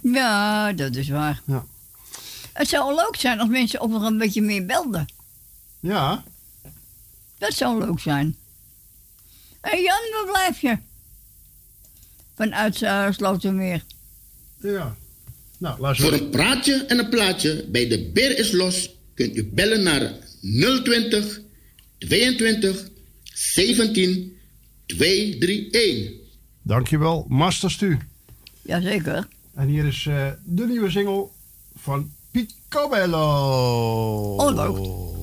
Ja, 0.00 0.72
dat 0.72 0.96
is 0.96 1.08
waar. 1.08 1.42
Ja. 1.44 1.64
Het 2.52 2.68
zou 2.68 2.94
leuk 2.94 3.16
zijn 3.16 3.40
als 3.40 3.48
mensen 3.48 3.80
ook 3.80 3.90
nog 3.90 4.02
een 4.02 4.18
beetje 4.18 4.42
meer 4.42 4.66
belden. 4.66 5.06
Ja. 5.80 6.24
Dat 7.38 7.52
zou 7.52 7.78
leuk 7.78 8.00
zijn. 8.00 8.36
Hé 9.60 9.70
hey 9.70 9.82
Jan, 9.82 10.00
waar 10.12 10.32
blijf 10.32 10.60
je? 10.60 10.78
Vanuit 12.34 12.82
uh, 12.82 13.06
Slotermeer. 13.10 13.84
Ja. 14.56 14.94
Nou, 15.58 15.96
Voor 15.96 16.12
een 16.12 16.30
praatje 16.30 16.84
en 16.88 16.98
een 16.98 17.08
plaatje 17.08 17.64
bij 17.68 17.88
de 17.88 18.10
Beer 18.14 18.38
is 18.38 18.52
Los 18.52 18.96
kunt 19.14 19.36
u 19.36 19.44
bellen 19.44 19.82
naar 19.82 20.12
020 20.84 21.40
22 21.98 22.88
17 23.24 24.36
231. 24.86 26.10
Dankjewel, 26.62 27.24
Master 27.28 27.70
Stu. 27.70 27.98
Jazeker. 28.62 29.28
En 29.54 29.68
hier 29.68 29.86
is 29.86 30.06
eh, 30.06 30.26
de 30.44 30.66
nieuwe 30.66 30.90
single 30.90 31.26
van 31.76 32.12
Picobello. 32.30 33.24
Oh, 34.36 34.54
leuk. 34.54 35.17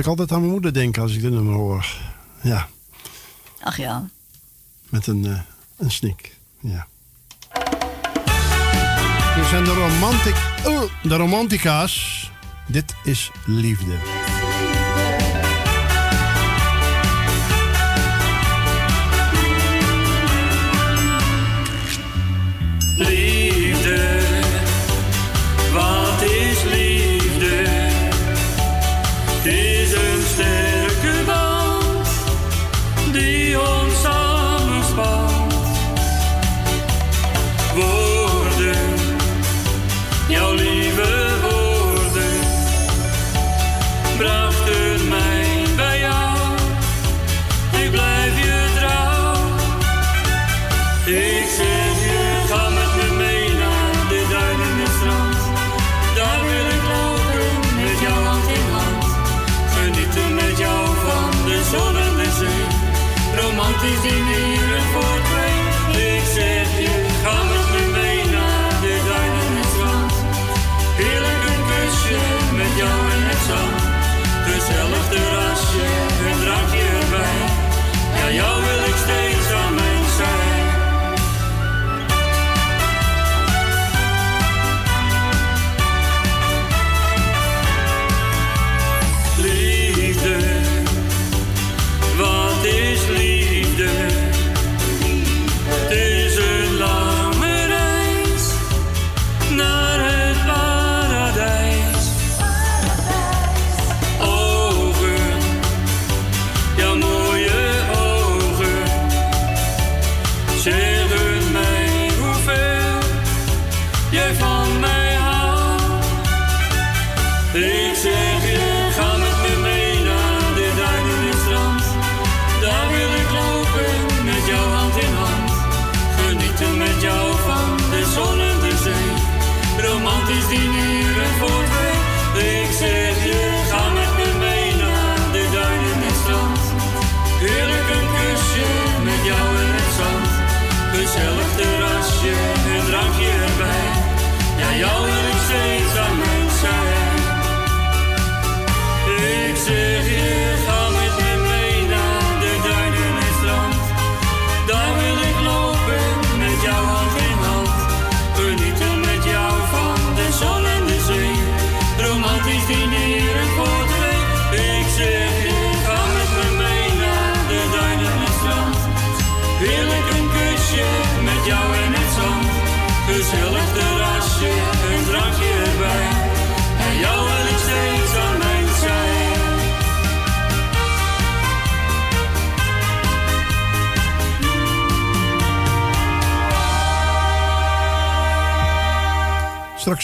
ik 0.00 0.06
altijd 0.06 0.32
aan 0.32 0.40
mijn 0.40 0.52
moeder 0.52 0.72
denken 0.72 1.02
als 1.02 1.14
ik 1.14 1.20
dit 1.20 1.30
nummer 1.30 1.54
hoor. 1.54 1.86
Ja. 2.42 2.68
Ach 3.60 3.76
ja. 3.76 4.08
Met 4.88 5.06
een, 5.06 5.24
uh, 5.24 5.40
een 5.76 5.90
snik. 5.90 6.36
Ja. 6.60 6.86
We 9.34 9.46
zijn 9.50 9.64
de, 9.64 9.74
romantic, 9.74 10.34
oh, 10.66 10.82
de 11.02 11.16
romantica's. 11.16 12.30
Dit 12.66 12.94
is 13.04 13.30
liefde. 13.46 13.98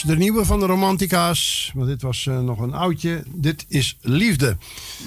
de 0.03 0.17
nieuwe 0.17 0.45
van 0.45 0.61
de 0.61 0.67
Romantica's. 0.67 1.71
Want 1.75 1.87
dit 1.87 2.03
was 2.03 2.27
eh, 2.27 2.41
nog 2.41 2.59
een 2.59 2.73
oudje. 2.73 3.23
Dit 3.27 3.65
is 3.69 3.97
Liefde. 4.01 4.57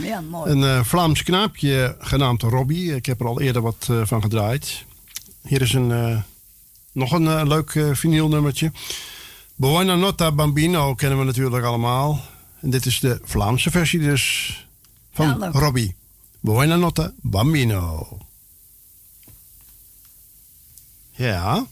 Ja, 0.01 0.21
mooi. 0.21 0.51
Een 0.51 0.63
eh, 0.63 0.83
Vlaams 0.83 1.23
knaapje 1.23 1.95
genaamd 1.99 2.41
Robbie. 2.41 2.95
Ik 2.95 3.05
heb 3.05 3.19
er 3.19 3.25
al 3.27 3.41
eerder 3.41 3.61
wat 3.61 3.87
eh, 3.89 4.01
van 4.05 4.21
gedraaid. 4.21 4.85
Hier 5.41 5.61
is 5.61 5.73
een, 5.73 6.23
nog 6.91 7.11
een 7.11 7.47
leuk 7.47 7.73
uh, 7.73 7.93
vinylnummertje. 7.93 8.71
Buona 9.55 9.95
Nota 9.95 10.31
Bambino 10.31 10.95
kennen 10.95 11.19
we 11.19 11.25
natuurlijk 11.25 11.65
allemaal. 11.65 12.21
En 12.61 12.69
dit 12.69 12.85
is 12.85 12.99
de 12.99 13.19
Vlaamse 13.23 13.71
versie 13.71 13.99
dus 13.99 14.53
van 15.13 15.43
Robbie. 15.43 15.95
Buona 16.39 16.75
Nota 16.75 17.11
Bambino. 17.21 18.07
Ja. 21.11 21.67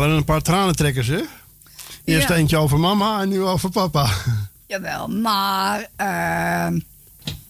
Waren 0.00 0.16
een 0.16 0.24
paar 0.24 0.42
tranentrekkers, 0.42 1.06
hè? 1.06 1.20
Eerst 2.04 2.28
Ja. 2.28 2.34
eentje 2.34 2.56
over 2.56 2.78
mama 2.78 3.20
en 3.20 3.28
nu 3.28 3.42
over 3.42 3.70
papa. 3.70 4.10
Jawel, 4.66 5.08
maar 5.08 5.88
ehm, 5.96 6.78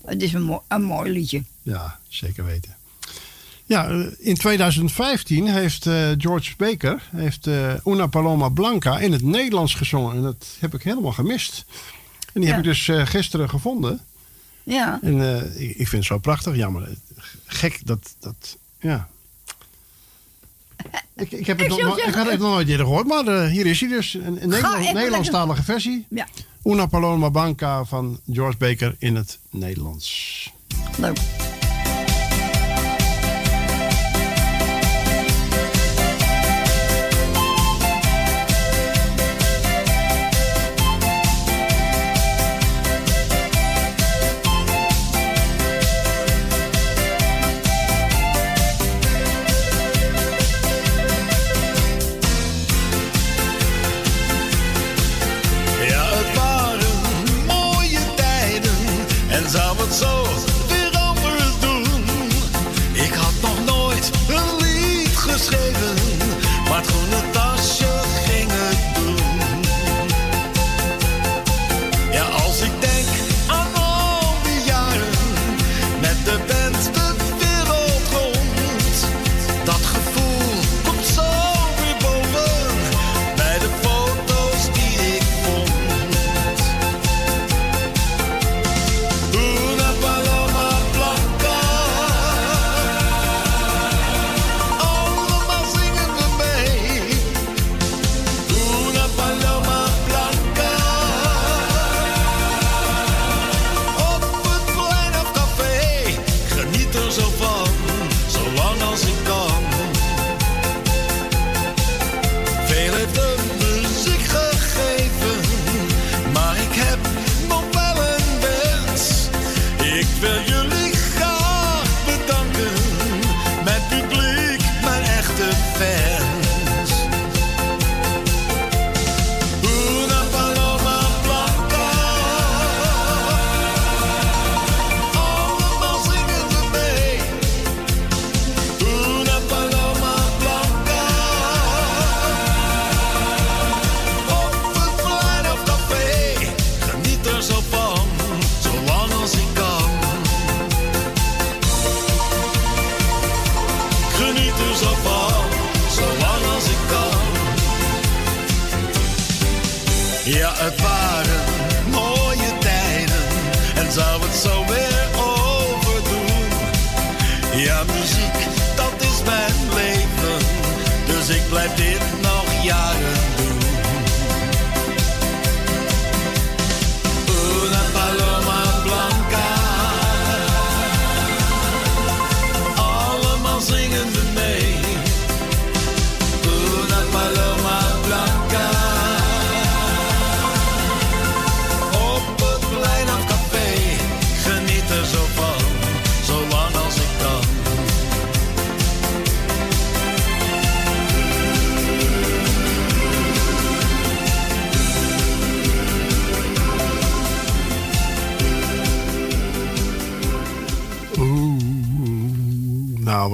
het 0.07 0.23
is 0.23 0.33
een, 0.33 0.43
mooi- 0.43 0.61
een 0.69 0.83
mooi 0.83 1.11
liedje. 1.11 1.43
Ja, 1.63 1.99
zeker 2.09 2.45
weten. 2.45 2.77
Ja, 3.65 3.89
eh, 3.89 4.07
in 4.19 4.35
2015 4.35 5.49
heeft 5.49 5.87
eh, 5.87 6.09
George 6.19 6.53
Baker 6.57 7.03
heeft, 7.17 7.47
eh, 7.47 7.73
Una 7.87 8.07
Paloma 8.07 8.49
Blanca 8.49 8.99
in 8.99 9.13
het 9.13 9.23
Nederlands 9.23 9.75
gezongen. 9.75 10.17
En 10.17 10.23
dat 10.23 10.47
heb 10.59 10.75
ik 10.75 10.83
helemaal 10.83 11.13
gemist. 11.13 11.65
En 12.33 12.41
die 12.41 12.43
Ja. 12.43 12.49
heb 12.49 12.59
ik 12.59 12.65
dus 12.65 12.91
gisteren 13.09 13.49
gevonden. 13.51 14.01
Ja. 14.63 14.99
En 15.03 15.21
ik, 15.57 15.69
ik 15.71 15.89
vind 15.89 15.93
het 15.93 16.05
zo 16.05 16.19
prachtig. 16.19 16.57
Jammer. 16.57 16.89
Gek 17.47 17.87
dat. 17.87 18.15
dat 18.21 18.57
ja. 18.81 19.09
Ik, 21.17 21.33
ik, 21.33 21.47
heb 21.47 21.59
het 21.59 21.69
nog, 21.69 21.99
ik 21.99 22.15
had 22.15 22.31
het 22.31 22.39
nog 22.39 22.51
nooit 22.51 22.69
eerder 22.69 22.87
gehoord, 22.87 23.07
maar 23.07 23.27
eh, 23.27 23.51
hier 23.51 23.67
is 23.67 23.81
hij 23.81 23.89
dus. 23.89 24.15
Een, 24.15 24.39
Nederlandstalige 24.95 25.63
versie. 25.63 26.07
Ja. 26.09 26.27
Una 26.65 26.87
Paloma 26.87 27.29
Blanca 27.29 27.85
van 27.85 28.21
George 28.33 28.57
Baker 28.57 28.97
in 28.99 29.17
het 29.17 29.39
Nederlands. 29.51 30.53
Leuk. 30.99 31.19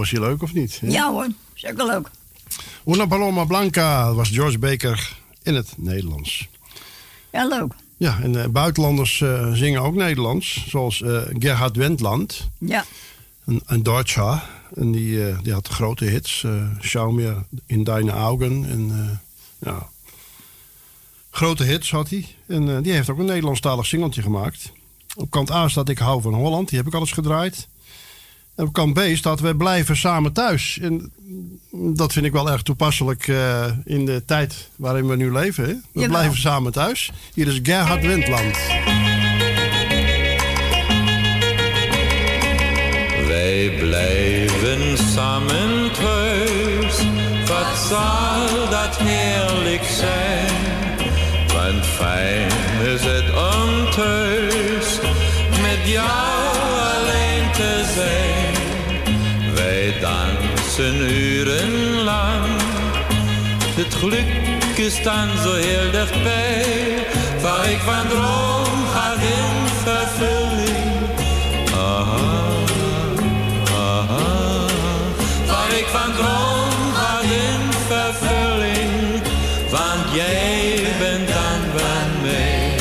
Was 0.04 0.12
hij 0.12 0.28
leuk 0.28 0.42
of 0.42 0.52
niet? 0.52 0.78
Ja 0.82 1.10
hoor, 1.12 1.28
zeker 1.54 1.86
leuk. 1.86 2.10
Una 2.86 3.06
Paloma 3.06 3.44
Blanca 3.44 4.14
was 4.14 4.28
George 4.28 4.58
Baker 4.58 5.16
in 5.42 5.54
het 5.54 5.72
Nederlands. 5.76 6.48
Ja, 7.32 7.46
leuk. 7.46 7.72
Ja, 7.96 8.20
en 8.22 8.42
eh, 8.42 8.48
buitenlanders 8.48 9.20
eh, 9.20 9.52
zingen 9.52 9.80
ook 9.82 9.94
Nederlands. 9.94 10.64
Zoals 10.68 11.02
eh, 11.02 11.20
Gerhard 11.38 11.76
Wendland, 11.76 12.48
Ja. 12.58 12.84
een, 13.44 13.62
een 13.66 13.82
Duitser. 13.82 14.42
En 14.74 14.92
die, 14.92 15.40
die 15.42 15.52
had 15.52 15.68
grote 15.68 16.04
hits. 16.04 16.46
Schau 16.80 17.12
mir 17.12 17.44
in 17.66 17.84
deine 17.84 18.10
Augen. 18.10 18.64
En 18.68 19.20
ja, 19.58 19.88
grote 21.30 21.64
hits 21.64 21.90
had 21.90 22.10
hij. 22.10 22.26
En 22.46 22.82
die 22.82 22.92
heeft 22.92 23.10
ook 23.10 23.18
een 23.18 23.24
Nederlandstalig 23.24 23.86
singeltje 23.86 24.22
gemaakt. 24.22 24.72
Op 25.16 25.30
kant 25.30 25.50
A 25.50 25.68
staat 25.68 25.88
Ik 25.88 25.98
hou 25.98 26.22
van 26.22 26.34
Holland. 26.34 26.68
Die 26.68 26.78
heb 26.78 26.86
ik 26.86 26.94
al 26.94 27.00
eens 27.00 27.12
gedraaid. 27.12 27.68
En 28.56 28.64
op 28.66 28.72
kant 28.72 28.94
B 28.94 29.00
staat 29.14 29.40
We 29.40 29.56
blijven 29.56 29.96
samen 29.96 30.32
thuis. 30.32 30.78
En 30.82 31.12
dat 31.72 32.12
vind 32.12 32.26
ik 32.26 32.32
wel 32.32 32.50
erg 32.50 32.62
toepasselijk 32.62 33.28
eh, 33.28 33.64
in 33.84 34.04
de 34.06 34.22
tijd 34.26 34.68
waarin 34.76 35.08
we 35.08 35.16
nu 35.16 35.32
leven. 35.32 35.64
Hè? 35.64 35.70
We 35.72 35.80
Jawel. 35.92 36.08
blijven 36.08 36.38
samen 36.38 36.72
thuis. 36.72 37.12
Hier 37.34 37.46
is 37.46 37.60
Gerhard 37.62 38.06
Wendland. 38.06 38.56
Wij 43.26 43.70
blijven 43.78 44.98
samen 45.14 45.92
thuis, 45.92 46.98
wat 47.46 47.76
zal 47.88 48.70
dat 48.70 48.96
heerlijk 48.96 49.84
zijn? 49.84 50.52
Want 51.52 51.86
fijn 51.86 52.48
is 52.94 53.00
het 53.04 53.30
om 53.30 53.90
thuis 53.90 54.98
met 55.62 55.88
jou 55.88 56.08
alleen 56.96 57.52
te 57.52 57.92
zijn. 57.94 58.43
Wij 59.84 60.00
dansen 60.00 61.10
urenlang. 61.10 62.44
Het 63.74 63.94
geluk 63.94 64.78
is 64.78 65.02
dan 65.02 65.28
zo 65.42 65.54
heel 65.54 65.90
dichtbij. 65.90 67.06
Waar 67.42 67.70
ik 67.70 67.78
van 67.78 68.08
droom 68.08 68.86
gaat 68.94 69.16
in 69.16 69.68
vervulling. 69.82 70.96
Aha, 71.76 72.36
aha. 73.76 74.66
Waar 75.46 75.78
ik 75.78 75.86
van 75.86 76.12
droom 76.12 76.92
ga 76.94 77.20
in 77.20 77.72
vervulling. 77.86 79.22
Want 79.70 80.14
jij 80.14 80.80
bent 80.98 81.28
dan 81.28 81.60
bij 81.74 82.22
mij. 82.22 82.76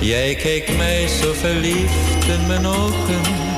Jij 0.00 0.34
kijkt 0.34 0.76
mij 0.76 1.08
zo 1.22 1.32
verliefd 1.32 2.28
in 2.28 2.46
mijn 2.46 2.66
ogen. 2.66 3.51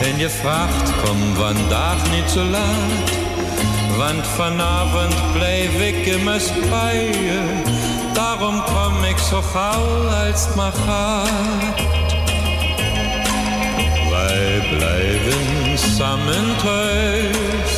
En 0.00 0.18
je 0.18 0.30
vraagt, 0.30 0.92
kom 1.04 1.34
vandaag 1.34 2.10
niet 2.10 2.30
zo 2.30 2.44
laat. 2.44 3.10
Want 3.96 4.26
vanavond 4.26 5.32
blijf 5.32 5.80
ik 5.80 6.06
in 6.06 6.24
mijn 6.24 6.40
spijen. 6.40 7.62
Daarom 8.12 8.64
kom 8.64 9.04
ik 9.04 9.18
zo 9.18 9.40
gauw 9.40 10.06
als 10.06 10.44
het 10.44 10.54
maar 10.54 10.72
gaat. 10.72 11.80
Wij 14.10 14.76
blijven 14.76 15.78
samen 15.78 16.56
thuis. 16.62 17.72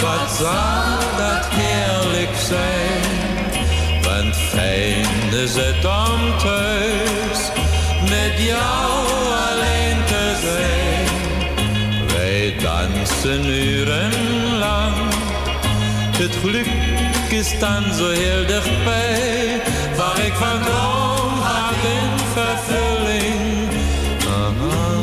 Wat 0.00 0.30
zal 0.38 0.98
dat 1.16 1.48
heerlijk 1.50 2.36
zijn? 2.36 3.24
Want 4.02 4.36
fijn 4.36 5.32
is 5.42 5.54
het 5.54 5.84
om 5.84 6.38
thuis 6.38 7.50
met 8.00 8.46
jou 8.46 9.06
alleen 9.48 10.04
te 10.06 10.36
zijn. 10.40 10.85
Wij 12.56 12.64
dansen 12.64 13.44
urenlang. 13.46 14.94
Het 16.16 16.36
geluk 16.40 16.66
is 17.30 17.58
dan 17.58 17.82
zo 17.94 18.10
heel 18.10 18.46
dichtbij. 18.46 19.60
Waar 19.96 20.18
ik 20.26 20.32
van 20.32 20.62
droom 20.62 21.40
gaat 21.42 21.82
in 21.96 22.18
vervulling. 22.32 23.68
Aha, 24.28 24.96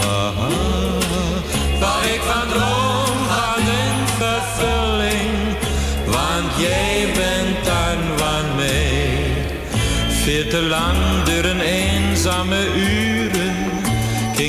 aha. 0.00 0.48
Waar 1.80 2.04
ik 2.14 2.20
van 2.20 2.48
droom 2.48 3.18
gaat 3.28 3.68
in 3.82 3.98
vervulling. 4.18 5.56
Want 6.06 6.52
jij 6.56 7.06
bent 7.14 7.64
dan 7.64 7.98
van 8.16 8.56
mij. 8.56 9.18
Veel 10.22 10.48
te 10.48 10.62
lang 10.62 11.22
duren 11.24 11.60
eenzame 11.60 12.66
uren. 12.76 13.03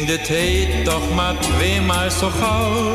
Ging 0.06 0.18
de 0.18 0.24
tijd 0.28 0.86
toch 0.86 1.14
maar 1.16 1.38
tweemaal 1.40 2.12
zo 2.12 2.30
gauw. 2.30 2.94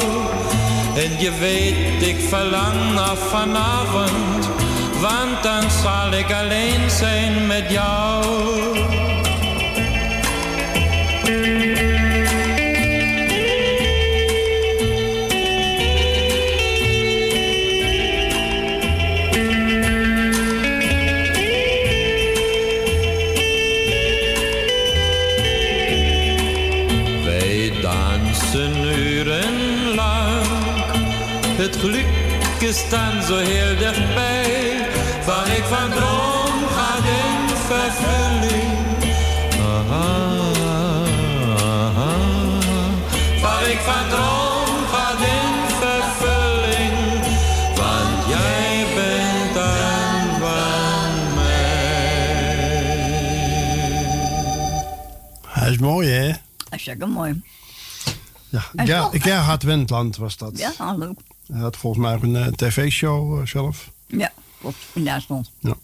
En 0.94 1.18
je 1.18 1.32
weet, 1.40 2.08
ik 2.08 2.16
verlang 2.28 2.94
naar 2.94 3.16
vanavond. 3.16 4.48
Want 5.00 5.42
dan 5.42 5.70
zal 5.70 6.12
ik 6.12 6.32
alleen 6.32 6.90
zijn 6.90 7.46
met 7.46 7.70
jou. 7.70 9.09
Geluk 31.80 32.06
is 32.58 32.88
dan 32.88 33.22
zo 33.22 33.36
heel 33.36 33.76
dichtbij. 33.78 34.86
Waar 35.26 35.48
ik 35.48 35.64
van 35.64 35.90
droom 35.90 36.68
gaat 36.76 37.04
in 37.04 37.56
vervulling. 37.68 38.72
Aha, 39.60 40.28
aha. 41.56 42.14
Waar 43.42 43.68
ik 43.68 43.78
van 43.78 44.08
droom 44.08 44.86
gaat 44.92 45.20
in 45.20 45.52
vervulling. 45.80 46.96
Want 47.76 48.26
jij 48.28 48.84
bent 48.94 49.54
dan 49.54 50.40
van 50.40 51.34
mij. 51.34 52.20
Hij 55.46 55.70
is 55.70 55.78
mooi, 55.78 56.08
hè? 56.08 56.28
Dat 56.28 56.78
is 56.78 56.82
zeker 56.82 57.08
mooi. 57.08 57.42
Ja, 58.84 59.10
Ger- 59.12 59.66
Wendland 59.66 60.16
was 60.16 60.36
dat. 60.36 60.58
Ja, 60.58 60.94
leuk. 60.94 61.18
Hij 61.52 61.60
had 61.60 61.76
volgens 61.76 62.02
mij 62.02 62.14
ook 62.14 62.22
een 62.22 62.36
eh, 62.36 62.46
tv-show 62.46 63.40
eh, 63.40 63.46
zelf. 63.46 63.90
Ja, 64.06 64.32
klopt. 64.60 64.76
In 64.92 65.04
Duitsland. 65.04 65.50
Ja. 65.58 65.74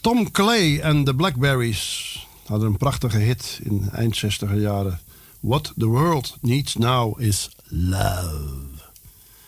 Tom 0.00 0.30
Clay 0.30 0.78
en 0.80 1.04
de 1.04 1.14
Blackberries 1.14 2.26
hadden 2.46 2.68
een 2.68 2.76
prachtige 2.76 3.18
hit 3.18 3.60
in 3.62 3.88
eind 3.92 4.16
60 4.16 4.54
jaren. 4.54 5.00
What 5.40 5.72
the 5.78 5.86
world 5.86 6.36
needs 6.40 6.74
now 6.74 7.20
is 7.20 7.50
love. 7.68 8.54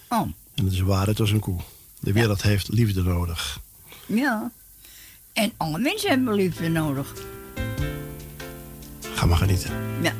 Oh, 0.08 0.20
En 0.54 0.64
het 0.64 0.72
is 0.72 0.80
waar, 0.80 1.06
het 1.06 1.18
was 1.18 1.30
een 1.30 1.40
koe. 1.40 1.60
De 2.00 2.12
wereld 2.12 2.42
heeft 2.42 2.68
liefde 2.68 3.02
nodig. 3.02 3.60
ja. 4.06 4.50
En 5.32 5.52
alle 5.56 5.78
mensen 5.78 6.08
hebben 6.08 6.34
liefde 6.34 6.68
nodig. 6.68 7.12
Ga 9.14 9.26
maar 9.26 9.38
genieten. 9.38 9.70
Ja. 10.02 10.12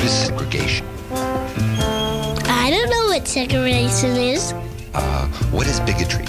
What 0.00 0.06
is 0.06 0.18
segregation? 0.18 0.86
I 1.12 2.70
don't 2.70 2.88
know 2.88 3.12
what 3.12 3.28
segregation 3.28 4.16
is. 4.16 4.54
Uh, 4.94 5.26
what 5.52 5.66
is 5.66 5.78
bigotry? 5.80 6.24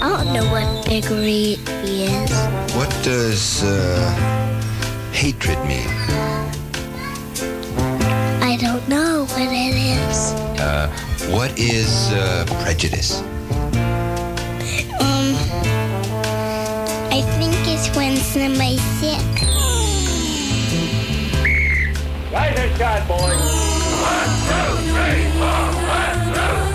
I 0.00 0.24
don't 0.24 0.32
know 0.32 0.50
what 0.50 0.86
bigotry 0.88 1.58
is. 1.84 2.32
What 2.74 2.88
does 3.04 3.62
uh, 3.62 4.08
hatred 5.12 5.58
mean? 5.66 5.86
I 8.40 8.56
don't 8.58 8.88
know 8.88 9.26
what 9.32 9.52
it 9.52 9.76
is. 9.76 10.32
Uh, 10.58 10.88
what 11.28 11.58
is 11.58 12.10
uh, 12.12 12.46
prejudice? 12.62 13.20
Um, 14.96 15.36
I 17.12 17.20
think 17.36 17.52
it's 17.68 17.94
when 17.94 18.16
somebody's 18.16 18.80
sick. 18.96 19.77
Right 22.38 22.56
hand 22.56 22.78
shot, 22.78 23.08
boys. 23.08 23.18
One, 23.18 24.30
two, 24.46 24.70
three, 24.86 25.26
four. 25.34 25.66
One, 25.90 26.18
two, 26.34 26.67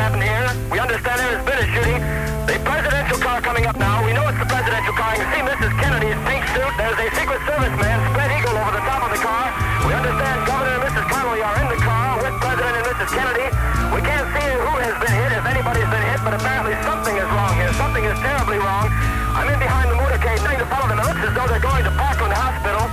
happened 0.00 0.24
here. 0.24 0.48
We 0.72 0.80
understand 0.80 1.20
there 1.20 1.36
has 1.36 1.44
been 1.44 1.60
a 1.60 1.68
shooting. 1.76 2.00
The 2.48 2.56
presidential 2.64 3.20
car 3.20 3.44
coming 3.44 3.68
up 3.68 3.76
now. 3.76 4.00
We 4.00 4.16
know 4.16 4.24
it's 4.32 4.40
the 4.40 4.48
presidential 4.48 4.96
car. 4.96 5.12
You 5.12 5.28
can 5.28 5.30
see 5.36 5.44
Mrs. 5.44 5.72
Kennedy's 5.76 6.16
pink 6.24 6.42
suit. 6.56 6.72
There's 6.80 6.96
a 6.96 7.08
Secret 7.12 7.40
Service 7.44 7.74
man, 7.76 8.00
spread 8.08 8.32
eagle 8.32 8.56
over 8.56 8.72
the 8.72 8.84
top 8.88 9.04
of 9.04 9.12
the 9.12 9.20
car. 9.20 9.52
We 9.84 9.92
understand 9.92 10.48
Governor 10.48 10.80
and 10.80 10.84
Mrs. 10.88 11.04
Connolly 11.04 11.44
are 11.44 11.56
in 11.60 11.68
the 11.68 11.80
car 11.84 12.16
with 12.16 12.32
President 12.40 12.74
and 12.80 12.86
Mrs. 12.88 13.10
Kennedy. 13.12 13.46
We 13.92 14.00
can't 14.00 14.28
see 14.32 14.48
who 14.56 14.72
has 14.80 14.96
been 15.04 15.12
hit, 15.12 15.30
if 15.36 15.44
anybody's 15.44 15.90
been 15.92 16.06
hit, 16.08 16.20
but 16.24 16.32
apparently 16.32 16.72
something 16.80 17.14
is 17.20 17.28
wrong 17.36 17.52
here. 17.60 17.70
Something 17.76 18.04
is 18.08 18.16
terribly 18.24 18.56
wrong. 18.56 18.88
I'm 19.36 19.52
in 19.52 19.60
behind 19.60 19.92
the 19.92 20.00
motorcade, 20.00 20.40
trying 20.40 20.64
to 20.64 20.68
follow 20.72 20.88
them. 20.88 20.96
It 20.96 21.12
looks 21.12 21.22
as 21.28 21.32
though 21.36 21.44
they're 21.44 21.60
going 21.60 21.84
to 21.84 21.92
Parkland 22.00 22.32
Hospital. 22.32 22.88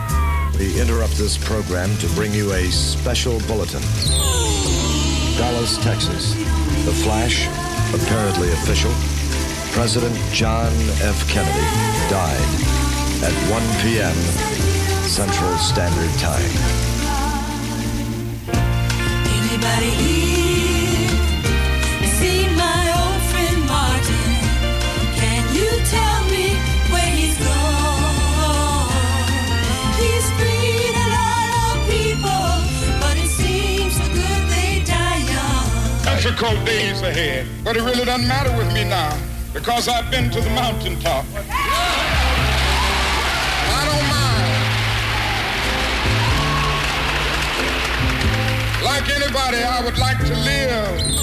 We 0.59 0.75
interrupt 0.75 1.15
this 1.15 1.39
program 1.39 1.95
to 2.03 2.07
bring 2.19 2.35
you 2.35 2.51
a 2.51 2.67
special 2.67 3.39
bulletin. 3.47 3.85
Dallas, 5.39 5.79
Texas. 5.79 6.35
The 6.85 6.93
flash, 6.93 7.47
apparently 7.93 8.51
official. 8.51 8.91
President 9.71 10.15
John 10.33 10.71
F. 11.01 11.27
Kennedy 11.29 11.67
died 12.09 12.87
at 13.23 13.33
1 13.51 13.61
p.m. 13.83 14.15
Central 15.07 15.57
Standard 15.57 16.11
Time. 16.19 16.51
Anybody 19.25 20.76
Difficult 36.27 36.59
days 36.65 37.01
ahead, 37.03 37.47
but 37.63 37.77
it 37.77 37.83
really 37.83 38.03
doesn't 38.03 38.27
matter 38.27 38.51
with 38.57 38.67
me 38.73 38.83
now 38.83 39.17
because 39.53 39.87
I've 39.87 40.11
been 40.11 40.29
to 40.31 40.41
the 40.41 40.49
mountaintop. 40.49 41.23
I 41.33 41.39
don't 43.87 44.07
mind. 44.11 44.59
Like 48.83 49.09
anybody, 49.09 49.63
I 49.63 49.79
would 49.85 49.97
like 49.97 50.17
to 50.27 50.35
live. 50.43 51.15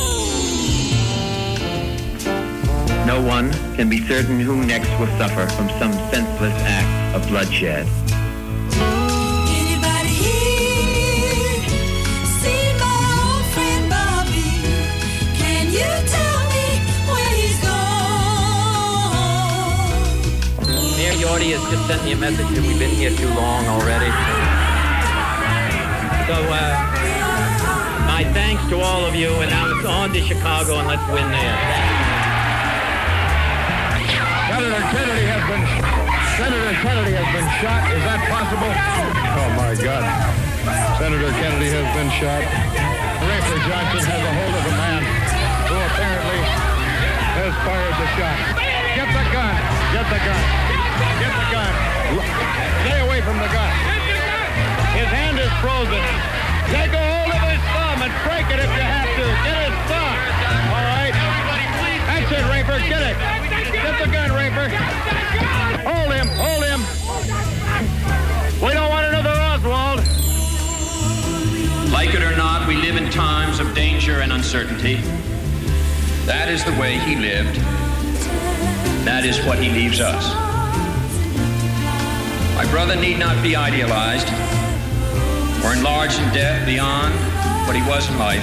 No 3.07 3.21
one 3.21 3.53
can 3.77 3.91
be 3.91 4.01
certain 4.09 4.41
who 4.41 4.65
next 4.65 4.89
will 4.99 5.07
suffer 5.19 5.47
from 5.55 5.69
some 5.79 5.93
senseless 6.11 6.55
act 6.63 7.15
of 7.15 7.29
bloodshed. 7.29 7.87
Gone? 21.39 21.51
Has 21.51 21.71
just 21.71 21.87
sent 21.91 22.05
me 22.05 22.13
a 22.13 22.17
message 22.17 22.47
that 22.47 22.63
we've 22.63 22.79
been 22.79 22.95
here 22.95 23.11
too 23.11 23.27
long 23.35 23.67
already. 23.67 24.07
So, 26.31 26.37
uh, 26.39 26.71
my 28.07 28.23
thanks 28.31 28.63
to 28.71 28.79
all 28.79 29.03
of 29.05 29.19
you, 29.19 29.35
and 29.43 29.51
now 29.51 29.67
it's 29.75 29.87
on 29.87 30.15
to 30.15 30.21
Chicago, 30.23 30.79
and 30.79 30.87
let's 30.87 31.03
win 31.11 31.27
there. 31.35 31.59
Senator 34.47 34.85
Kennedy 34.95 35.27
has 35.27 35.43
been 35.51 35.65
Senator 36.39 36.75
Kennedy 36.83 37.15
has 37.19 37.29
been 37.35 37.49
shot. 37.59 37.83
Is 37.91 38.03
that 38.07 38.21
possible? 38.31 38.71
Oh 38.71 39.51
my 39.59 39.75
God. 39.75 40.07
Senator 41.03 41.31
Kennedy 41.43 41.71
has 41.75 41.89
been 41.99 42.11
shot. 42.15 42.43
Rafer 43.27 43.61
Johnson 43.67 44.03
has 44.07 44.23
a 44.23 44.33
hold 44.39 44.55
of 44.55 44.65
a 44.71 44.75
man 44.79 45.03
who 45.67 45.77
apparently 45.83 46.41
has 47.39 47.55
fired 47.67 47.97
the 47.99 48.09
shot. 48.19 48.39
Get 48.95 49.09
the 49.11 49.25
gun. 49.35 49.55
Get 49.95 50.07
the 50.11 50.21
gun. 50.23 50.74
Get 51.21 51.33
the 51.35 51.47
gun. 51.51 51.73
Stay 52.87 53.01
away 53.01 53.21
from 53.21 53.39
the 53.39 53.51
gun. 53.51 53.73
His 54.95 55.11
hand 55.11 55.39
is 55.39 55.51
frozen. 55.59 56.05
Take 56.71 56.93
a 56.95 57.03
hold 57.03 57.31
of 57.35 57.43
his 57.51 57.63
thumb 57.75 57.99
and 58.07 58.13
break 58.23 58.47
it 58.47 58.61
if 58.63 58.71
you 58.71 58.85
have 58.85 59.11
to. 59.19 59.27
Get 59.43 59.59
his 59.67 59.77
thumb. 59.91 60.17
All 60.71 60.87
right. 60.87 61.15
That's 62.07 62.31
it, 62.31 62.45
Rafer. 62.47 62.79
Get 62.89 63.03
it. 63.03 63.17
Get 63.73 63.99
the 63.99 64.11
gun, 64.11 64.31
Rafer. 64.31 64.71
Hold 65.83 66.13
him. 66.15 66.29
Hold 66.39 66.65
him. 66.65 66.81
We 68.63 68.73
don't 68.73 68.89
want 68.89 69.07
another 69.07 69.31
Oswald. 69.31 70.01
Like 71.93 72.15
it 72.15 72.23
or 72.23 72.37
not, 72.37 72.67
we 72.69 72.77
live 72.77 72.97
in 72.97 73.11
times 73.11 73.61
of 73.61 73.75
danger 73.75 74.21
and 74.21 74.33
uncertainty. 74.33 74.97
That 76.27 76.49
is 76.49 76.65
the 76.65 76.73
way 76.73 76.99
he 76.99 77.17
lived. 77.17 77.57
That 79.05 79.25
is 79.25 79.45
what 79.45 79.59
he 79.59 79.71
leaves 79.71 80.01
us. 80.01 80.54
My 82.65 82.71
brother 82.71 82.97
need 82.97 83.19
not 83.19 83.43
be 83.43 83.55
idealized 83.55 84.27
or 85.63 85.75
enlarged 85.75 86.19
in 86.19 86.33
death 86.33 86.65
beyond 86.65 87.13
what 87.67 87.77
he 87.77 87.83
was 87.83 88.09
in 88.09 88.19
life. 88.19 88.43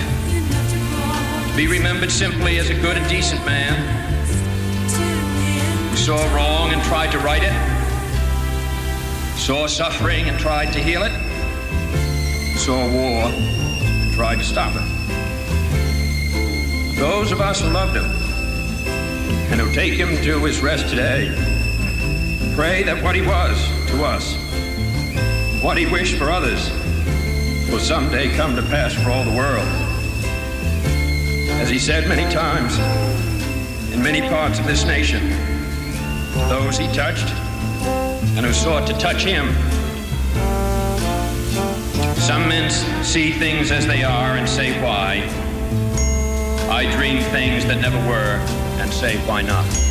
To 1.50 1.58
be 1.58 1.66
remembered 1.66 2.12
simply 2.12 2.60
as 2.60 2.70
a 2.70 2.76
good 2.76 2.98
and 2.98 3.10
decent 3.10 3.44
man 3.48 3.74
who 5.90 5.96
saw 5.98 6.24
wrong 6.36 6.72
and 6.72 6.84
tried 6.84 7.12
to 7.14 7.18
right 7.18 7.42
it, 7.44 7.52
saw 9.40 9.66
suffering 9.66 10.30
and 10.30 10.40
tried 10.40 10.72
to 10.74 10.80
heal 10.80 11.02
it, 11.02 11.12
saw 12.60 12.88
war 12.94 13.24
and 13.24 14.14
tried 14.14 14.36
to 14.36 14.44
stop 14.44 14.76
it. 14.76 14.84
Those 16.96 17.32
of 17.32 17.42
us 17.42 17.60
who 17.60 17.70
loved 17.70 17.98
him 17.98 18.06
and 19.52 19.60
who 19.60 19.74
take 19.74 19.94
him 19.94 20.16
to 20.24 20.44
his 20.46 20.62
rest 20.62 20.90
today 20.90 21.34
pray 22.56 22.84
that 22.84 23.02
what 23.04 23.16
he 23.16 23.24
was 23.24 23.81
to 23.92 24.06
us, 24.06 24.36
what 25.62 25.78
he 25.78 25.86
wished 25.86 26.18
for 26.18 26.32
others, 26.32 26.70
will 27.70 27.80
someday 27.80 28.34
come 28.36 28.56
to 28.56 28.62
pass 28.64 28.94
for 28.94 29.10
all 29.10 29.24
the 29.24 29.36
world. 29.36 29.68
As 31.62 31.70
he 31.70 31.78
said 31.78 32.08
many 32.08 32.24
times 32.34 32.78
in 33.94 34.02
many 34.02 34.22
parts 34.22 34.60
of 34.60 34.66
this 34.66 34.86
nation, 34.86 35.30
those 36.48 36.78
he 36.78 36.88
touched 36.88 37.30
and 38.38 38.46
who 38.46 38.54
sought 38.54 38.88
to 38.88 38.94
touch 38.98 39.24
him. 39.24 39.48
Some 42.16 42.48
men 42.48 42.70
see 43.04 43.32
things 43.34 43.72
as 43.72 43.86
they 43.86 44.04
are 44.04 44.38
and 44.38 44.48
say 44.48 44.82
why. 44.82 45.28
I 46.70 46.90
dream 46.96 47.22
things 47.32 47.66
that 47.66 47.82
never 47.82 47.98
were 48.08 48.40
and 48.82 48.92
say 48.92 49.18
why 49.28 49.42
not. 49.42 49.91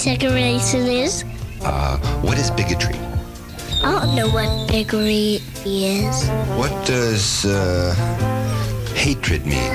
Segregation 0.00 0.88
is. 0.88 1.24
Uh, 1.62 1.98
what 2.24 2.38
is 2.38 2.50
bigotry? 2.50 2.96
I 3.84 4.00
don't 4.00 4.16
know 4.16 4.28
what 4.32 4.48
bigotry 4.68 5.40
is. 5.66 6.26
What 6.56 6.72
does 6.86 7.44
uh, 7.44 7.92
hatred 8.94 9.44
mean? 9.44 9.72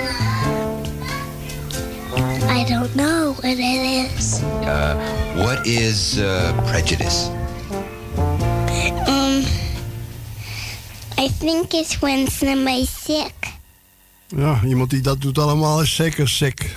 I 2.49 2.65
don't 2.68 2.95
know 2.95 3.34
what 3.38 3.53
it 3.53 3.61
is. 3.61 4.41
Uh, 4.65 4.97
what 5.45 5.68
is 5.68 6.18
uh, 6.18 6.53
prejudice? 6.72 7.30
Um, 9.06 9.45
I 11.22 11.30
think 11.30 11.76
it's 11.76 12.02
when 12.02 12.26
somebody's 12.27 12.89
sick. 12.89 13.53
Ja, 14.27 14.60
iemand 14.64 14.89
die 14.89 15.02
dat 15.02 15.22
doet 15.22 15.38
allemaal 15.38 15.81
is 15.81 15.95
zeker 15.95 16.30
sick. 16.30 16.74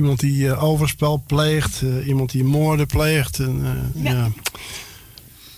Ja. 0.00 0.06
Iemand 0.06 0.20
die 0.20 0.48
eh, 0.50 0.62
overspel 0.64 1.22
pleegt, 1.26 1.82
eh, 1.82 2.06
iemand 2.06 2.30
die 2.30 2.44
moorden 2.44 2.86
pleegt. 2.86 3.38
En, 3.38 3.64
eh, 3.94 4.02
ja. 4.04 4.30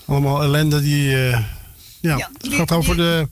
Allemaal 0.07 0.43
ellende 0.43 0.81
die. 0.83 1.09
ja, 1.09 1.47
Ja, 2.01 2.31
het 2.41 2.55
gaat 2.55 2.73
over 2.73 2.95
die- 2.97 3.05
de, 3.05 3.29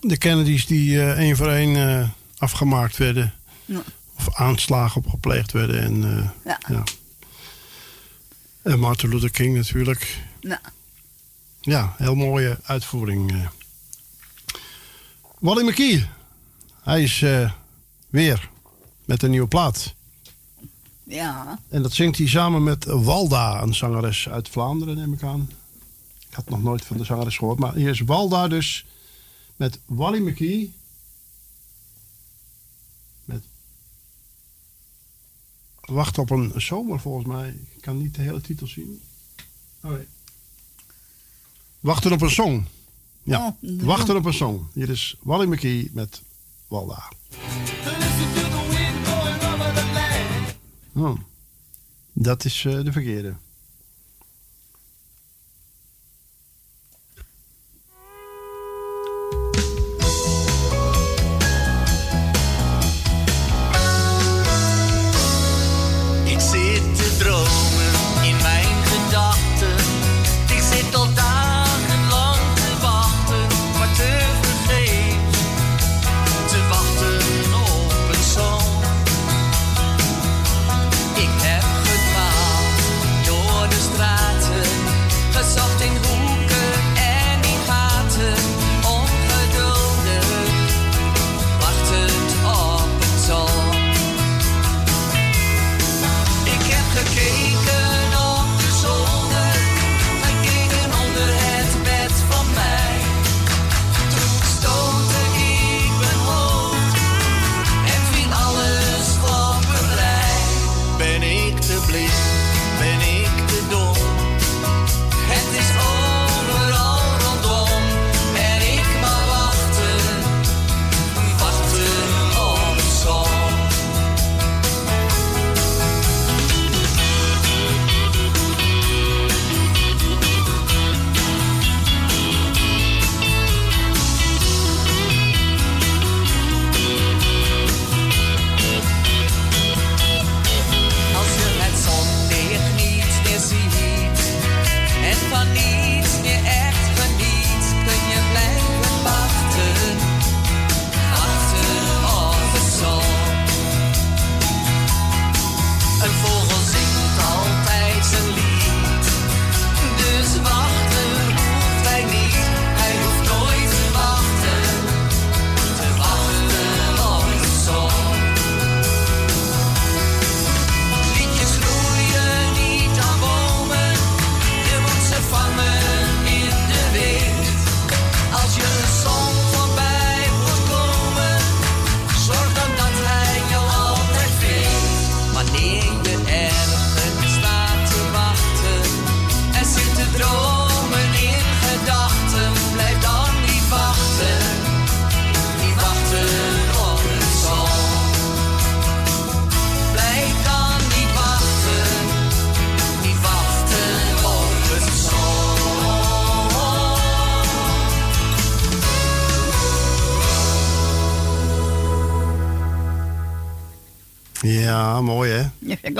de 0.00 0.16
Kennedys 0.16 0.66
die 0.66 1.02
één 1.12 1.36
voor 1.36 1.48
één 1.48 2.12
afgemaakt 2.38 2.96
werden. 2.96 3.34
Ja. 3.64 3.82
Of 4.16 4.34
aanslagen 4.34 5.02
op 5.04 5.10
gepleegd 5.10 5.52
werden. 5.52 5.80
En, 5.82 6.00
Ja. 6.44 6.58
ja. 6.68 6.82
en 8.62 8.78
Martin 8.78 9.08
Luther 9.08 9.30
King 9.30 9.56
natuurlijk. 9.56 10.18
Nou, 10.40 10.60
Ja, 11.60 11.94
heel 11.96 12.14
mooie 12.14 12.58
uitvoering. 12.62 13.48
Wally 15.38 15.68
McKee. 15.68 16.06
Hij 16.82 17.02
is 17.02 17.24
weer 18.10 18.48
met 19.04 19.22
een 19.22 19.30
nieuwe 19.30 19.48
plaat. 19.48 19.94
Ja. 21.08 21.58
En 21.68 21.82
dat 21.82 21.92
zingt 21.92 22.18
hij 22.18 22.26
samen 22.26 22.62
met 22.62 22.84
Walda, 22.84 23.62
een 23.62 23.74
zangeres 23.74 24.28
uit 24.28 24.48
Vlaanderen, 24.48 24.96
neem 24.96 25.12
ik 25.12 25.22
aan. 25.22 25.50
Ik 26.28 26.34
had 26.34 26.48
nog 26.48 26.62
nooit 26.62 26.84
van 26.84 26.96
de 26.96 27.04
zangeres 27.04 27.36
gehoord. 27.36 27.58
Maar 27.58 27.74
hier 27.74 27.88
is 27.90 28.00
Walda 28.00 28.48
dus 28.48 28.86
met 29.56 29.78
Wally 29.86 30.18
McKee. 30.28 30.72
Met 33.24 33.42
Wacht 35.80 36.18
op 36.18 36.30
een 36.30 36.52
zomer, 36.56 37.00
volgens 37.00 37.26
mij. 37.26 37.48
Ik 37.74 37.80
kan 37.80 37.98
niet 37.98 38.14
de 38.14 38.22
hele 38.22 38.40
titel 38.40 38.66
zien. 38.66 39.00
Oh, 39.82 39.90
nee. 39.90 40.06
Wachten 41.80 42.12
op 42.12 42.20
een 42.20 42.30
song. 42.30 42.66
Ja, 43.22 43.46
Oh, 43.46 43.52
de- 43.78 43.84
Wachten 43.84 44.16
op 44.16 44.24
een 44.24 44.34
song. 44.34 44.66
Hier 44.72 44.90
is 44.90 45.16
Wally 45.20 45.46
McKee 45.52 45.90
met 45.92 46.22
Walda. 46.68 47.08
Oh. 50.98 51.18
Dat 52.12 52.44
is 52.44 52.64
eh, 52.64 52.84
de 52.84 52.92
verkeerde. 52.92 53.34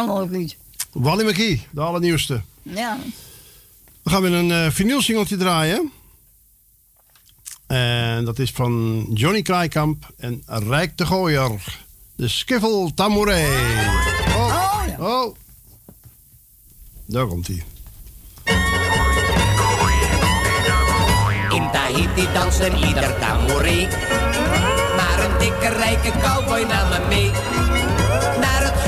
Ja, 0.06 0.12
ook. 0.12 0.30
Wally 0.92 1.28
McGee, 1.28 1.66
de 1.70 1.80
allernieuwste. 1.80 2.42
Ja. 2.62 2.98
We 4.02 4.10
gaan 4.10 4.22
weer 4.22 4.32
een 4.32 4.72
vinylsingeltje 4.72 5.36
draaien. 5.36 5.92
En 7.66 8.24
dat 8.24 8.38
is 8.38 8.50
van 8.50 9.04
Johnny 9.14 9.42
Kraaikamp 9.42 10.10
en 10.16 10.42
Rijk 10.46 10.96
de 10.96 11.06
Gooier. 11.06 11.78
De 12.16 12.28
Skiffel 12.28 12.94
Tamouret. 12.94 13.48
Oh, 14.28 14.86
oh. 14.98 15.36
Daar 17.04 17.26
komt 17.26 17.46
hij. 17.46 17.64
In 21.50 21.70
Tahiti 21.72 22.32
danste 22.32 22.70
ieder 22.86 23.18
tambouree. 23.18 23.86
Maar 24.96 25.24
een 25.24 25.38
dikke 25.38 25.68
rijke 25.68 26.10
cowboy 26.10 26.60
nam 26.60 26.88
me 26.88 27.06
mee. 27.08 27.87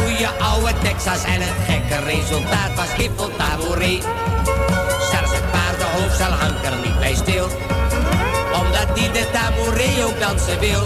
Goede 0.00 0.28
oude 0.38 0.72
Texas 0.82 1.24
en 1.24 1.40
het 1.40 1.58
gekke 1.68 2.04
resultaat 2.04 2.74
was 2.76 2.92
kippel 2.96 3.30
tambouree. 3.36 4.00
Zelfs 5.10 5.32
het 5.38 5.50
paardenhoofd 5.50 6.20
hangt 6.20 6.64
er 6.66 6.76
niet 6.84 6.98
bij 6.98 7.14
stil. 7.14 7.46
Omdat 8.60 8.96
die 8.96 9.10
de 9.10 9.26
tambouree 9.32 10.04
ook 10.04 10.20
dansen 10.20 10.58
wil. 10.58 10.82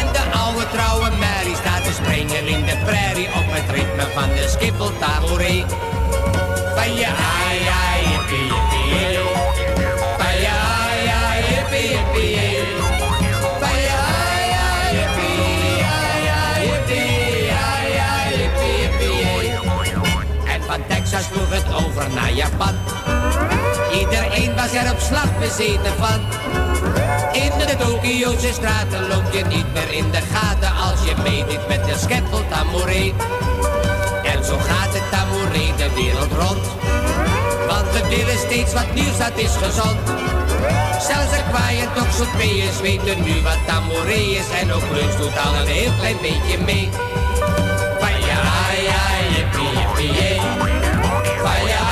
En 0.00 0.06
de 0.12 0.24
oude 0.38 0.64
trouwe 0.72 1.10
Mary 1.10 1.54
staat 1.54 1.84
te 1.84 1.92
springen 2.02 2.46
in 2.46 2.64
de 2.64 2.76
prairie 2.84 3.28
op 3.28 3.46
het 3.48 3.70
ritme 3.70 4.06
van 4.14 4.28
de 4.28 4.48
skippel 4.48 4.90
tambouree. 4.98 5.64
Van 6.74 6.94
je 6.94 7.06
ai 7.06 7.58
ai 7.84 8.65
Texas 21.16 21.48
het 21.48 21.74
over 21.74 22.10
naar 22.14 22.32
Japan. 22.32 22.74
Iedereen 24.00 24.54
was 24.54 24.72
er 24.72 24.92
op 24.92 25.00
slag 25.00 25.38
bezeten 25.38 25.92
van. 25.98 26.20
In 27.32 27.52
de 27.58 27.76
Tokio'se 27.78 28.52
straten 28.52 29.08
loop 29.08 29.32
je 29.32 29.44
niet 29.44 29.72
meer 29.72 29.92
in 29.92 30.10
de 30.10 30.22
gaten 30.32 30.72
als 30.76 31.08
je 31.08 31.14
meedoet 31.22 31.68
met 31.68 31.84
de 31.84 32.42
tambouree. 32.50 33.14
En 34.24 34.44
zo 34.44 34.58
gaat 34.58 34.92
het 34.94 35.10
tambouree 35.10 35.72
de 35.76 35.90
wereld 35.94 36.32
rond. 36.32 36.64
Want 37.66 37.92
we 37.92 38.16
willen 38.16 38.38
steeds 38.38 38.72
wat 38.72 38.94
nieuws, 38.94 39.18
dat 39.18 39.36
is 39.36 39.56
gezond. 39.62 40.00
Zelfs 41.08 41.30
de 41.30 41.42
kwaaien 41.50 41.88
toxopeërs 41.94 42.80
weten 42.80 43.22
nu 43.22 43.42
wat 43.42 43.58
tambouree 43.66 44.30
is. 44.30 44.48
En 44.60 44.72
ook 44.72 44.90
lunch 44.92 45.14
doet 45.14 45.38
al 45.46 45.54
een 45.60 45.66
heel 45.66 45.92
klein 45.98 46.20
beetje 46.20 46.58
mee. 46.64 46.88
Van 48.00 48.16
ja, 48.28 48.42
ja, 48.90 49.02
jippie, 49.34 50.75
jee. 51.26 51.38
Van 51.42 51.85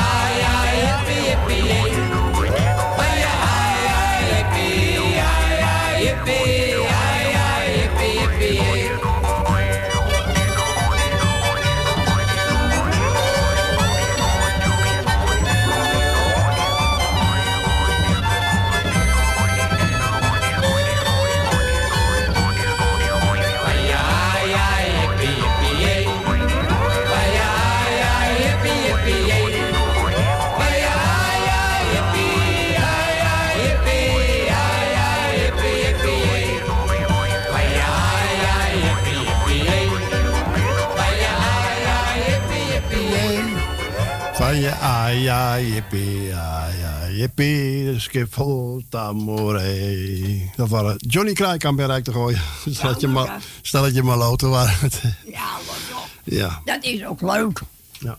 ah 44.84 45.22
ja, 45.22 45.60
jippie, 45.60 46.34
ah 46.36 46.68
ja, 46.78 47.08
jippie, 47.10 47.84
de 47.84 48.00
Skiffel 48.00 48.82
Tamouret. 48.88 50.56
Dat 50.56 50.68
waren 50.68 50.96
Johnny 50.96 51.32
Kraaikamp 51.32 51.80
en 51.80 51.86
Rijk 51.86 52.04
de 52.04 52.12
Gooier. 52.12 52.42
Stel 52.70 52.92
dat 52.92 53.00
je 53.00 53.08
maar, 53.08 53.42
stel 53.62 53.82
dat 53.82 53.94
je 53.94 54.02
maar 54.02 54.16
loten 54.16 54.50
waren. 54.50 54.90
Ja, 55.26 55.56
wat 55.66 55.76
joh. 55.88 56.04
Ja. 56.24 56.60
Dat 56.64 56.84
is 56.84 57.04
ook 57.04 57.20
leuk. 57.20 57.60
Ja. 57.98 58.18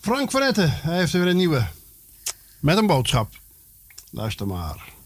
Frank 0.00 0.30
van 0.30 0.42
Etten, 0.42 0.72
hij 0.72 0.96
heeft 0.98 1.12
er 1.12 1.20
weer 1.20 1.28
een 1.28 1.36
nieuwe. 1.36 1.66
Met 2.58 2.78
een 2.78 2.86
boodschap. 2.86 3.30
Luister 4.10 4.46
maar. 4.46 4.96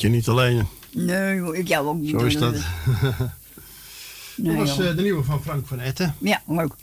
Laat 0.00 0.12
je 0.12 0.16
niet 0.16 0.28
alleen. 0.28 0.66
Nee, 0.92 1.56
ik 1.56 1.68
jou 1.68 1.86
ook 1.86 1.98
niet. 1.98 2.10
Zo 2.10 2.18
is 2.18 2.36
dat. 2.44 2.54
Nee, 4.36 4.56
dat 4.56 4.68
was 4.68 4.78
eh, 4.78 4.96
de 4.96 5.02
nieuwe 5.02 5.24
van 5.24 5.42
Frank 5.42 5.66
van 5.66 5.78
Etten. 5.78 6.14
Ja, 6.18 6.42
leuk. 6.46 6.74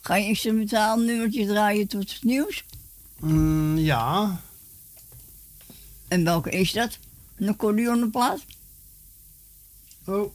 Ga 0.00 0.16
je 0.16 0.26
instrumentaal 0.26 0.98
nummertje 0.98 1.46
draaien 1.46 1.86
tot 1.86 2.12
het 2.12 2.24
nieuws? 2.24 2.64
Mm, 3.18 3.78
ja. 3.78 4.40
En 6.08 6.24
welke 6.24 6.50
is 6.50 6.72
dat? 6.72 6.98
Een 7.36 7.48
accordeonplaat? 7.48 8.40
Oh. 10.04 10.32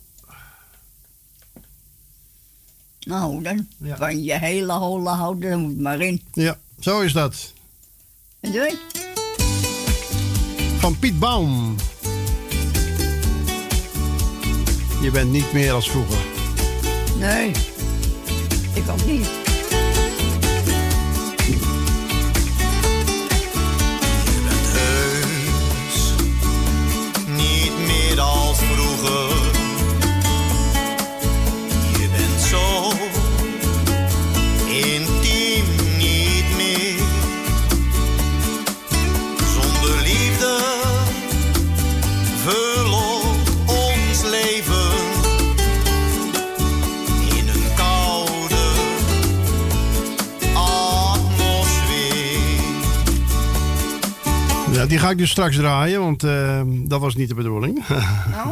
Nou, 2.99 3.44
dan 3.44 3.68
kan 3.98 4.23
je 4.23 4.40
hele 4.40 4.73
holle 4.73 5.10
houden, 5.10 5.49
dan 5.49 5.60
moet 5.60 5.80
maar 5.80 6.02
in. 6.02 6.22
Ja, 6.34 6.60
zo 6.80 7.02
is 7.02 7.14
dat. 7.14 7.53
En 8.40 8.52
doei. 8.52 8.77
Van 10.86 10.99
Piet 10.99 11.20
Baum. 11.20 11.76
Je 15.02 15.12
bent 15.12 15.32
niet 15.32 15.53
meer 15.53 15.72
als 15.72 15.90
vroeger. 15.90 16.18
Nee, 17.20 17.52
ik 18.74 18.84
ook 18.90 19.06
niet. 19.06 19.44
Die 54.95 55.03
ga 55.03 55.09
ik 55.09 55.17
dus 55.17 55.30
straks 55.30 55.55
draaien, 55.55 55.99
want 55.99 56.23
eh, 56.23 56.61
dat 56.65 56.99
was 56.99 57.15
niet 57.15 57.27
de 57.30 57.35
bedoeling. 57.35 57.84
Nou? 58.31 58.49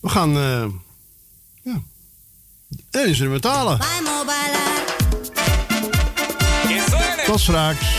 We 0.00 0.08
gaan... 0.08 0.36
eh 0.36 0.64
ja. 1.62 1.80
Een 2.90 3.06
instrumentale. 3.06 3.78
Tot 7.26 7.40
straks. 7.40 7.95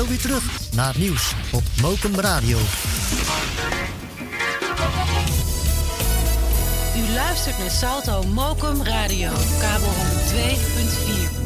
Zo 0.00 0.06
weer 0.06 0.20
terug 0.20 0.42
naar 0.74 0.86
het 0.86 0.98
nieuws 0.98 1.32
op 1.52 1.62
Mokum 1.80 2.14
Radio. 2.14 2.58
U 6.96 7.12
luistert 7.14 7.58
naar 7.58 7.70
Salto 7.70 8.22
Mokum 8.22 8.82
Radio, 8.82 9.30
kabel 9.60 9.92
102.4. 11.34 11.39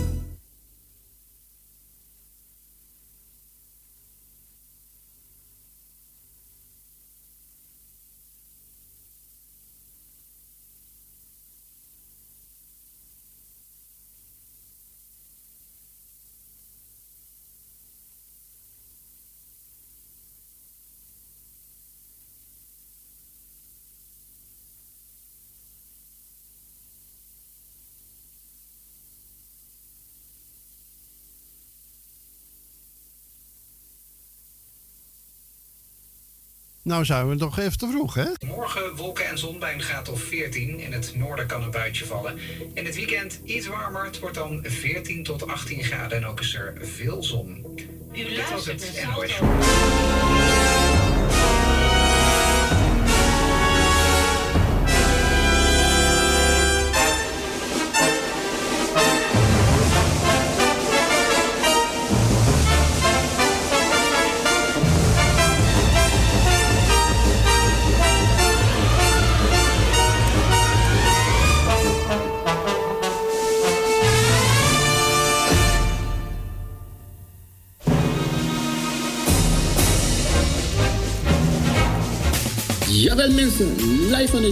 Nou 36.95 37.07
zijn 37.07 37.29
we 37.29 37.37
toch 37.37 37.59
even 37.59 37.79
te 37.79 37.89
vroeg, 37.89 38.15
hè? 38.15 38.25
Morgen 38.47 38.97
wolken 38.97 39.27
en 39.27 39.39
zon 39.39 39.59
bij 39.59 39.75
een 39.75 39.83
graad 39.83 40.09
of 40.09 40.21
14. 40.21 40.81
In 40.81 40.93
het 40.93 41.13
noorden 41.17 41.47
kan 41.47 41.63
een 41.63 41.71
buitje 41.71 42.05
vallen. 42.05 42.39
In 42.75 42.85
het 42.85 42.95
weekend 42.95 43.41
iets 43.45 43.67
warmer. 43.67 44.05
Het 44.05 44.19
wordt 44.19 44.35
dan 44.35 44.61
14 44.63 45.25
tot 45.25 45.47
18 45.47 45.85
graden 45.85 46.19
en 46.19 46.27
ook 46.27 46.41
is 46.41 46.55
er 46.55 46.75
veel 46.81 47.23
zon. 47.23 47.67
U 48.13 48.25
Dit 48.25 48.51
was 48.51 48.67
het 48.67 49.05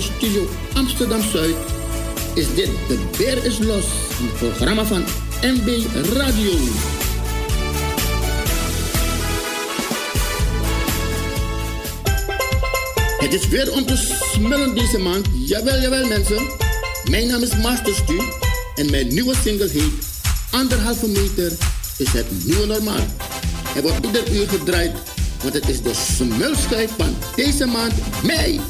studio 0.01 0.48
Amsterdam 0.74 1.23
Zuid 1.23 1.55
is 2.35 2.55
dit 2.55 2.70
De 2.89 2.98
Beer 3.19 3.44
is 3.44 3.59
Los, 3.59 3.85
een 4.20 4.32
programma 4.39 4.85
van 4.85 5.05
MB 5.43 5.69
Radio. 6.12 6.52
Het 13.19 13.32
is 13.32 13.48
weer 13.48 13.73
om 13.73 13.86
te 13.86 13.97
smullen 14.32 14.74
deze 14.74 14.98
maand. 14.98 15.27
Jawel, 15.47 15.81
jawel 15.81 16.06
mensen. 16.06 16.51
Mijn 17.10 17.27
naam 17.27 17.43
is 17.43 17.56
Master 17.56 17.94
Stu 17.94 18.19
en 18.74 18.90
mijn 18.90 19.09
nieuwe 19.09 19.35
single 19.44 19.69
heet 19.69 20.10
Anderhalve 20.51 21.09
meter 21.09 21.52
is 21.97 22.12
het 22.12 22.27
nieuwe 22.44 22.66
normaal. 22.66 23.06
Hij 23.69 23.82
wordt 23.82 24.06
ieder 24.06 24.32
uur 24.32 24.48
gedraaid, 24.48 24.93
want 25.43 25.55
het 25.55 25.69
is 25.69 25.82
de 25.82 25.94
smulschijf 25.94 26.90
van 26.97 27.16
deze 27.36 27.66
maand 27.66 27.93
mei. 28.23 28.60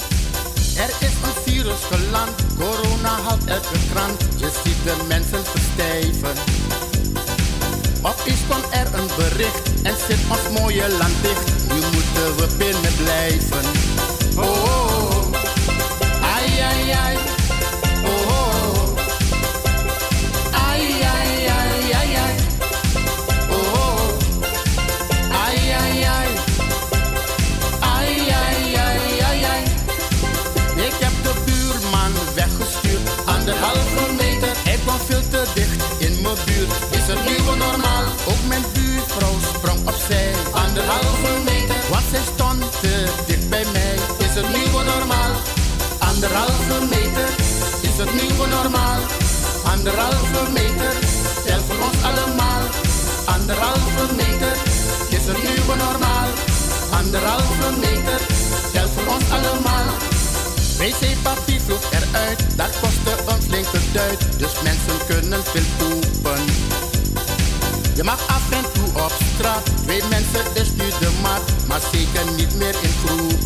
Er 0.77 0.91
is 1.01 1.15
een 1.25 1.43
virus 1.45 1.81
geland, 1.91 2.31
corona 2.59 3.21
had 3.23 3.45
elke 3.45 3.79
krant. 3.93 4.21
Je 4.37 4.51
ziet 4.65 4.85
de 4.85 4.97
mensen 5.09 5.45
verstijven. 5.45 6.37
Opeens 8.03 8.41
kwam 8.47 8.63
er 8.71 8.87
een 8.95 9.09
bericht 9.17 9.83
en 9.83 9.95
zit 10.09 10.19
ons 10.29 10.61
mooie 10.61 10.89
land 10.89 11.23
dicht. 11.23 11.69
Nu 11.69 11.75
moeten 11.75 12.37
we 12.37 12.57
binnen 12.59 12.95
blijven. 12.97 13.65
Oh, 14.37 14.45
oh, 14.45 15.17
oh. 15.17 16.35
ai, 16.35 16.61
ai, 16.61 16.91
ai. 16.91 17.32
Anderhalve 49.83 50.51
meter. 50.53 50.95
Tel 51.45 51.61
voor 51.61 51.85
ons 51.87 52.03
allemaal. 52.03 52.63
Anderhalve 53.25 54.15
meter. 54.15 54.57
Is 55.09 55.27
het 55.27 55.43
nieuwe 55.43 55.75
normaal? 55.77 56.29
Anderhalve 56.91 57.71
meter. 57.81 58.21
Tel 58.73 58.89
voor 58.89 59.15
ons 59.15 59.31
allemaal. 59.31 59.87
Wc-papier 60.79 61.61
vloog 61.61 61.91
eruit, 61.91 62.45
dat 62.57 62.73
kostte 62.81 63.33
een 63.33 63.43
flinke 63.43 63.79
duit. 63.93 64.39
Dus 64.39 64.53
mensen 64.63 64.99
kunnen 65.07 65.45
veel 65.45 65.69
poepen. 65.79 66.45
Je 67.95 68.05
mag 68.05 68.27
af 68.27 68.51
en 68.51 68.65
toe 68.73 69.03
op 69.03 69.13
straat, 69.35 69.65
twee 69.83 70.03
mensen 70.11 70.45
is 70.53 70.71
nu 70.71 70.87
de 71.01 71.11
maat. 71.23 71.43
Maar 71.69 71.81
zeker 71.93 72.33
niet 72.37 72.55
meer 72.55 72.77
in 72.83 72.95
groepen. 73.05 73.42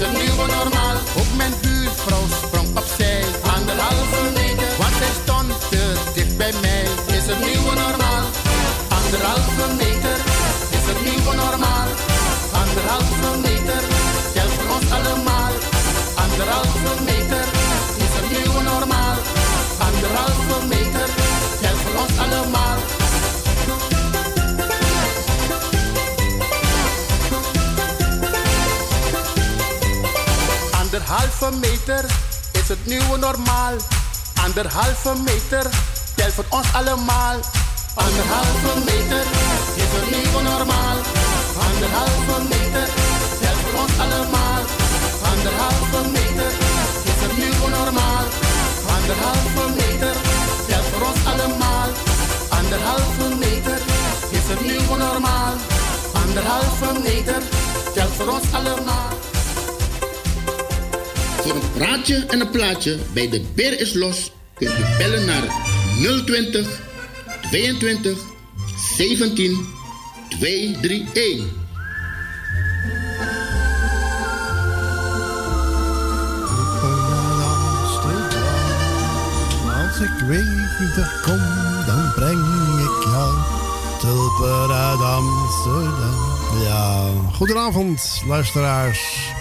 Buurt. 0.00 0.20
Is 0.20 0.36
het 0.36 0.79
Anderhalve 31.40 31.68
meter 31.68 32.04
is 32.52 32.68
het 32.68 32.86
nieuwe 32.86 33.16
normaal. 33.18 33.74
Anderhalve 34.44 35.12
meter, 35.24 35.66
tel 36.14 36.30
voor 36.30 36.44
ons 36.48 36.72
allemaal. 36.72 37.36
Anderhalve 37.94 38.72
meter 38.84 39.24
is 39.82 39.90
het 39.96 40.10
nieuwe 40.10 40.42
normaal. 40.42 40.96
Anderhalve 41.68 42.36
meter, 42.52 42.88
tel 43.40 43.56
voor 43.62 43.80
ons 43.82 43.94
allemaal. 44.04 44.62
Anderhalve 45.32 46.00
meter 46.16 46.52
is 47.10 47.18
het 47.24 47.36
nieuwe 47.36 47.68
normaal. 47.78 48.24
Anderhalve 48.96 49.64
meter, 49.80 50.14
tel 50.68 50.82
voor 50.90 51.06
ons 51.08 51.20
allemaal. 51.32 51.88
Anderhalve 52.58 53.26
meter 53.44 53.78
is 54.30 54.46
het 54.52 54.60
nieuwe 54.60 54.96
normaal. 54.96 55.54
Anderhalve 56.12 57.00
meter, 57.02 57.42
tel 57.94 58.08
voor 58.08 58.28
ons 58.28 58.52
allemaal. 58.52 59.19
Voor 61.42 61.54
een 61.54 61.72
praatje 61.72 62.26
en 62.28 62.40
een 62.40 62.50
plaatje 62.50 62.98
bij 63.12 63.28
de 63.28 63.42
Beer 63.54 63.80
is 63.80 63.94
Los 63.94 64.32
kunt 64.54 64.78
u 64.78 64.96
bellen 64.98 65.24
naar 65.24 65.42
020 66.24 66.80
22 67.50 68.18
17 68.96 69.66
231. 70.28 71.44
Als 79.64 80.00
ik 80.00 80.26
weer 80.26 81.20
kom, 81.22 81.38
dan 81.86 82.12
breng 82.14 82.44
ik 82.78 83.04
jou 83.04 83.34
tulpen 84.00 84.74
uit 84.74 85.00
Amsterdam. 85.00 86.38
Ja, 86.62 87.10
goedenavond 87.32 88.22
luisteraars. 88.26 89.32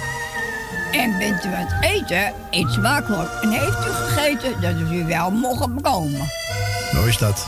En 0.91 1.17
bent 1.17 1.45
u 1.45 1.47
aan 1.53 1.67
het 1.67 1.83
eten? 1.91 2.33
Eet 2.51 2.71
smakelijk. 2.71 3.29
En 3.41 3.49
heeft 3.51 3.77
u 3.87 3.91
gegeten 3.91 4.61
dat 4.61 4.91
u 4.91 5.05
wel 5.05 5.31
mogen 5.31 5.81
komen? 5.81 6.29
Zo 6.93 7.03
is 7.05 7.17
dat. 7.17 7.47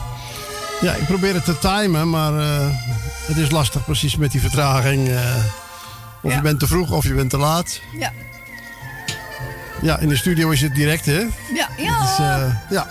Ja, 0.82 0.94
ik 0.94 1.06
probeer 1.06 1.34
het 1.34 1.46
te 1.46 1.60
timen, 1.60 2.10
maar 2.10 2.40
eh, 2.40 2.68
het 3.26 3.38
is 3.38 3.52
lastig 3.52 3.86
precies 3.86 4.16
met 4.16 4.32
die 4.32 4.42
vertraging. 4.42 5.10
eh, 5.10 5.36
of 6.22 6.30
Ja. 6.32 6.36
je 6.36 6.42
bent 6.42 6.60
te 6.60 6.68
vroeg 6.68 6.92
of 6.92 7.04
je 7.04 7.14
bent 7.14 7.30
te 7.30 7.38
laat. 7.38 7.80
Ja. 8.00 8.12
Ja, 9.82 9.98
in 9.98 10.08
de 10.10 10.16
studio 10.18 10.50
is 10.50 10.62
het 10.62 10.76
direct, 10.76 11.06
hè? 11.06 11.20
Ja, 11.20 11.68
ja. 11.78 12.00
Het 12.02 12.10
is, 12.10 12.18
eh, 12.20 12.54
ja. 12.70 12.88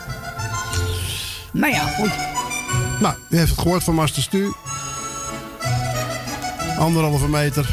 Maar 1.53 1.71
ja, 1.71 1.87
goed. 1.87 2.11
Nou, 3.01 3.15
u 3.29 3.37
heeft 3.37 3.51
het 3.51 3.59
gehoord 3.61 3.85
van 3.85 3.95
Master 3.95 4.23
Stu. 4.23 4.53
Anderhalve 6.79 7.29
meter 7.29 7.67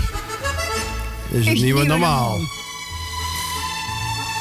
is 1.30 1.38
het 1.38 1.38
Is 1.38 1.44
nieuwe 1.46 1.60
nieuwe 1.64 1.86
normaal. 1.86 2.30
normaal. 2.30 2.48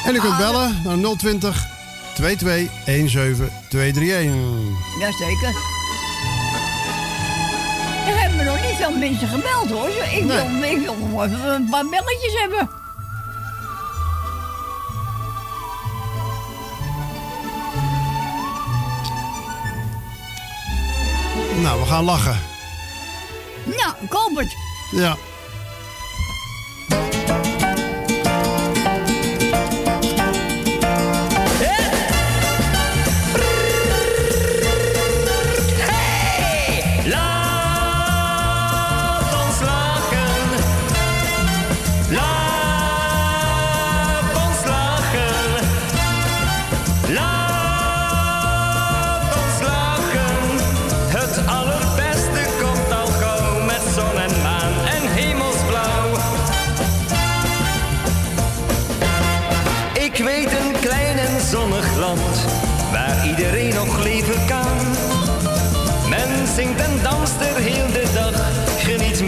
En 0.07 0.15
u 0.15 0.19
kunt 0.19 0.37
bellen 0.37 0.81
naar 0.85 1.17
020 1.17 1.67
22 2.15 2.71
17 2.85 3.51
231. 3.69 4.35
Jazeker. 4.99 5.55
Er 8.07 8.21
hebben 8.21 8.45
nog 8.45 8.61
niet 8.61 8.77
veel 8.77 8.99
mensen 8.99 9.29
gebeld 9.29 9.71
hoor. 9.71 9.89
Ik 9.89 10.25
wil, 10.25 10.63
ik 10.63 10.79
wil 10.79 10.97
nog 10.97 11.25
even 11.25 11.55
een 11.55 11.69
paar 11.69 11.87
belletjes 11.89 12.41
hebben. 12.41 12.71
Nou, 21.63 21.81
we 21.81 21.87
gaan 21.87 22.05
lachen. 22.05 22.39
Nou, 23.65 23.95
het. 24.37 24.57
Ja. 24.91 25.17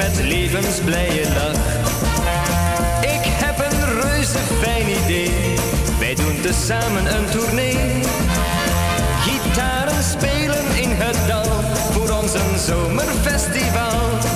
Met 0.08 0.26
levensblije 0.26 1.24
lach. 1.34 1.66
Ik 3.00 3.24
heb 3.24 3.58
een 3.58 4.00
reuze 4.00 4.38
fijn 4.60 4.88
idee, 5.04 5.30
wij 5.98 6.14
doen 6.14 6.40
tezamen 6.40 7.16
een 7.16 7.26
tournee. 7.30 8.02
Gitaren 9.20 10.02
spelen 10.02 10.76
in 10.80 10.90
het 10.90 11.28
dal, 11.28 11.62
voor 11.92 12.10
ons 12.10 12.34
een 12.34 12.58
zomerfestival. 12.58 14.27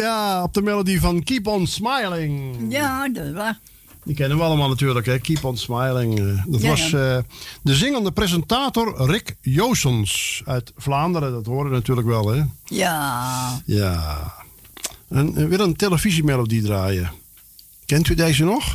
Ja, 0.00 0.42
op 0.42 0.54
de 0.54 0.62
melodie 0.62 1.00
van 1.00 1.22
Keep 1.22 1.46
On 1.46 1.66
Smiling. 1.66 2.56
Ja, 2.68 3.08
dat 3.08 3.32
waar. 3.32 3.58
Die 4.04 4.14
kennen 4.14 4.36
we 4.38 4.42
allemaal 4.44 4.68
natuurlijk, 4.68 5.06
hè? 5.06 5.18
Keep 5.18 5.44
On 5.44 5.56
Smiling. 5.56 6.18
Eh, 6.18 6.42
Dat 6.46 6.60
Ja, 6.62 6.68
was 6.68 6.90
ja. 6.90 7.16
eh, 7.16 7.22
de 7.62 7.74
zingende 7.74 8.12
presentator 8.12 9.06
Rick 9.10 9.36
Joosens 9.40 10.42
uit 10.44 10.72
Vlaanderen. 10.76 11.32
Dat 11.32 11.46
horen 11.46 11.70
natuurlijk 11.72 12.06
wel, 12.06 12.28
hè? 12.28 12.42
Ja. 12.64 13.60
Ja. 13.64 14.32
En 15.08 15.36
eh, 15.36 15.44
weer 15.46 15.60
een 15.60 15.76
televisiemelodie 15.76 16.62
draaien. 16.62 17.10
Kent 17.86 18.08
u 18.08 18.14
deze 18.14 18.44
nog? 18.44 18.74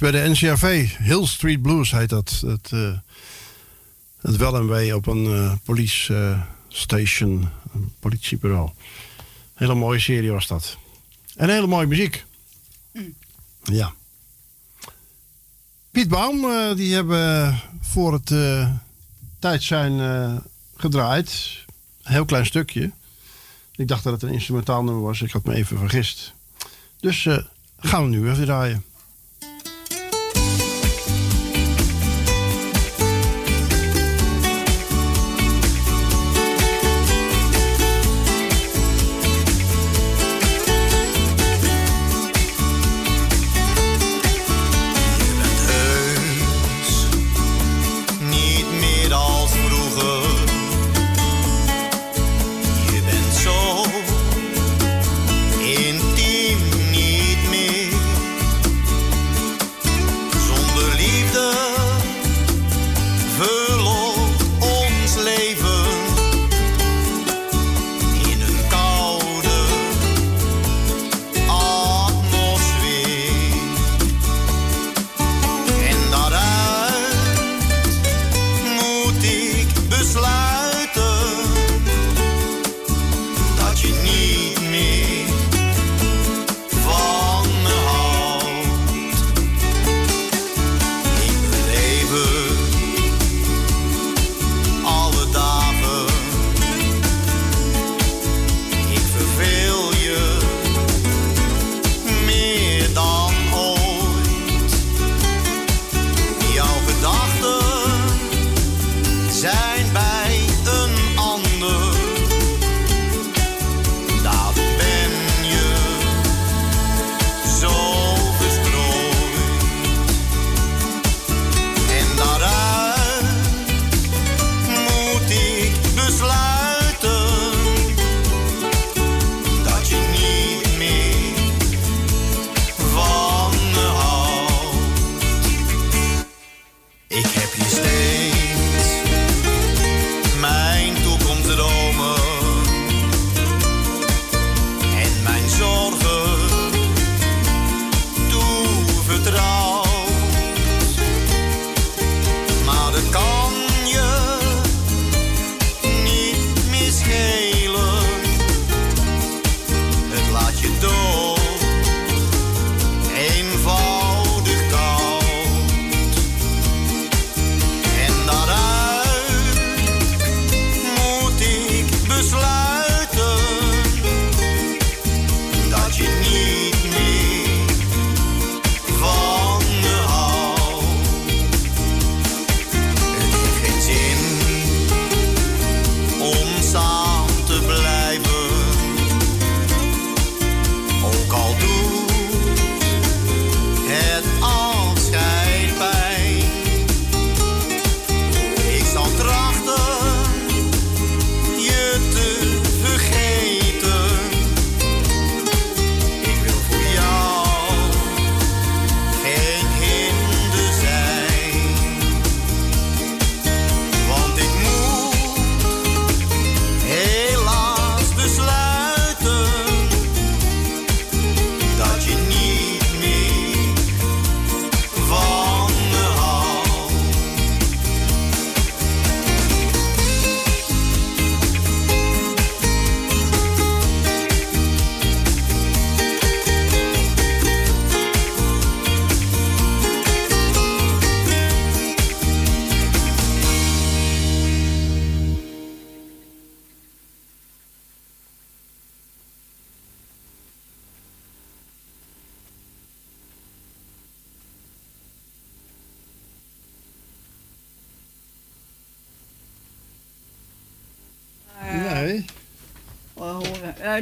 Was 0.00 0.10
bij 0.10 0.22
de 0.22 0.28
NCRV. 0.28 0.96
Hill 0.98 1.26
Street 1.26 1.62
Blues 1.62 1.90
heet 1.90 2.08
dat. 2.08 2.42
Het, 2.46 2.72
eh, 2.72 2.98
het 4.20 4.36
wel 4.36 4.56
en 4.56 4.68
wee 4.68 4.96
op 4.96 5.06
een 5.06 5.26
eh, 5.26 5.52
police 5.64 6.14
eh, 6.14 6.42
station, 6.68 7.48
een 7.72 7.92
politiebureau. 8.00 8.70
Hele 9.54 9.74
mooie 9.74 9.98
serie 9.98 10.32
was 10.32 10.46
dat. 10.46 10.76
En 11.36 11.48
hele 11.48 11.66
mooie 11.66 11.86
muziek. 11.86 12.24
Ja. 13.62 13.92
Piet 15.90 16.08
Baum, 16.08 16.76
die 16.76 16.94
hebben 16.94 17.60
voor 17.80 18.12
het 18.12 18.26
tijd 19.38 19.62
zijn 19.62 20.42
gedraaid. 20.76 21.58
Een 22.02 22.12
heel 22.12 22.24
klein 22.24 22.46
stukje. 22.46 22.90
Ik 23.76 23.88
dacht 23.88 24.04
dat 24.04 24.12
het 24.12 24.22
een 24.22 24.32
instrumentaal 24.32 24.84
nummer 24.84 25.02
was. 25.02 25.22
Ik 25.22 25.30
had 25.30 25.44
me 25.44 25.54
even 25.54 25.78
vergist. 25.78 26.34
Dus 27.00 27.28
gaan 27.78 28.02
we 28.04 28.08
nu 28.08 28.30
even 28.30 28.44
draaien. 28.44 28.84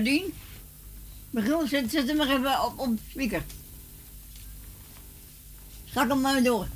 Dien? 0.02 0.34
Michiel, 1.30 1.66
zet, 1.66 1.90
zet 1.90 2.08
hem 2.08 2.16
maar 2.16 2.28
even 2.28 2.64
op, 2.64 2.78
op 2.78 2.98
speaker. 3.10 3.42
Schakel 5.84 6.10
hem 6.10 6.20
maar 6.20 6.42
door. 6.42 6.66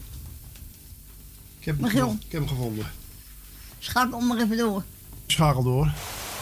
Ik 1.59 1.65
heb, 1.67 1.75
hem, 1.75 1.85
Michiel. 1.85 2.01
gevonden. 2.01 2.27
ik 2.27 2.33
heb 2.33 2.41
hem 2.41 2.49
gevonden. 2.49 2.91
Schakel 3.79 4.19
hem 4.19 4.27
maar 4.27 4.39
even 4.39 4.57
door. 4.57 4.83
Schakel 5.27 5.63
door. 5.63 5.93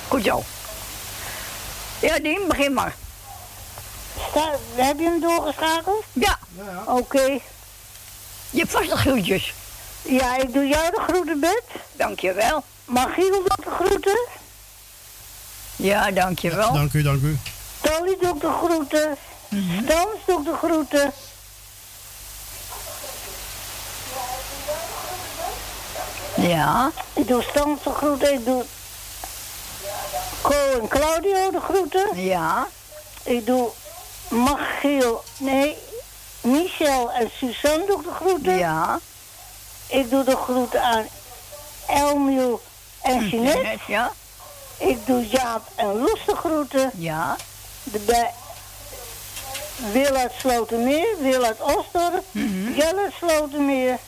Goed 0.09 0.25
zo. 0.25 0.43
Ja, 2.01 2.19
Dien, 2.19 2.41
begin 2.49 2.73
maar. 2.73 2.95
heb 4.75 4.99
je 4.99 5.05
hem 5.05 5.21
doorgeschakeld? 5.21 6.05
Ja. 6.13 6.39
Oké. 6.87 7.23
Je 8.51 8.59
hebt 8.59 8.71
vast 8.71 8.91
de 8.91 8.97
groetjes. 8.97 9.55
Ja, 10.03 10.37
ik 10.37 10.53
doe 10.53 10.67
jou 10.67 10.91
de 10.91 11.01
groeten, 11.01 11.41
Bet. 11.41 11.63
Dankjewel. 11.97 12.65
Magiel 12.85 13.31
doet 13.31 13.65
de 13.65 13.71
groeten. 13.71 14.19
Ja, 15.79 16.11
dankjewel. 16.11 16.73
Dank 16.73 16.93
u, 16.93 17.03
dank 17.03 17.23
u. 17.23 17.39
Tolly 17.81 18.17
doet 18.21 18.41
de 18.41 18.53
groeten. 18.63 19.17
Mhm. 19.49 19.85
Stans 19.85 20.19
doet 20.27 20.45
de 20.45 20.55
groeten. 20.63 21.13
Ja. 26.35 26.91
Ik 27.13 27.29
doe 27.29 27.43
Stans 27.43 27.83
de 27.83 27.91
groeten. 27.91 28.33
Ik 28.33 28.45
doe 28.45 28.65
Co 30.41 30.81
en 30.81 30.89
Claudio 30.89 31.51
de 31.51 31.61
groeten. 31.61 32.23
Ja. 32.23 32.67
Ik 33.23 33.47
doe 33.47 33.69
Magiel, 34.29 35.25
nee, 35.37 35.77
Michel 36.41 37.13
en 37.13 37.31
Suzanne 37.39 37.87
doe 37.87 37.99
ik 37.99 38.05
de 38.05 38.13
groeten. 38.21 38.59
Ja. 38.59 38.99
Ik 39.87 40.11
doe 40.11 40.25
de 40.25 40.37
groeten 40.37 40.83
aan 40.83 41.07
Elmiel 41.87 42.61
en 43.03 43.29
Jeanette. 43.29 43.63
Net, 43.63 43.81
ja. 43.87 44.13
Ik 44.79 45.07
doe 45.07 45.29
Jaap 45.29 45.63
en 45.75 45.99
Loes 46.01 46.21
de 46.27 46.37
groeten. 46.37 46.91
Ja. 46.95 47.37
De 47.83 47.99
bij 47.99 48.31
Wil 49.93 50.15
uit 50.15 50.33
Slotermeer, 50.39 51.07
Wil 51.21 51.45
uit 51.45 51.61
Osdorp, 51.61 52.25
Mhm. 52.31 52.73
Jelle 52.73 53.01
uit 53.01 53.13
Slotermeer. 53.19 53.99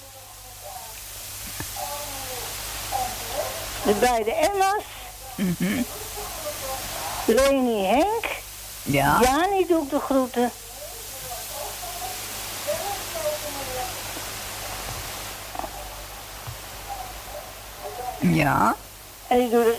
De 3.84 3.94
beide 4.00 4.32
Emma's. 4.34 4.82
Mhm. 5.34 5.82
Leni 7.26 7.84
Henk. 7.86 8.24
Ja. 8.82 9.18
Jani 9.20 9.66
doe 9.66 9.82
ik 9.84 9.90
de 9.90 10.00
groeten. 10.00 10.52
Ja. 18.20 18.76
En 19.26 19.40
ik 19.40 19.50
doe 19.50 19.64
de... 19.64 19.78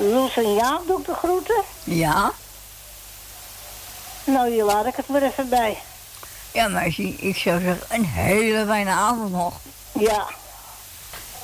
Loes 0.00 0.36
en 0.36 0.54
Jaap 0.54 0.86
doe 0.86 0.98
ik 1.00 1.06
de 1.06 1.14
groeten. 1.14 1.62
Ja. 1.84 2.32
Nou, 4.24 4.50
hier 4.50 4.64
laat 4.64 4.86
ik 4.86 4.96
het 4.96 5.08
maar 5.08 5.22
even 5.22 5.48
bij. 5.48 5.78
Ja, 6.52 6.68
meisje, 6.68 7.02
ik 7.02 7.36
zou 7.36 7.60
zeggen, 7.60 7.86
een 7.88 8.04
hele 8.04 8.64
fijne 8.66 8.90
avond 8.90 9.32
nog. 9.32 9.54
Ja. 9.98 10.26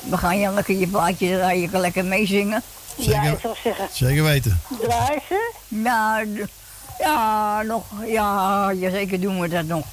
We 0.09 0.17
gaan 0.17 0.39
je 0.39 0.49
lekker 0.51 0.75
je 0.75 0.87
plaatje 0.87 1.35
draaien, 1.37 1.61
je 1.61 1.69
kan 1.69 1.79
lekker 1.81 2.05
meezingen. 2.05 2.61
Ja, 2.95 3.21
ik 3.21 3.39
zou 3.41 3.55
zeggen. 3.63 3.87
Zeker 3.91 4.23
weten. 4.23 4.61
Draai 4.81 5.19
ze? 5.27 5.53
Ja, 6.99 7.61
nog, 7.61 7.83
ja, 8.05 8.69
ja, 8.69 8.89
zeker 8.89 9.19
doen 9.21 9.39
we 9.39 9.47
dat 9.47 9.65
nog. 9.65 9.85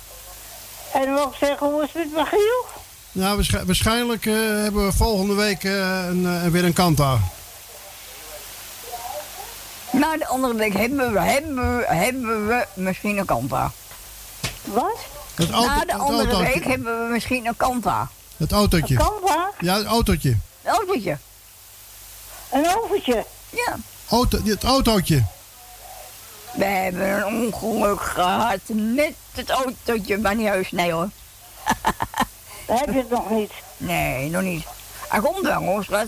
En 0.93 1.15
wat 1.15 1.35
zeggen, 1.41 1.67
hoe 1.67 1.83
is 1.83 1.89
het 1.93 2.05
met 2.05 2.13
Magiel? 2.15 2.65
Nou, 3.13 3.35
waarsch- 3.37 3.63
waarschijnlijk 3.67 4.27
eh, 4.27 4.33
hebben 4.35 4.87
we 4.87 4.93
volgende 4.93 5.35
week 5.35 5.65
eh, 5.65 6.07
een, 6.07 6.27
eh, 6.27 6.51
weer 6.51 6.65
een 6.65 6.73
kanta. 6.73 7.19
Nou, 9.93 10.19
de 10.19 10.27
andere 10.27 10.55
week 10.55 10.73
hebben 10.73 11.13
we, 11.13 11.21
hebben 11.21 11.77
we, 11.77 11.85
hebben 11.87 12.47
we 12.47 12.67
misschien 12.75 13.19
een 13.19 13.25
kanta. 13.25 13.71
Wat? 14.65 14.99
Het 15.35 15.51
auto, 15.51 15.69
Na 15.69 15.85
de 15.85 15.93
het 15.93 16.01
andere 16.01 16.31
autootje. 16.31 16.53
week 16.53 16.65
hebben 16.65 17.05
we 17.07 17.13
misschien 17.13 17.47
een 17.47 17.57
kanta. 17.57 18.09
Het 18.37 18.53
autootje. 18.53 18.95
Een 18.95 19.01
kanta? 19.05 19.51
Ja, 19.59 19.77
het 19.77 19.87
autootje. 19.87 20.37
Een 20.63 20.71
autootje. 20.73 21.19
Een 22.51 22.77
overtje? 22.83 23.25
Ja. 23.51 23.77
Auto, 24.09 24.39
het 24.45 24.65
autootje. 24.65 25.23
We 26.55 26.65
hebben 26.65 27.17
een 27.17 27.25
ongeluk 27.25 28.01
gehad 28.03 28.61
met 28.67 29.13
het 29.33 29.51
autootje, 29.51 30.19
maar 30.19 30.35
niet 30.35 30.49
heus, 30.49 30.71
nee 30.71 30.93
hoor. 30.93 31.09
Heb 32.67 32.87
je 32.93 32.99
het 32.99 33.11
nog 33.11 33.31
niet? 33.31 33.53
Nee, 33.77 34.31
nog 34.31 34.43
niet. 34.43 34.65
Hij 35.09 35.21
komt 35.21 35.41
wel 35.47 35.63
hoor, 35.63 35.85
schat. 35.85 36.07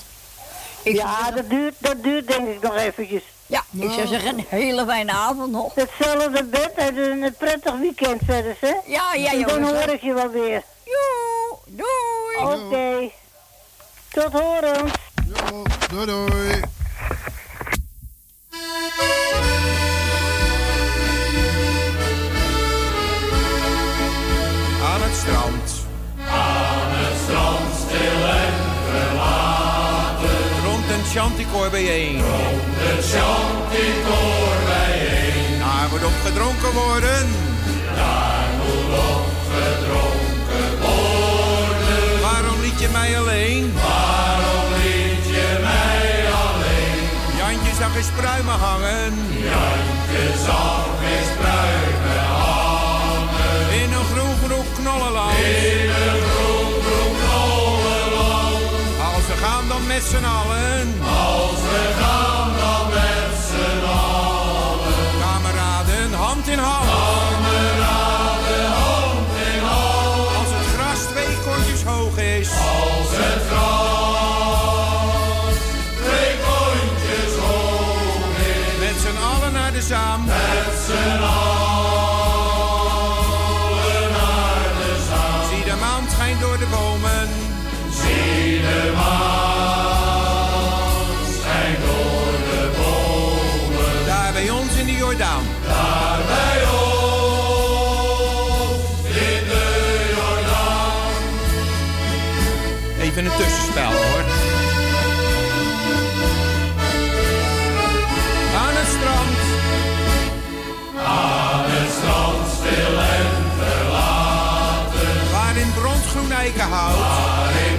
Ik 0.83 0.95
ja, 0.97 1.31
dat 1.31 1.51
duurt, 1.51 1.75
dat 1.79 2.03
duurt 2.03 2.27
denk 2.29 2.49
ik 2.49 2.63
nog 2.63 2.75
eventjes. 2.77 3.23
Ja, 3.55 3.65
ik 3.81 3.91
zou 3.91 4.07
zeggen 4.07 4.39
een 4.39 4.45
hele 4.49 4.85
fijne 4.85 5.13
avond 5.13 5.51
nog. 5.51 5.75
Hetzelfde 5.75 6.45
bed 6.45 6.73
en 6.77 6.97
een, 6.97 7.23
een 7.23 7.35
prettig 7.35 7.79
weekend 7.79 8.21
verder, 8.25 8.57
hè? 8.61 8.73
Ja, 8.87 9.15
ja, 9.15 9.31
En 9.31 9.39
jongens, 9.39 9.71
dan 9.71 9.77
hoor 9.77 9.95
ik 9.95 10.01
je 10.01 10.13
wel 10.13 10.31
weer. 10.31 10.63
Joe, 10.85 11.59
doei. 11.67 12.55
Oké. 12.55 13.11
Tot 14.09 14.33
horens. 14.33 14.93
Doei 15.91 16.07
doei. 16.07 16.61
Aan 24.83 25.03
het 25.03 25.17
strand. 25.17 25.87
Aan 26.31 26.91
het 26.91 27.19
strand, 27.23 27.64
chanticoor 31.15 31.71
bijeen. 31.71 32.21
Rond 32.21 32.63
een 32.91 33.03
chanticoor 33.03 34.57
bijeen. 34.67 35.59
Daar 35.59 35.89
moet 35.91 36.05
op 36.05 36.19
gedronken 36.25 36.73
worden. 36.73 37.27
Daar 37.97 38.49
moet 38.59 38.99
op 38.99 39.27
gedronken 39.55 40.71
worden. 40.81 42.21
Waarom 42.21 42.61
liet 42.61 42.81
je 42.81 42.89
mij 42.93 43.19
alleen? 43.19 43.73
Waarom 43.75 44.69
liet 44.83 45.27
je 45.37 45.59
mij 45.69 46.33
alleen? 46.45 47.01
Jantje 47.39 47.75
zag 47.81 47.97
eens 47.97 48.13
pruimen 48.17 48.59
hangen. 48.69 49.13
Jantje 49.53 50.25
zag 50.47 50.87
eens 51.13 51.31
pruimen 51.41 52.25
hangen. 52.27 53.73
In 53.83 53.93
een 53.99 54.07
groen 54.13 54.37
groen 54.45 54.67
knollenland. 54.77 55.84
Met 59.95 60.03
z'n 60.03 60.25
allen. 60.25 60.87
Als 61.03 61.61
we 61.71 61.83
gaan 62.01 62.51
dan 62.61 62.87
met 62.89 63.35
z'n 63.49 63.85
allen. 63.87 64.95
Kameraden, 65.21 66.13
hand 66.13 66.49
in 66.49 66.59
hand. 66.59 66.89
Kameraden, 66.91 68.67
hand 68.83 69.29
in 69.53 69.63
hand. 69.63 70.37
Als 70.39 70.51
het 70.57 70.67
gras 70.75 71.01
twee 71.13 71.37
kontjes 71.47 71.83
hoog 71.83 72.17
is. 72.17 72.49
Als 72.51 73.11
het 73.23 73.43
gras 73.51 75.57
twee 76.03 76.33
kontjes 76.49 77.33
hoog 77.47 78.35
is. 78.53 78.79
Met 78.85 78.97
z'n 79.05 79.19
allen 79.33 79.53
naar 79.53 79.73
de 79.73 79.83
zaam. 79.83 80.25
Met 80.25 80.75
z'n 80.87 81.23
allen 81.23 81.54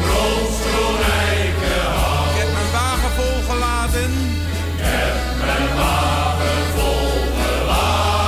bronsgroen 0.02 1.00
eikenhout. 1.30 2.30
Ik 2.32 2.38
heb 2.42 2.52
mijn 2.54 2.72
wagen 2.72 3.12
volgeladen. 3.22 4.12
Ik 4.76 4.82
heb 4.82 5.16
mijn 5.46 5.76
wagen 5.76 6.60
volgeladen. 6.76 8.26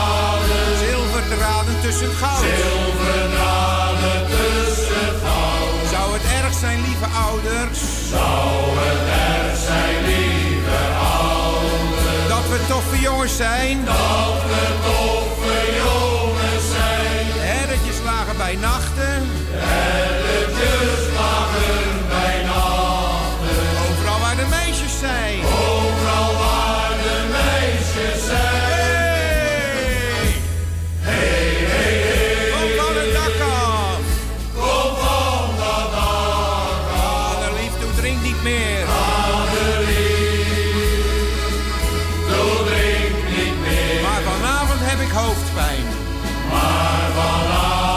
Zilverdraden 0.84 1.82
tussen 1.82 2.12
goud. 2.22 2.40
Zilverdraden 2.40 4.22
tussen 4.28 5.10
goud. 5.24 5.90
Zou 5.92 6.14
het 6.14 6.26
erg 6.44 6.54
zijn, 6.54 6.80
lieve 6.82 7.08
ouders? 7.28 7.80
Zou 8.10 8.56
het 8.84 9.04
erg 9.34 9.58
zijn, 9.70 9.98
lieve 10.06 10.82
ouders? 11.20 12.28
Dat 12.28 12.46
we 12.52 12.60
toffe 12.68 13.00
jongens 13.00 13.36
zijn. 13.36 13.86
Dat 13.86 14.42
we 14.52 14.64
toffe 14.84 15.58
jongens 15.84 16.68
zijn. 16.76 17.26
Herretjes 17.50 18.00
lagen 18.06 18.38
bij 18.38 18.56
nachten. 18.56 18.97
meisjes 25.02 25.10
zijn. 25.10 25.40
Overal 25.46 26.34
waar 26.38 26.90
de 27.04 27.26
meisjes 27.32 28.26
zijn. 28.26 28.46
Hey, 31.00 31.48
hey, 31.72 31.96
hey. 32.06 32.50
Kom 32.52 32.70
van 32.86 32.96
het 33.02 33.12
dak 33.14 33.40
af. 33.42 34.00
Kom 34.54 34.92
van 35.04 35.48
dat 35.58 35.90
dak 35.92 35.94
af. 36.02 36.80
Vaderlief, 36.92 37.74
doe 37.82 37.94
drink 37.96 38.22
niet 38.24 38.44
meer. 38.44 38.86
Vaderlief, 38.86 40.46
doe 42.30 42.56
drink 42.70 43.16
niet 43.38 43.58
meer. 43.66 44.02
Maar 44.02 44.22
vanavond 44.22 44.80
heb 44.84 45.00
ik 45.00 45.12
hoofdpijn. 45.12 45.86
Maar 46.52 47.10
vanavond 47.20 47.96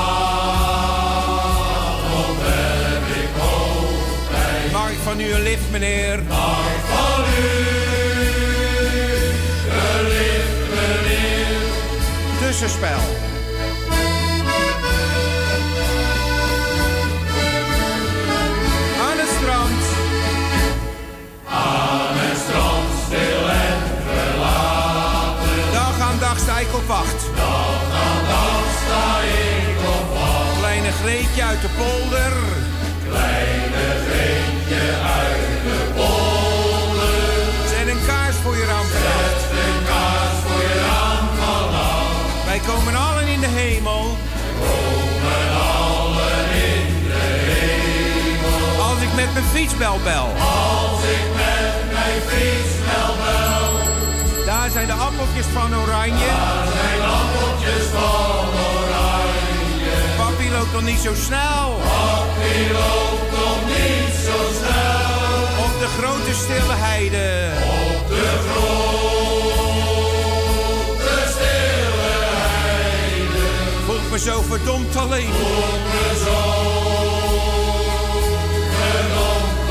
heb 2.41 3.07
ik 3.23 3.33
hoofdpijn. 3.41 4.73
Mag 4.73 4.91
ik 4.91 4.99
van 5.03 5.21
u 5.21 5.33
een 5.33 5.43
lift, 5.43 5.71
meneer? 5.71 6.19
Tussenspel. 12.61 12.99
Aan 19.07 19.19
het 19.19 19.29
strand. 19.39 19.83
Aan 21.49 22.17
het 22.17 22.39
strand, 22.39 22.89
stil 23.07 23.45
en 23.67 23.81
verlaten. 24.07 25.73
Dag 25.73 26.01
aan 26.01 26.19
dag 26.19 26.39
sta 26.39 26.59
ik 26.59 26.75
op 26.75 26.87
wacht. 26.87 27.21
Dag 27.37 27.83
aan 28.05 28.25
dag 28.35 28.65
sta 28.85 29.21
ik 29.21 29.79
op 29.99 30.19
wacht. 30.19 30.59
Kleine 30.59 30.91
Greetje 30.91 31.43
uit 31.45 31.61
de 31.61 31.69
polder. 31.79 32.33
Kleine 33.09 33.85
Greetje 34.07 34.50
Komen 42.67 42.95
allen 42.97 43.29
in 43.29 43.41
de 43.41 43.47
hemel. 43.47 44.17
Komen 44.59 45.47
allen 45.83 46.45
in 46.53 46.87
de 47.09 47.25
hemel. 47.51 48.85
Als 48.89 49.01
ik 49.01 49.15
met 49.15 49.33
mijn 49.33 49.45
fietsbel 49.55 49.99
bel. 50.05 50.29
Als 50.39 51.03
ik 51.03 51.27
met 51.43 51.93
mijn 51.93 52.21
fietsbel 52.31 53.13
bel. 53.25 53.69
Daar 54.45 54.71
zijn 54.71 54.87
de 54.87 54.93
appeltjes 54.93 55.47
van 55.53 55.75
oranje. 55.83 56.31
Daar 56.37 56.67
zijn 56.81 57.01
appeltjes 57.19 57.85
van 57.97 58.49
oranje. 58.77 59.95
Papi 60.17 60.51
loopt 60.51 60.73
nog 60.73 60.83
niet 60.83 61.01
zo 61.01 61.13
snel. 61.15 61.67
Papi 61.83 62.73
loopt 62.73 63.31
nog 63.39 63.59
niet 63.75 64.15
zo 64.27 64.39
snel. 64.59 65.11
Op 65.65 65.73
de 65.83 65.89
grote 65.99 66.35
stille 66.43 66.77
heide. 66.87 67.51
Op 67.93 68.09
de 68.09 68.27
grote 68.47 69.60
zo 74.21 74.43
verdomd 74.43 74.97
alleen. 74.97 75.29
Me 75.29 76.23
zo 76.25 76.41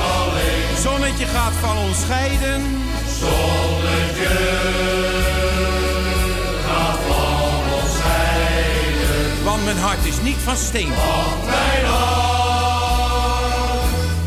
alleen. 0.02 0.78
Zonnetje 0.82 1.26
gaat 1.26 1.53
van 1.61 1.78
ons 1.78 2.00
scheiden. 2.00 2.61
Zonnetje 3.19 4.28
gaat 6.68 7.00
van 7.08 7.74
ons 7.74 7.92
scheiden. 7.98 9.44
Want 9.44 9.64
mijn 9.64 9.78
hart 9.78 10.06
is 10.06 10.22
niet 10.22 10.38
van 10.44 10.58
steen. 10.58 10.90
Want 10.95 11.45
mijn 11.45 11.86
hart 11.86 13.10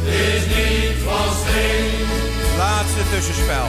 is 0.04 0.46
niet 0.46 0.96
van 1.04 1.34
steen. 1.42 2.06
Laatste 2.56 3.02
tussenspel. 3.10 3.66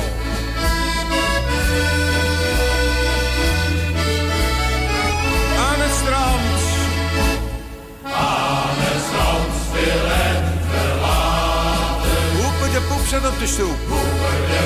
Zat 13.14 13.32
op 13.32 13.40
de 13.40 13.48
stoep. 13.48 13.80
De 13.88 14.64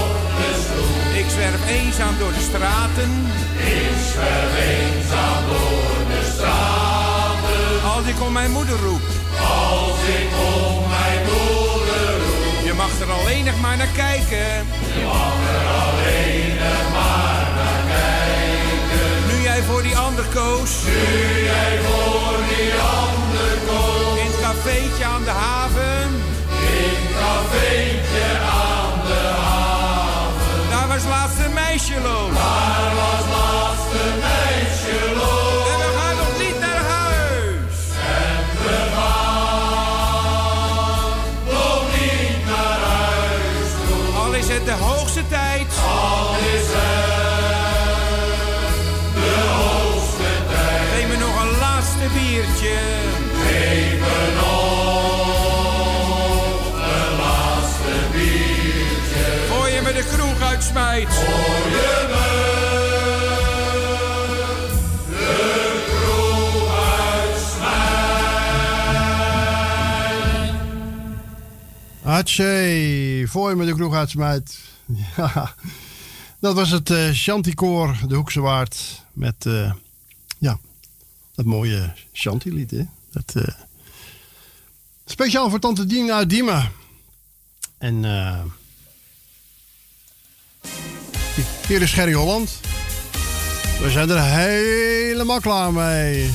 op 0.00 0.20
de 0.38 0.50
stoep. 0.64 1.18
Ik 1.20 1.28
zwerf 1.34 1.62
eenzaam 1.68 2.14
door 2.18 2.32
de 2.32 2.44
straten. 2.48 3.10
Ik 3.56 3.96
zwerf 4.12 4.52
eenzaam 4.70 5.42
door 5.50 5.98
de 6.12 6.22
straten. 6.32 7.90
Als 7.94 8.06
ik 8.12 8.20
om 8.26 8.32
mijn 8.32 8.50
moeder 8.50 8.78
roep. 8.86 9.06
Als 9.38 10.00
ik 10.18 10.30
om 10.54 10.88
mijn 10.96 11.20
moeder 11.30 12.10
roep. 12.24 12.64
Je 12.64 12.72
mag 12.82 12.92
er 13.00 13.10
alleen 13.18 13.44
nog 13.44 13.60
maar 13.60 13.76
naar 13.76 13.94
kijken. 14.06 14.48
Je 14.98 15.04
mag 15.04 15.38
er 15.56 15.66
alleen 15.84 16.54
nog 16.64 16.84
maar 16.96 17.46
naar 17.58 17.82
kijken. 17.94 19.08
Nu 19.28 19.42
jij 19.42 19.62
voor 19.62 19.82
die 19.82 19.96
ander 19.96 20.24
koos. 20.34 20.70
Nu 20.84 21.42
jij 21.52 21.74
voor 21.86 22.38
die 22.52 22.72
ander 23.02 23.52
koos. 23.68 24.18
In 24.22 24.26
het 24.32 24.40
cafeetje 24.40 25.04
aan 25.04 25.24
de 25.24 25.36
haven. 25.44 26.30
Aan 27.30 29.00
de 29.06 29.22
haven. 29.42 30.70
Daar 30.70 30.88
was 30.88 31.04
laatst 31.08 31.38
een 31.44 31.52
meisje 31.52 32.00
loos. 32.02 32.34
Daar 32.34 32.92
was 33.00 33.24
laatst 33.36 33.90
een 34.02 34.18
meisje 34.28 34.98
loos. 35.14 35.68
En 35.72 35.78
we 35.82 35.88
gaan 35.98 36.16
nog 36.16 36.32
niet 36.38 36.58
naar 36.60 36.84
huis. 36.98 37.76
En 38.26 38.44
we 38.62 38.76
gaan 38.94 40.04
nog 41.54 41.82
niet 41.98 42.46
naar 42.46 42.80
huis 42.94 43.68
toe. 43.86 44.04
Al 44.22 44.32
is 44.32 44.48
het 44.48 44.64
de 44.64 44.72
hoogste 44.72 45.28
tijd. 45.28 45.66
Al 45.88 46.34
is 46.54 46.66
het 46.78 47.60
de 49.14 49.34
hoogste 49.56 50.32
tijd. 50.52 50.88
Geef 50.92 51.06
me 51.08 51.16
nog 51.16 51.34
een 51.42 51.52
laatste 51.58 52.06
biertje. 52.14 52.78
De 60.00 60.06
kroeg 60.06 60.40
uitsmijt. 60.40 61.14
Voor 61.14 61.70
je 61.70 62.06
me. 62.08 62.48
Hatsje, 72.02 73.24
voor 73.28 73.50
je 73.50 73.56
me 73.56 73.64
de 73.64 73.74
kroeg 73.74 73.94
uitsmijt. 73.94 74.58
Ja, 75.16 75.54
dat 76.38 76.54
was 76.54 76.70
het 76.70 76.90
uh, 76.90 77.08
Chanticoor, 77.12 77.96
de 78.08 78.14
Hoekse 78.14 78.40
Waard. 78.40 79.04
Met, 79.12 79.46
eh, 79.46 79.72
ja, 80.38 80.58
dat 81.34 81.44
mooie 81.44 81.92
Chanty-lied, 82.12 82.70
hè. 82.70 82.84
Eh, 83.34 83.54
speciaal 85.04 85.50
voor 85.50 85.58
tante 85.58 85.86
Dien 85.86 86.12
uit 86.12 86.30
Diemen. 86.30 86.72
En 87.78 88.04
hier 91.66 91.82
is 91.82 91.92
Gerry 91.92 92.12
Holland. 92.12 92.50
We 93.80 93.90
zijn 93.90 94.10
er 94.10 94.22
helemaal 94.22 95.40
klaar 95.40 95.72
mee. 95.72 96.30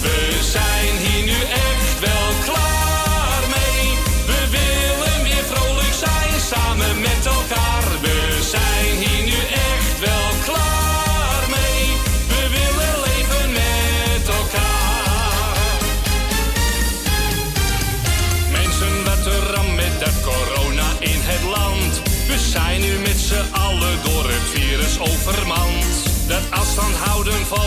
We 0.00 0.38
zijn 0.52 0.96
hier 0.96 1.24
nu 1.24 1.61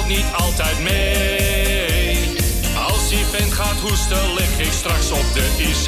niet 0.07 0.25
altijd 0.37 0.79
mee. 0.79 2.37
Als 2.87 3.09
die 3.09 3.25
vent 3.31 3.53
gaat 3.53 3.79
hoesten, 3.81 4.33
lig 4.33 4.59
ik 4.59 4.71
straks 4.71 5.11
op 5.11 5.27
de 5.33 5.45
IC. 5.57 5.87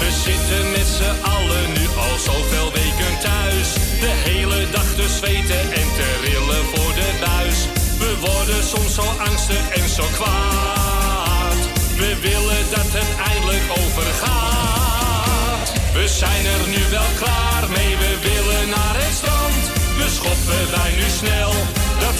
We 0.00 0.08
zitten 0.24 0.70
met 0.70 0.86
z'n 0.96 1.16
allen 1.34 1.66
nu 1.76 1.84
al 2.04 2.18
zoveel 2.18 2.72
weken 2.72 3.14
thuis. 3.20 3.68
De 4.00 4.12
hele 4.28 4.70
dag 4.70 4.88
te 4.94 5.08
zweten 5.18 5.60
en 5.80 5.88
te 5.98 6.08
rillen 6.24 6.64
voor 6.72 6.92
de 6.94 7.10
buis. 7.26 7.58
We 7.98 8.16
worden 8.20 8.62
soms 8.64 8.94
zo 8.94 9.06
angstig 9.28 9.68
en 9.68 9.88
zo 9.88 10.04
kwaad. 10.12 11.60
We 11.96 12.10
willen 12.20 12.64
dat 12.74 12.88
het 12.98 13.10
eindelijk 13.30 13.66
overgaat. 13.80 15.72
We 15.92 16.08
zijn 16.08 16.44
er 16.46 16.68
nu 16.68 16.82
wel 16.90 17.10
klaar 17.20 17.64
mee, 17.76 17.96
we 17.96 18.12
willen 18.28 18.68
naar 18.68 18.94
het 19.02 19.14
strand. 19.14 19.62
We 19.98 20.06
schoppen 20.18 20.70
wij 20.76 20.92
nu 21.00 21.08
snel 21.20 21.52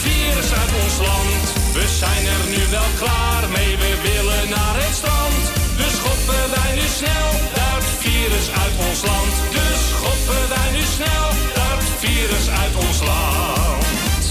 virus 0.07 0.49
uit 0.61 0.73
ons 0.83 0.97
land. 1.09 1.45
We 1.77 1.85
zijn 2.01 2.25
er 2.35 2.45
nu 2.55 2.63
wel 2.77 2.91
klaar 3.03 3.45
mee, 3.57 3.73
we 3.85 3.93
willen 4.09 4.45
naar 4.57 4.77
het 4.83 4.95
strand. 5.01 5.43
Dus 5.81 5.93
schoppen 6.01 6.45
wij 6.57 6.73
nu 6.79 6.87
snel 7.01 7.31
dat 7.61 7.85
virus 8.05 8.47
uit 8.63 8.77
ons 8.89 9.01
land. 9.11 9.35
Dus 9.57 9.79
schoppen 9.93 10.45
wij 10.55 10.69
nu 10.77 10.83
snel 10.97 11.29
dat 11.61 11.83
virus 12.05 12.47
uit 12.63 12.75
ons 12.87 12.99
land. 13.11 14.25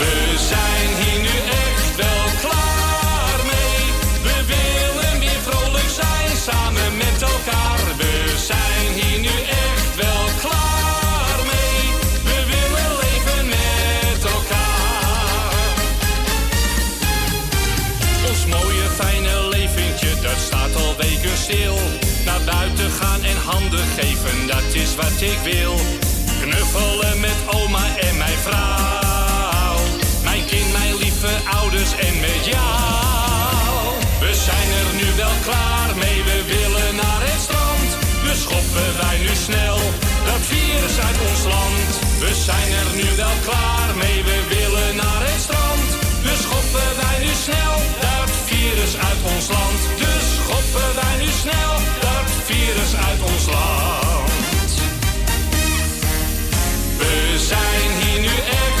We 0.00 0.14
zijn 0.52 0.90
ik 25.22 25.38
wil. 25.52 25.74
Knuffelen 26.40 27.20
met 27.20 27.38
oma 27.46 27.84
en 27.96 28.16
mijn 28.16 28.38
vrouw. 28.46 29.76
Mijn 30.22 30.44
kind, 30.46 30.72
mijn 30.72 30.96
lieve 30.96 31.32
ouders 31.58 31.92
en 32.06 32.20
met 32.20 32.44
jou. 32.44 33.94
We 34.20 34.34
zijn 34.46 34.68
er 34.80 34.90
nu 35.00 35.08
wel 35.16 35.36
klaar 35.46 35.90
mee, 35.96 36.22
we 36.30 36.38
willen 36.54 36.94
naar 37.02 37.22
het 37.28 37.40
strand. 37.40 37.90
Dus 38.26 38.40
schoppen 38.42 38.90
wij 39.02 39.18
nu 39.18 39.32
snel 39.46 39.78
dat 40.28 40.42
virus 40.52 40.94
uit 41.06 41.18
ons 41.30 41.42
land. 41.54 41.90
We 42.24 42.30
zijn 42.46 42.68
er 42.82 42.90
nu 43.00 43.08
wel 43.22 43.36
klaar 43.46 43.90
mee, 44.02 44.18
we 44.30 44.38
willen 44.56 44.96
naar 45.02 45.22
het 45.28 45.40
strand. 45.46 45.88
Dus 46.26 46.40
schoppen 46.46 46.90
wij 47.02 47.18
nu 47.24 47.32
snel 47.46 47.76
dat 48.06 48.30
virus 48.50 48.92
uit 49.08 49.20
ons 49.34 49.46
land. 49.56 49.80
Dus 50.02 50.24
schoppen 50.40 50.90
wij 51.00 51.14
nu 51.22 51.30
snel 51.42 51.74
dat 52.06 52.28
virus 52.50 52.92
uit 53.06 53.20
ons 53.32 53.46
land. 53.54 54.07
Zijn 57.48 57.90
hier 58.00 58.20
nu 58.20 58.26
echt 58.26 58.77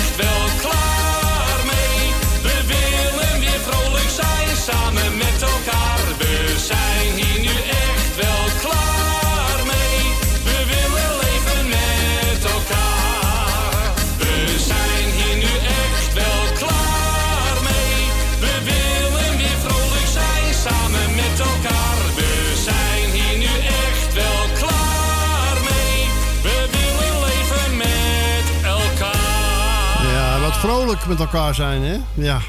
vrolijk 30.58 31.06
met 31.06 31.18
elkaar 31.18 31.54
zijn, 31.54 31.82
hè? 31.82 31.98
Ja. 32.14 32.40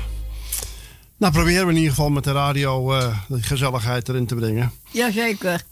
Nou, 1.18 1.34
proberen 1.34 1.66
we 1.66 1.72
in 1.72 1.78
ieder 1.78 1.90
geval 1.94 2.10
met 2.10 2.24
de 2.24 2.32
radio 2.32 2.94
eh 2.94 3.18
de 3.28 3.42
gezelligheid 3.42 4.10
erin 4.10 4.26
te 4.26 4.36
brengen. 4.36 4.72
Jazeker. 4.92 5.64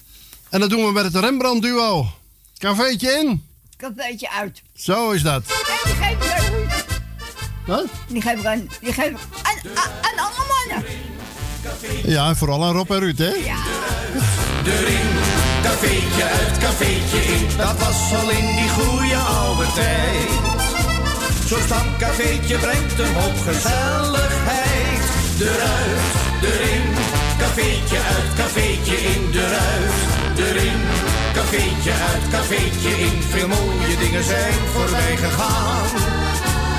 En 0.49 0.59
dat 0.59 0.69
doen 0.69 0.85
we 0.85 0.91
met 0.91 1.03
het 1.03 1.15
Rembrandt-duo. 1.15 2.07
Cafeetje 2.57 3.11
in. 3.11 3.43
Cafeetje 3.77 4.31
uit. 4.31 4.61
Zo 4.73 5.11
is 5.11 5.21
dat. 5.21 5.41
En 5.41 5.91
die 5.91 5.95
geef 5.95 6.25
ik 6.25 6.31
aan 6.37 6.53
Ruud. 6.53 6.85
Wat? 7.65 7.85
Die 8.07 8.21
geef 8.21 8.39
ik 8.39 8.45
aan, 8.45 8.67
die 8.81 8.93
geef 8.93 9.09
ik 9.09 9.17
aan, 9.43 9.57
aan, 9.75 9.91
aan 10.01 10.25
alle 10.25 10.45
mannen. 10.67 10.89
Ja, 12.05 12.27
en 12.27 12.35
vooral 12.35 12.65
aan 12.65 12.73
Rob 12.73 12.91
en 12.91 12.99
Ruud, 12.99 13.17
hè? 13.17 13.31
De 14.63 14.83
ring, 14.85 15.09
cafeetje 15.63 16.23
uit, 16.23 16.57
cafeetje 16.57 17.17
in. 17.17 17.57
Dat 17.57 17.77
was 17.79 18.13
al 18.21 18.29
in 18.29 18.45
die 18.55 18.69
goede 18.69 19.15
oude 19.15 19.65
tijd. 19.73 20.56
Zo'n 21.47 21.61
stamcafeetje 21.65 22.57
brengt 22.57 22.99
een 22.99 23.13
hoop 23.13 23.37
gezelligheid. 23.37 25.03
De 25.37 25.51
ruit, 25.63 26.41
de 26.41 26.51
ring, 26.63 26.95
cafeetje 27.37 27.97
uit, 27.97 28.33
cafeetje 28.35 28.97
in. 28.97 29.31
De 29.31 29.47
ruit, 29.47 30.35
de 30.35 30.51
ring, 30.51 30.81
cafeetje 31.33 31.91
uit, 31.91 32.23
cafeetje 32.31 32.89
in. 32.89 33.21
Veel 33.29 33.47
mooie 33.47 33.97
dingen 33.99 34.23
zijn 34.23 34.59
voorbij 34.73 35.17
gegaan. 35.17 35.87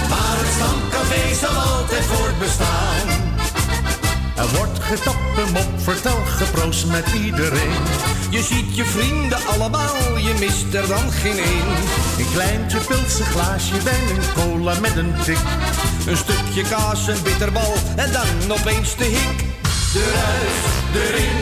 Maar 0.08 0.36
het 0.42 0.52
stamcafé 0.56 1.34
zal 1.34 1.62
altijd 1.62 2.04
voortbestaan. 2.04 2.87
Er 4.38 4.48
wordt 4.56 4.78
getapt, 4.80 5.52
mop, 5.52 5.68
vertel, 5.76 6.18
geproost 6.24 6.86
met 6.86 7.06
iedereen. 7.24 7.82
Je 8.30 8.42
ziet 8.42 8.76
je 8.76 8.84
vrienden 8.84 9.38
allemaal, 9.46 10.16
je 10.16 10.34
mist 10.38 10.74
er 10.74 10.86
dan 10.88 11.10
geen 11.10 11.38
één. 11.38 11.68
Een 12.18 12.32
kleintje 12.32 12.78
pils, 12.78 13.18
een 13.18 13.26
glaasje 13.26 13.82
wijn, 13.82 14.08
een 14.08 14.32
cola 14.34 14.80
met 14.80 14.96
een 14.96 15.14
tik. 15.24 15.38
Een 16.06 16.16
stukje 16.16 16.62
kaas, 16.62 17.08
een 17.08 17.22
bitterbal 17.22 17.74
en 17.96 18.12
dan 18.12 18.58
opeens 18.58 18.96
de 18.96 19.04
hik. 19.04 19.38
De 19.92 20.04
ruit, 20.14 20.64
de 20.92 21.04
ring, 21.16 21.38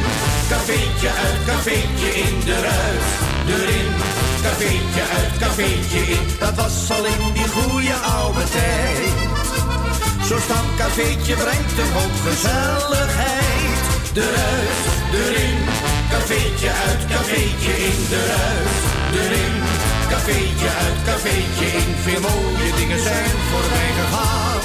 cafeetje 0.49 1.09
uit, 1.09 1.45
cafeetje 1.47 2.09
in. 2.25 2.35
De 2.45 2.61
ruit, 2.61 3.07
de 3.47 3.57
ring, 3.65 3.95
cafeetje 4.43 5.03
uit, 5.17 5.39
cafeetje 5.39 5.99
in. 5.99 6.27
Dat 6.39 6.55
was 6.55 6.91
al 6.91 7.05
in 7.05 7.33
die 7.33 7.49
goede 7.49 7.95
oude 7.95 8.45
tijd. 8.51 9.16
Zo'n 10.29 10.41
stamcafeetje 10.41 11.35
brengt 11.35 11.79
een 11.79 11.93
hoop 11.93 12.17
gezelligheid. 12.27 13.79
De 14.13 14.27
ruit, 14.37 14.85
de 15.11 15.23
ring, 15.37 15.59
cafeetje 16.11 16.71
uit, 16.87 17.07
cafeetje 17.13 17.73
in. 17.89 17.99
De 18.13 18.23
ruit, 18.33 18.83
de 19.15 19.23
ring, 19.35 19.57
cafeetje 20.11 20.69
uit, 20.85 20.99
cafeetje 21.05 21.67
in. 21.81 21.91
Veel 22.07 22.21
mooie 22.21 22.71
dingen 22.77 23.03
zijn 23.03 23.31
voorbij 23.51 23.91
gegaan. 24.01 24.61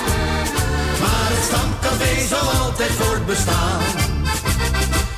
Maar 1.02 1.30
het 1.36 1.44
stamcafé 1.50 2.28
zal 2.28 2.48
altijd 2.62 2.92
voortbestaan. 2.92 4.21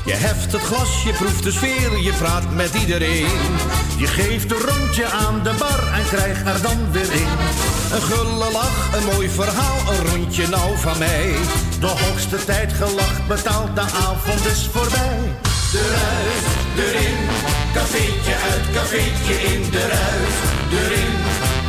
Je 0.06 0.14
heft 0.14 0.52
het 0.52 0.62
glas, 0.62 1.04
je 1.04 1.14
proeft 1.14 1.44
de 1.44 1.52
sfeer, 1.52 2.00
je 2.00 2.14
praat 2.14 2.54
met 2.54 2.74
iedereen. 2.74 3.28
Je 3.98 4.08
geeft 4.08 4.52
een 4.52 4.58
rondje 4.58 5.06
aan 5.06 5.44
de 5.44 5.54
bar 5.60 5.94
en 5.94 6.06
krijgt 6.06 6.48
er 6.48 6.62
dan 6.62 6.92
weer 6.92 7.12
in. 7.14 7.28
Een 7.94 8.02
gulle 8.02 8.52
lach, 8.52 8.90
een 8.96 9.06
mooi 9.14 9.30
verhaal, 9.30 9.78
een 9.94 10.06
rondje 10.12 10.48
nou 10.48 10.78
van 10.78 10.98
mij. 10.98 11.34
De 11.80 11.88
hoogste 11.88 12.46
tijd 12.46 12.74
gelacht 12.74 13.28
betaald, 13.28 13.76
de 13.76 13.82
avond 13.82 14.46
is 14.46 14.70
voorbij. 14.72 15.20
De 15.72 15.84
ruit, 15.96 16.46
de 16.76 16.88
ring, 16.98 17.22
cafeetje 17.74 18.36
uit, 18.52 18.66
cafeetje 18.74 19.36
in. 19.54 19.70
De 19.72 19.88
ruit, 19.96 20.36
de 20.70 20.88
ring, 20.88 21.16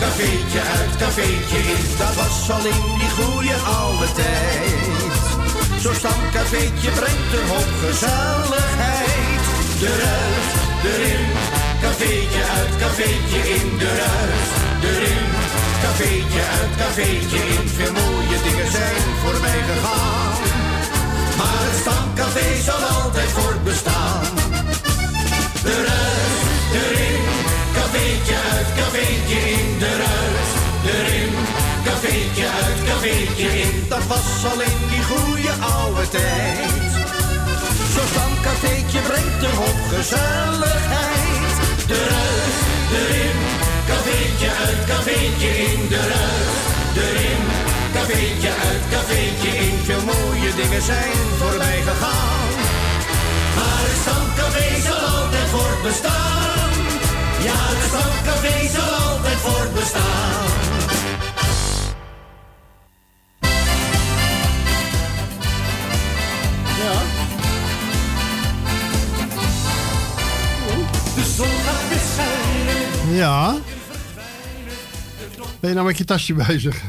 cafeetje 0.01 0.61
uit, 0.79 0.97
cafeetje 0.99 1.59
in. 1.59 1.85
Dat 1.99 2.15
was 2.15 2.51
al 2.51 2.65
in 2.75 2.99
die 2.99 3.11
goede 3.11 3.55
oude 3.55 4.13
tijd. 4.13 5.14
Zo'n 5.85 5.95
stamcafeetje 5.95 6.91
brengt 6.91 7.33
een 7.39 7.49
hoop 7.53 7.73
gezelligheid. 7.85 9.45
De 9.83 9.91
ruit, 10.03 10.55
de 10.83 10.93
ring, 11.03 11.29
cafeetje 11.83 12.43
uit, 12.57 12.73
cafeetje 12.83 13.41
in. 13.57 13.79
De 13.79 13.91
ruit, 14.01 14.49
de 14.81 14.91
ring, 15.03 15.29
cafeetje 15.85 16.43
uit, 16.59 16.73
cafeetje 16.83 17.41
in. 17.55 17.69
Veel 17.77 17.93
mooie 17.93 18.39
dingen 18.47 18.71
zijn 18.71 19.05
voorbij 19.23 19.61
gegaan. 19.71 20.41
Maar 21.39 21.63
het 21.69 21.77
stamcafé 21.83 22.49
zal 22.69 22.83
altijd 22.99 23.31
voortbestaan. 23.39 24.25
De 25.67 25.77
ruit, 25.89 26.41
de 26.75 26.83
ring, 26.97 27.25
cafeetje 27.77 28.37
uit, 28.53 28.69
cafeetje 28.79 29.39
in. 29.57 29.79
De 29.79 29.93
cafeetje 31.85 32.47
uit, 32.63 32.79
cafeetje 32.89 33.49
in. 33.63 33.85
Dat 33.89 34.07
was 34.07 34.45
al 34.51 34.61
in 34.61 34.79
die 34.93 35.03
goede 35.11 35.53
oude 35.75 36.09
tijd. 36.09 36.93
Zo'n 37.95 38.09
stamcafeetje 38.13 39.01
brengt 39.09 39.43
een 39.47 39.57
hoop 39.63 39.81
gezelligheid. 39.95 41.55
De 41.91 42.01
ruit, 42.13 42.57
de 42.93 43.01
ring, 43.13 43.41
cafeetje 43.91 44.51
uit, 44.65 44.81
cafeetje 44.91 45.51
in. 45.69 45.89
De 45.89 46.03
ruit, 46.13 46.57
de 46.97 47.07
ring, 47.19 47.45
cafeetje 47.97 48.53
uit, 48.69 48.83
cafeetje 48.95 49.51
in. 49.67 49.77
Veel 49.89 50.05
mooie 50.13 50.51
dingen 50.61 50.83
zijn 50.83 51.19
voorbij 51.41 51.81
gegaan. 51.89 52.51
Maar 53.57 53.83
het 53.89 53.99
stamcafé 54.05 54.69
zal 54.89 55.03
altijd 55.17 55.49
voortbestaan. 55.55 56.71
Ja, 57.49 57.59
het 57.73 57.83
stamcafé 57.91 58.57
zal 58.77 58.91
altijd 59.09 59.39
voortbestaan. 59.47 60.64
Ja. 73.15 73.59
Ben 75.61 75.71
je 75.71 75.75
nou 75.75 75.87
met 75.87 75.99
je 75.99 76.05
tasje 76.05 76.35
bezig? 76.47 76.83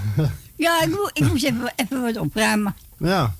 Ja, 0.55 0.81
ik, 0.81 0.89
moet, 0.89 1.11
ik 1.13 1.27
moest 1.27 1.43
even, 1.43 1.73
even 1.75 2.01
wat 2.01 2.17
opruimen. 2.17 2.75
ja. 2.97 3.35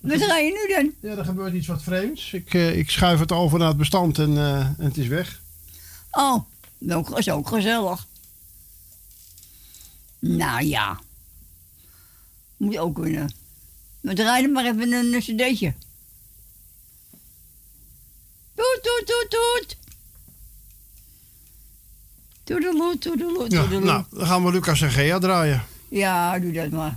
Wat 0.00 0.22
ga 0.22 0.36
je 0.36 0.50
nu 0.50 0.74
dan? 0.74 1.10
Ja, 1.10 1.16
er 1.18 1.24
gebeurt 1.24 1.54
iets 1.54 1.66
wat 1.66 1.82
vreemds. 1.82 2.32
Ik, 2.32 2.54
eh, 2.54 2.76
ik 2.78 2.90
schuif 2.90 3.18
het 3.18 3.32
over 3.32 3.58
naar 3.58 3.68
het 3.68 3.76
bestand 3.76 4.18
en, 4.18 4.36
eh, 4.36 4.60
en 4.60 4.76
het 4.78 4.96
is 4.96 5.06
weg. 5.06 5.40
Oh, 6.10 6.42
dat 6.78 7.18
is 7.18 7.30
ook 7.30 7.48
gezellig. 7.48 8.06
Nou 10.18 10.64
ja. 10.64 11.00
Moet 12.56 12.78
ook 12.78 12.94
kunnen. 12.94 13.34
We 14.00 14.14
draaien 14.14 14.52
maar 14.52 14.64
even 14.64 14.92
een, 14.92 15.12
een 15.14 15.20
cd'tje. 15.20 15.74
Toet, 18.54 18.80
toet, 18.82 19.06
toet, 19.06 19.26
toet. 19.30 19.76
Toedeloe, 22.48 22.98
toedeloe, 22.98 23.44
Ja, 23.50 23.60
toedeloe. 23.60 23.84
nou, 23.84 24.04
dan 24.10 24.26
gaan 24.26 24.44
we 24.44 24.50
Lucas 24.50 24.80
en 24.80 24.90
Gea 24.90 25.18
draaien. 25.18 25.62
Ja, 25.88 26.38
doe 26.38 26.52
dat 26.52 26.70
maar. 26.70 26.94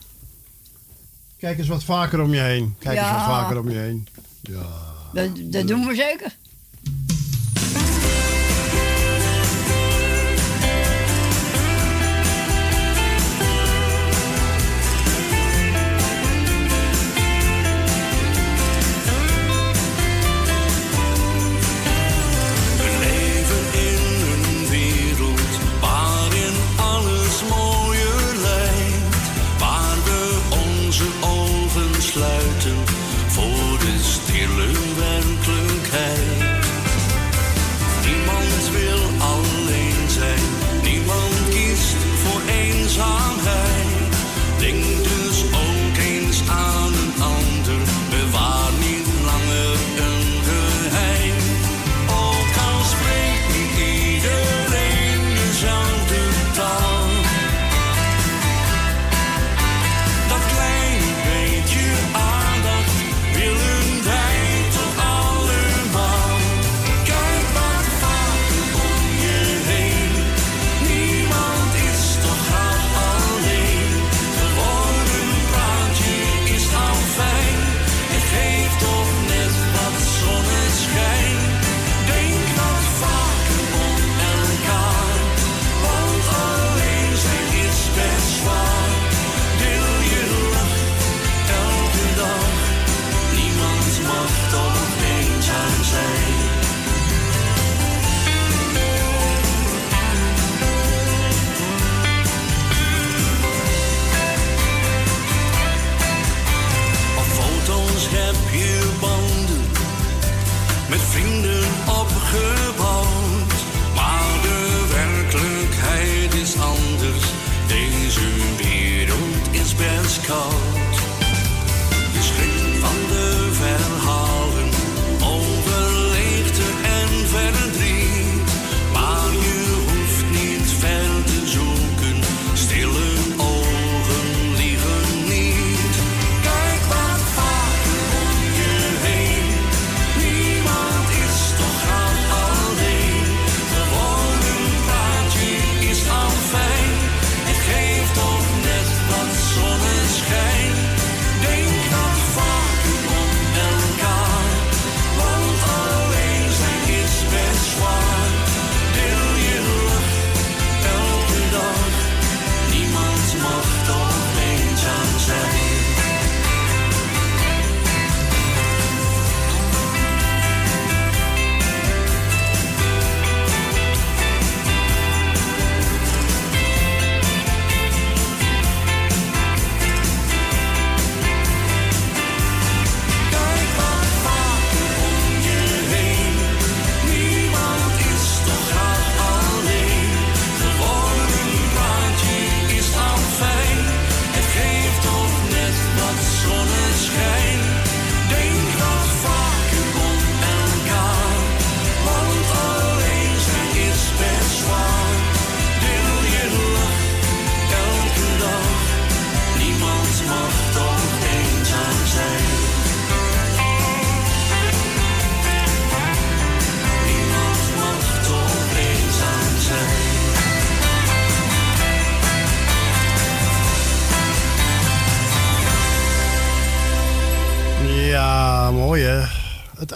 Kijk 1.37 1.57
eens 1.57 1.67
wat 1.67 1.83
vaker 1.83 2.21
om 2.21 2.33
je 2.33 2.39
heen. 2.39 2.75
Kijk 2.79 2.97
eens 2.97 3.05
Ja. 3.07 3.13
wat 3.15 3.23
vaker 3.25 3.59
om 3.59 3.69
je 3.69 3.77
heen. 3.77 4.07
Ja. 4.41 4.61
Dat, 5.13 5.29
dat 5.51 5.67
doen 5.67 5.85
we 5.87 5.95
zeker. 5.95 6.35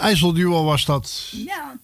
IJsselduo 0.06 0.64
was 0.64 0.84
dat. 0.84 1.28
Ja. 1.32 1.76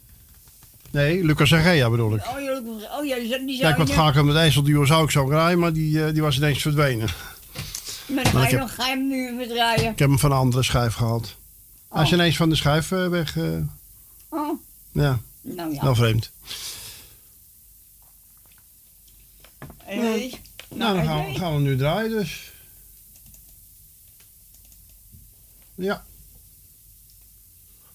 Nee, 0.90 1.24
Lucas 1.24 1.50
en 1.50 1.62
Gea 1.62 1.90
bedoel 1.90 2.14
ik. 2.14 2.26
Oh, 2.26 2.40
ja, 2.40 2.60
oh 2.98 3.04
ja, 3.06 3.16
die 3.16 3.28
zou 3.28 3.46
Ja, 3.46 3.68
ik 3.70 3.76
wat 3.76 3.88
je- 3.88 3.92
graag 3.92 4.14
met 4.14 4.26
het 4.26 4.36
IJsselduo 4.36 4.84
zou 4.84 5.04
ik 5.04 5.10
zo 5.10 5.26
draaien, 5.28 5.58
maar 5.58 5.72
die, 5.72 6.04
eh, 6.04 6.12
die 6.12 6.22
was 6.22 6.36
ineens 6.36 6.62
verdwenen. 6.62 7.08
Maar 8.06 8.24
dan 8.24 8.32
Maar 8.32 8.42
ga 8.42 8.44
ik 8.44 8.50
je 8.50 8.56
nog 8.58 8.74
ga 8.74 8.84
je 8.86 8.90
hem 8.96 9.08
nu 9.08 9.36
verdraaien. 9.36 9.90
Ik 9.92 9.98
heb 9.98 10.08
hem 10.08 10.18
van 10.18 10.30
een 10.30 10.36
andere 10.36 10.62
schijf 10.62 10.94
gehaald. 10.94 11.36
Hij 11.90 12.02
is 12.02 12.08
Oh. 12.08 12.14
ineens 12.14 12.36
van 12.36 12.48
de 12.48 12.54
schijf 12.56 12.92
eh, 12.92 13.08
weg. 13.08 13.36
eh, 13.36 13.44
Oh, 14.28 14.58
ja, 14.92 15.20
nou 15.40 15.74
ja. 15.74 15.82
wel 15.82 15.94
vreemd. 15.94 16.30
Hey. 19.84 20.34
Nou, 20.74 20.96
dan 20.96 21.04
gaan, 21.06 21.26
we- 21.32 21.38
gaan 21.38 21.54
we 21.54 21.60
nu 21.60 21.76
draaien 21.76 22.10
dus. 22.10 22.50
Ja. 25.74 26.04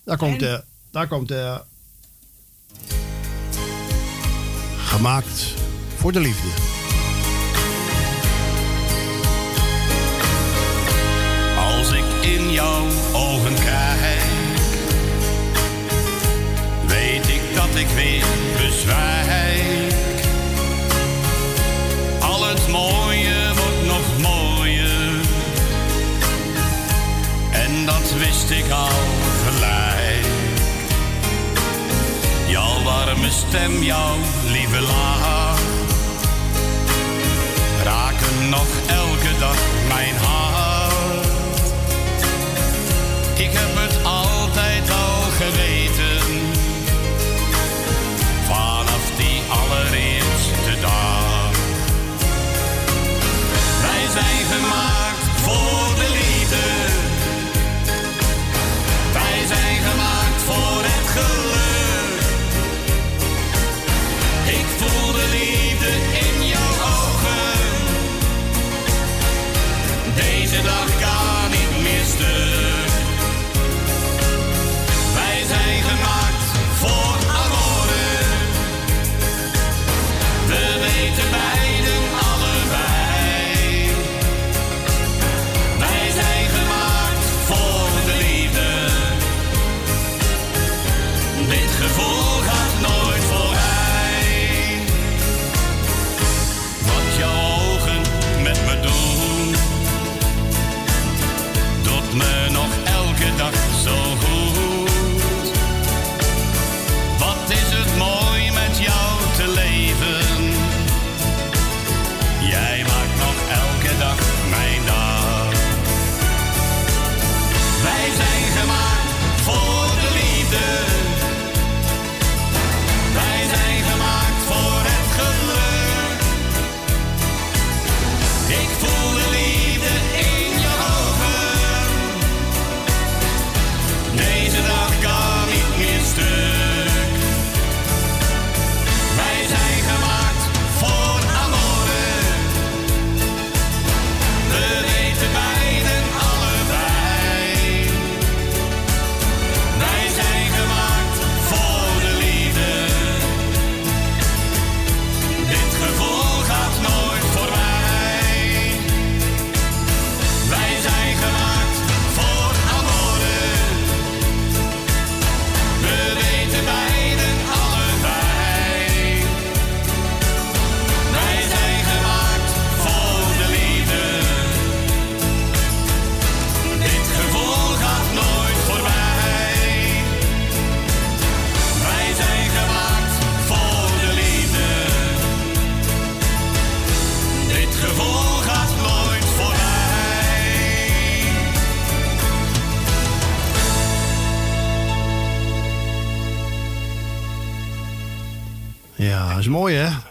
Daar 0.08 0.18
komt 0.18 0.32
En? 0.32 0.38
de... 0.38 0.64
Daar 0.92 1.08
komt 1.08 1.28
de... 1.28 1.62
Gemaakt 4.78 5.54
voor 5.96 6.12
de 6.12 6.20
liefde. 6.20 6.48
Als 11.58 11.92
ik 11.92 12.06
in 12.22 12.52
jouw 12.52 12.86
ogen 13.14 13.56
kijk, 13.56 14.22
weet 16.88 17.28
ik 17.28 17.42
dat 17.56 17.76
ik 17.76 17.88
weer 17.88 18.26
bezwijk. 18.58 19.97
Stem, 33.48 33.84
jouw 33.84 34.18
lieve 34.52 34.82
lach, 34.82 35.37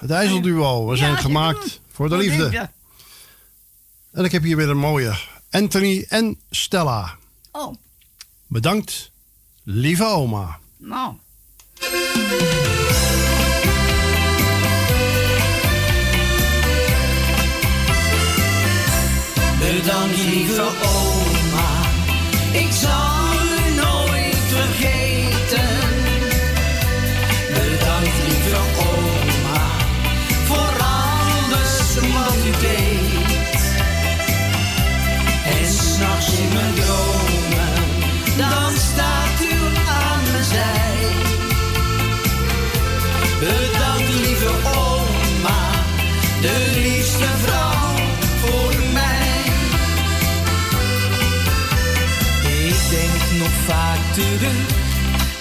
Het 0.07 0.15
IJsselduo. 0.15 0.87
We 0.87 0.97
zijn 0.97 1.11
Ja, 1.11 1.17
gemaakt 1.17 1.81
voor 1.93 2.09
de 2.09 2.17
liefde. 2.17 2.71
En 4.13 4.25
ik 4.25 4.33
heb 4.33 4.43
hier 4.43 4.57
weer 4.57 4.69
een 4.69 4.79
mooie. 4.79 5.19
Anthony 5.51 6.07
en 6.09 6.41
Stella. 6.51 7.17
Oh, 7.53 7.75
Bedankt, 8.47 9.11
lieve 9.63 10.05
oma. 10.05 10.59
nou. 10.77 11.15
Bedankt 19.59 20.17
lieve 20.17 20.63
oma, 20.63 21.81
ik 22.53 22.73
zal 22.73 23.16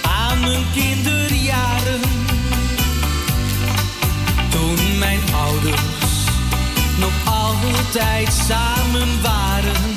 aan 0.02 0.40
mijn 0.40 0.64
kinderjaren. 0.72 2.00
Toen 4.50 4.98
mijn 4.98 5.20
ouders 5.34 5.80
nog 6.98 7.12
altijd 7.24 8.32
samen 8.32 9.22
waren. 9.22 9.96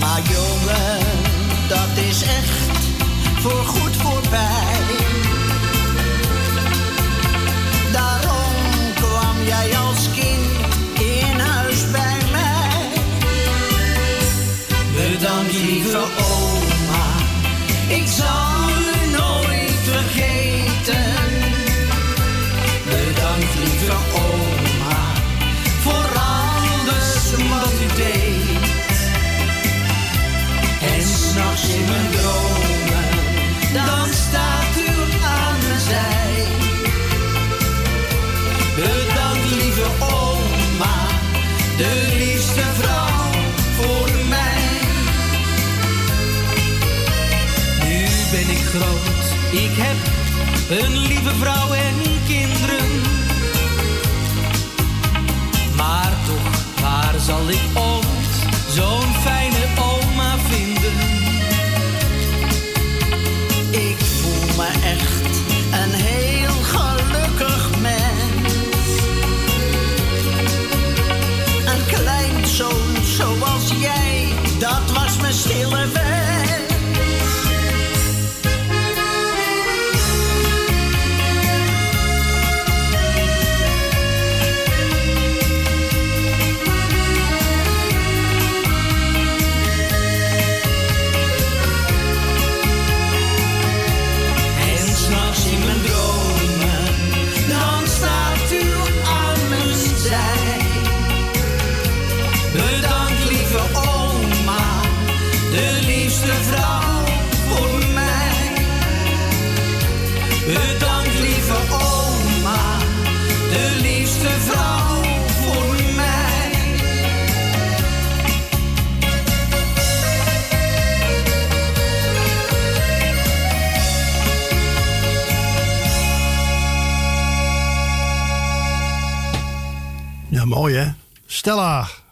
Maar 0.00 0.20
jongen, 0.22 0.98
dat 1.68 2.04
is 2.08 2.22
echt 2.22 2.86
voorgoed 3.40 3.96
voorbij. 3.96 4.67
een 50.70 50.98
lieve 50.98 51.34
vrouw 51.34 51.72
en 51.72 51.94
kinderen. 52.26 53.00
Maar 55.76 56.12
toch, 56.26 56.80
waar 56.80 57.20
zal 57.20 57.48
ik 57.48 57.67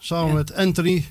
samen 0.06 0.34
met 0.34 0.54
Anthony. 0.54 1.04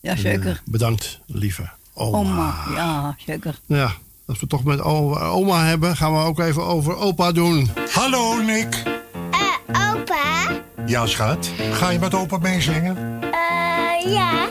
Ja, 0.00 0.16
zeker. 0.16 0.50
Eh, 0.50 0.56
bedankt, 0.64 1.20
lieve 1.26 1.70
oma. 1.94 2.18
oma. 2.18 2.54
Ja, 2.74 3.16
zeker. 3.26 3.58
Ja, 3.66 3.92
als 4.26 4.40
we 4.40 4.46
toch 4.46 4.64
met 4.64 4.80
oma 4.80 5.64
hebben, 5.64 5.96
gaan 5.96 6.12
we 6.12 6.18
ook 6.18 6.38
even 6.38 6.64
over 6.64 6.96
opa 6.96 7.32
doen. 7.32 7.70
Hallo, 7.90 8.42
Nick. 8.42 8.82
Eh, 9.30 9.90
opa? 9.92 10.62
Ja, 10.86 11.06
schat. 11.06 11.50
Ga 11.72 11.90
je 11.90 11.98
met 11.98 12.14
opa 12.14 12.38
meezingen? 12.38 13.22
Eh, 13.22 14.06
uh, 14.06 14.12
ja. 14.14 14.48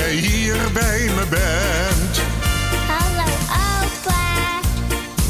jij 0.00 0.14
hier 0.14 0.58
bij 0.72 1.10
me 1.16 1.24
bent. 1.30 2.14
Hallo 2.92 3.28
opa, 3.68 4.60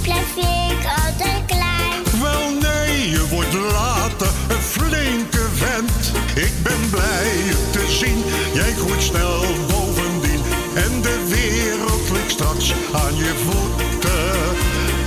blijf 0.02 0.36
ik 0.36 0.82
altijd 1.04 1.42
klein? 1.46 2.02
Wel 2.22 2.50
nee, 2.50 3.10
je 3.10 3.26
wordt 3.30 3.54
later 3.54 4.28
een 4.48 4.62
flinke 4.62 5.44
vent. 5.54 6.12
Ik 6.34 6.52
ben 6.62 6.90
blij 6.90 7.32
je 7.48 7.56
te 7.70 7.84
zien, 7.88 8.24
jij 8.54 8.72
groeit 8.72 9.02
snel 9.02 9.40
bovendien. 9.68 10.42
En 10.74 11.02
de 11.02 11.16
wereld 11.28 12.10
ligt 12.10 12.30
straks 12.30 12.74
aan 12.92 13.16
je 13.16 13.32
voeten. 13.46 14.30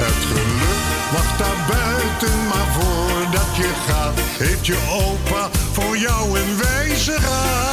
Het 0.03 0.21
geluk 0.31 0.83
wacht 1.11 1.37
daar 1.37 1.59
buiten, 1.67 2.47
maar 2.47 2.67
voordat 2.77 3.55
je 3.55 3.69
gaat, 3.87 4.19
heeft 4.43 4.65
je 4.65 4.77
opa 4.89 5.49
voor 5.71 5.97
jou 5.97 6.39
een 6.39 6.57
wijze 6.57 7.11
raad. 7.11 7.72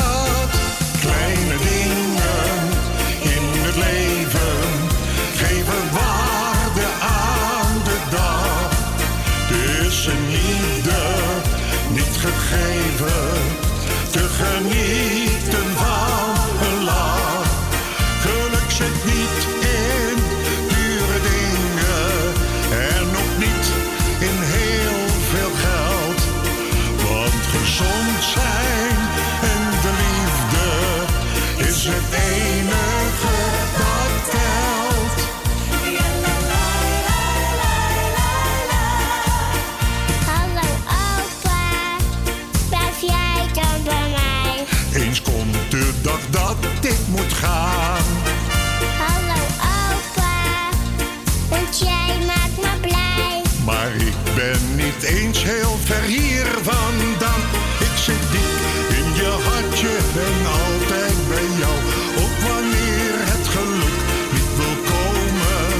ben 54.41 54.75
niet 54.77 55.03
eens 55.03 55.43
heel 55.45 55.77
ver 55.85 56.03
hier 56.03 56.47
vandaan. 56.63 57.43
Ik 57.87 57.97
zit 58.07 58.25
diep 58.33 58.63
in 59.01 59.09
je 59.21 59.33
hartje, 59.49 59.95
en 60.29 60.39
altijd 60.63 61.19
bij 61.33 61.49
jou. 61.63 61.77
Ook 62.23 62.37
wanneer 62.49 63.15
het 63.33 63.47
geluk 63.55 63.99
niet 64.35 64.53
wil 64.61 64.77
komen. 64.93 65.73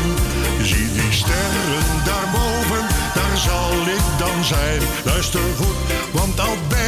Zie 0.71 0.89
die 0.99 1.13
sterren 1.23 1.89
daarboven, 2.11 2.85
daar 3.19 3.37
zal 3.49 3.73
ik 3.99 4.07
dan 4.19 4.45
zijn. 4.45 4.81
Luister 5.05 5.47
goed, 5.61 5.79
want 6.13 6.41
al 6.41 6.57
ben 6.69 6.80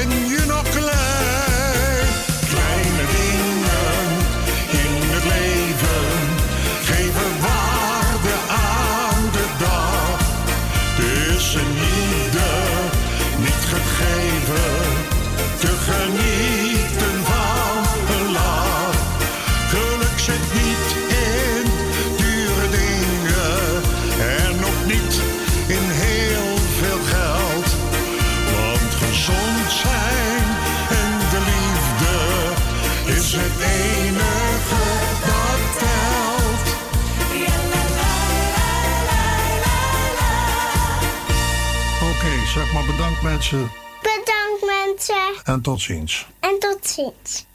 mensen. 43.53 43.71
Bedankt 44.03 44.65
mensen. 44.67 45.45
En 45.45 45.61
tot 45.61 45.81
ziens. 45.81 46.27
En 46.41 46.57
tot 46.59 46.79
ziens. 46.83 47.47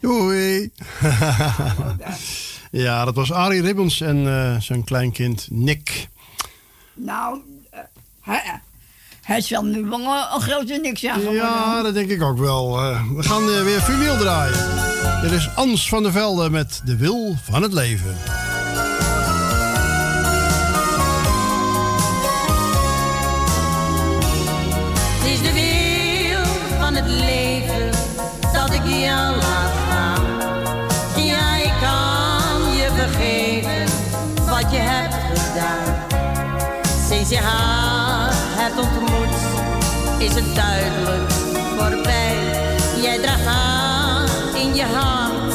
Doei. 0.00 0.70
ja, 2.86 3.04
dat 3.04 3.14
was 3.14 3.32
Arie 3.32 3.62
Ribbons 3.62 4.00
en 4.00 4.26
eh, 4.26 4.60
zijn 4.60 4.84
kleinkind 4.84 5.48
Nick. 5.50 6.08
Nou, 6.94 7.40
eh, 7.70 7.80
hij, 8.20 8.60
hij 9.22 9.40
zal 9.40 9.64
nu 9.64 9.84
wel 9.84 10.00
een, 10.00 10.34
een 10.34 10.40
grote 10.40 10.78
niks 10.82 11.00
zeggen. 11.00 11.32
Ja, 11.32 11.82
dat 11.82 11.94
denk 11.94 12.10
ik 12.10 12.22
ook 12.22 12.38
wel. 12.38 12.78
Eh, 12.78 13.10
we 13.16 13.22
gaan 13.22 13.64
weer 13.64 13.80
fluweel 13.80 14.16
draaien. 14.16 15.22
Dit 15.22 15.32
is 15.32 15.48
Ans 15.54 15.88
van 15.88 16.02
der 16.02 16.12
Velde 16.12 16.50
met 16.50 16.80
De 16.84 16.96
Wil 16.96 17.36
van 17.42 17.62
het 17.62 17.72
Leven. 17.72 18.16
Is 40.18 40.34
het 40.34 40.54
duidelijk 40.54 41.32
voorbij. 41.78 42.36
Jij 43.02 43.18
draagt 43.18 43.44
haar 43.44 44.28
in 44.54 44.74
je 44.74 44.84
hart, 44.84 45.54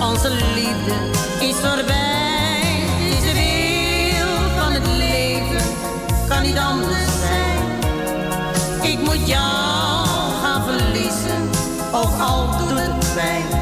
onze 0.00 0.30
liefde 0.54 0.94
is 1.40 1.54
voorbij. 1.54 2.84
De 3.20 3.32
wil 3.32 4.62
van 4.62 4.72
het 4.72 4.86
leven, 4.86 5.66
kan 6.28 6.42
niet 6.42 6.58
anders 6.58 7.18
zijn. 7.20 7.58
Ik 8.92 8.98
moet 8.98 9.28
jou 9.28 10.06
gaan 10.42 10.62
verliezen, 10.64 11.50
ook 11.92 12.20
al 12.20 12.58
doet 12.58 12.78
het 12.78 13.14
pijn. 13.14 13.55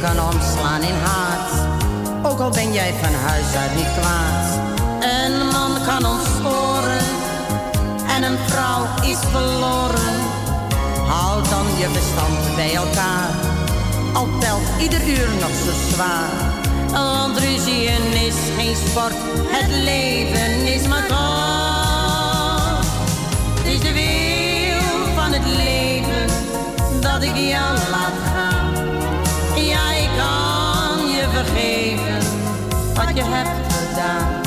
Kan 0.00 0.20
omslaan 0.20 0.82
in 0.82 0.94
haat, 0.94 1.66
ook 2.22 2.40
al 2.40 2.50
ben 2.50 2.72
jij 2.72 2.94
van 3.02 3.14
huis 3.14 3.54
uit 3.54 3.74
niet 3.74 3.92
kwaad. 3.98 4.58
Een 5.00 5.46
man 5.46 5.72
kan 5.86 6.10
ons 6.10 6.24
sporen, 6.38 7.04
en 8.08 8.22
een 8.22 8.38
vrouw 8.46 8.84
is 9.02 9.18
verloren. 9.30 10.14
Houd 11.06 11.50
dan 11.50 11.66
je 11.78 11.88
verstand 11.92 12.54
bij 12.56 12.74
elkaar, 12.74 13.30
al 14.12 14.28
telt 14.40 14.62
ieder 14.80 15.08
uur 15.08 15.28
nog 15.40 15.50
zo 15.64 15.94
zwaar. 15.94 16.46
Want 16.92 17.36
is 18.26 18.34
geen 18.56 18.76
sport, 18.88 19.14
het 19.48 19.70
leven 19.70 20.74
is 20.74 20.86
maar 20.86 21.06
kort. 21.06 22.86
Het 23.58 23.66
is 23.66 23.80
de 23.80 23.92
wil 23.92 25.14
van 25.14 25.32
het 25.32 25.46
leven 25.46 26.26
dat 27.00 27.22
ik 27.22 27.36
jou 27.36 27.78
laat 27.90 28.25
vergeven 31.46 32.18
wat 32.94 33.16
je 33.16 33.22
hebt 33.24 33.74
gedaan. 33.74 34.42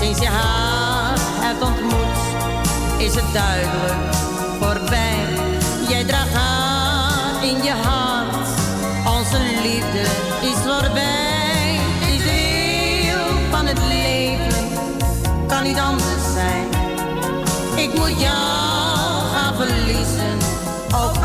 Sinds 0.00 0.18
je 0.20 0.26
haar 0.26 1.18
hebt 1.18 1.62
ontmoet, 1.62 2.18
is 2.98 3.14
het 3.14 3.32
duidelijk 3.32 4.14
voorbij. 4.60 5.18
Jij 5.88 6.04
draagt 6.04 6.32
haar 6.32 7.44
in 7.44 7.62
je 7.62 7.72
hart, 7.82 8.48
onze 9.16 9.38
liefde 9.62 10.02
is 10.40 10.58
voorbij. 10.66 11.78
De 12.00 12.16
wil 12.24 13.50
van 13.50 13.66
het 13.66 13.80
leven, 13.88 14.68
kan 15.46 15.62
niet 15.62 15.78
anders 15.78 16.24
zijn. 16.34 16.66
Ik 17.76 17.94
moet 17.94 18.20
jou 18.20 19.20
gaan 19.34 19.54
verliezen, 19.54 20.36
ook 20.94 21.16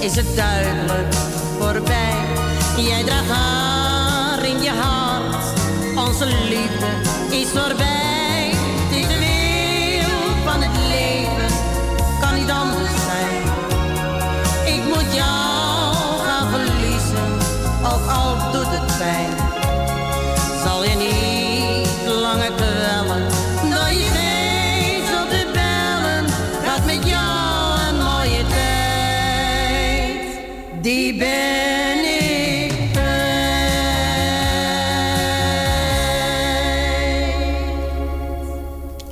is 0.00 0.16
het 0.16 0.36
duidelijk 0.36 1.14
voorbij. 1.58 2.16
Jij 2.76 3.04
draagt 3.04 3.30
haar 3.30 4.44
in 4.44 4.62
je 4.62 4.70
hart, 4.70 5.44
onze 6.08 6.26
liefde 6.26 6.90
is 7.30 7.48
voorbij. 7.48 8.50
Is 8.90 9.06
de 9.08 9.18
wil 9.18 10.42
van 10.44 10.62
het 10.62 10.76
leven, 10.88 11.56
kan 12.20 12.34
niet 12.34 12.50
anders 12.50 12.94
zijn. 13.06 13.42
Ik 14.74 14.84
moet 14.84 15.14
jou 15.14 15.94
gaan 16.26 16.48
verliezen, 16.50 17.32
ook 17.82 18.10
al 18.10 18.52
doet 18.52 18.68
het 18.68 18.98
pijn. 18.98 19.37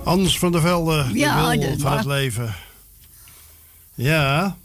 Ans 0.06 0.38
van 0.38 0.52
der 0.52 0.60
Velde, 0.60 1.04
De 1.12 1.18
Ja, 1.18 1.48
Wil 1.56 1.60
van 1.68 1.78
waar. 1.78 1.96
het 1.96 2.06
Leven. 2.06 2.54
Ja. 3.94 4.56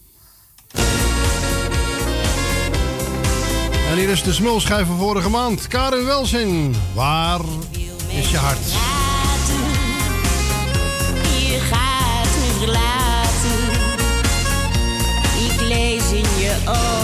En 3.89 3.97
hier 3.97 4.09
is 4.09 4.23
de 4.23 4.33
smulschijf 4.33 4.87
van 4.87 4.97
vorige 4.97 5.29
maand. 5.29 5.67
Karin 5.67 6.05
Welzin, 6.05 6.75
waar 6.93 7.39
is 8.09 8.29
je 8.31 8.37
hart? 8.37 8.57
Je 11.49 11.59
gaat 11.59 12.37
me 12.39 12.55
verlaten. 12.59 13.59
Ik 15.53 15.61
lees 15.67 16.11
in 16.11 16.39
je 16.39 16.55
ogen. 16.65 17.00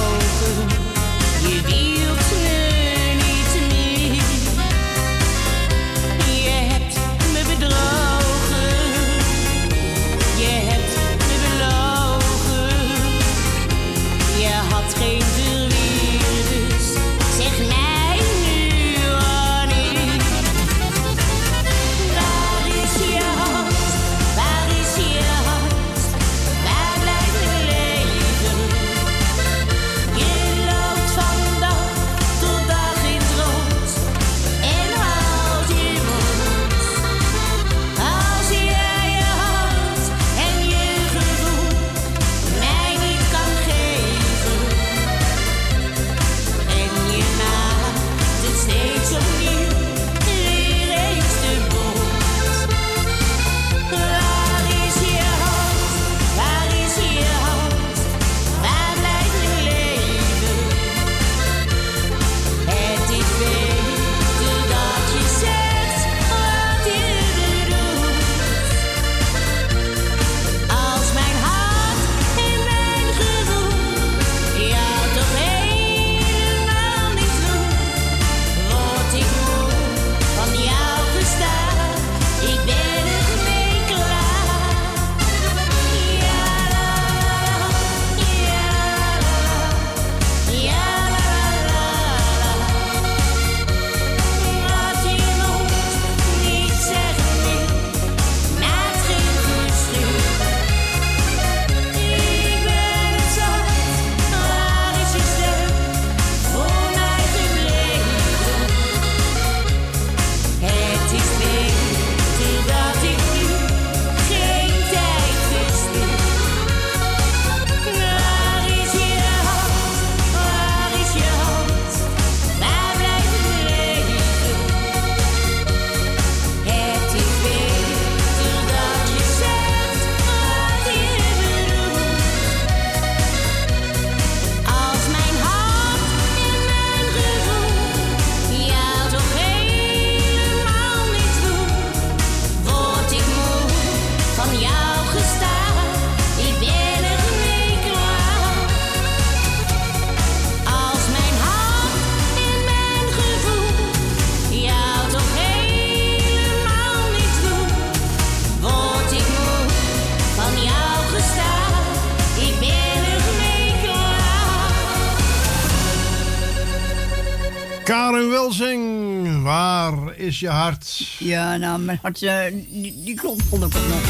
Waar 170.17 170.25
is 170.25 170.39
je 170.39 170.49
hart? 170.49 171.15
Ja, 171.19 171.57
nou, 171.57 171.79
mijn 171.79 171.99
hart, 172.01 172.21
uh, 172.21 172.39
die, 172.69 173.03
die 173.03 173.15
klopt 173.15 173.43
gelukkig 173.49 173.87
nog. 173.87 174.01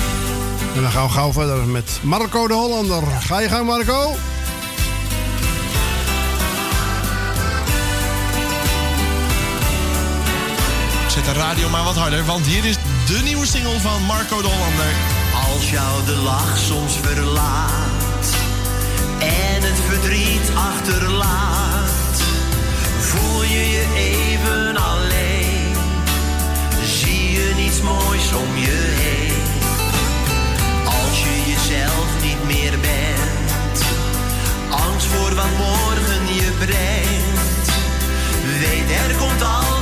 En 0.76 0.82
dan 0.82 0.92
gaan 0.92 1.06
we 1.06 1.12
gauw 1.12 1.32
verder 1.32 1.66
met 1.66 2.00
Marco 2.04 2.48
de 2.48 2.54
Hollander. 2.54 3.04
Ga 3.08 3.40
je 3.40 3.50
gang, 3.50 3.66
Marco? 3.66 4.16
Zet 11.08 11.26
de 11.26 11.34
radio 11.34 11.70
maar 11.70 11.84
wat 11.84 11.96
harder, 11.96 12.26
want 12.26 12.46
hier 12.46 12.66
is 12.66 12.76
de 13.08 13.22
nieuwe 13.24 13.46
single 13.46 13.80
van 13.80 14.04
Marco 14.04 14.42
de 14.42 14.48
Hollander. 14.48 14.94
Als 15.54 15.70
jou 15.70 16.06
de 16.06 16.16
lach 16.16 16.58
soms 16.58 16.94
verlaat 17.02 18.36
en 19.20 19.62
het 19.62 19.80
verdriet 19.90 20.52
achterlaat, 20.56 22.22
voel 23.00 23.44
je 23.44 23.70
je 23.70 23.86
even 23.96 24.78
alleen. 24.78 25.17
Moois 27.82 28.34
om 28.34 28.58
je 28.58 28.96
heen. 29.02 29.44
Als 30.86 31.24
je 31.24 31.36
jezelf 31.52 32.08
niet 32.22 32.44
meer 32.46 32.80
bent, 32.80 33.80
angst 34.70 35.06
voor 35.06 35.36
wat 35.36 35.54
morgen 35.58 36.34
je 36.36 36.52
brengt. 36.58 37.70
Weet 38.60 38.90
er 38.92 39.16
komt 39.16 39.42
altijd 39.42 39.77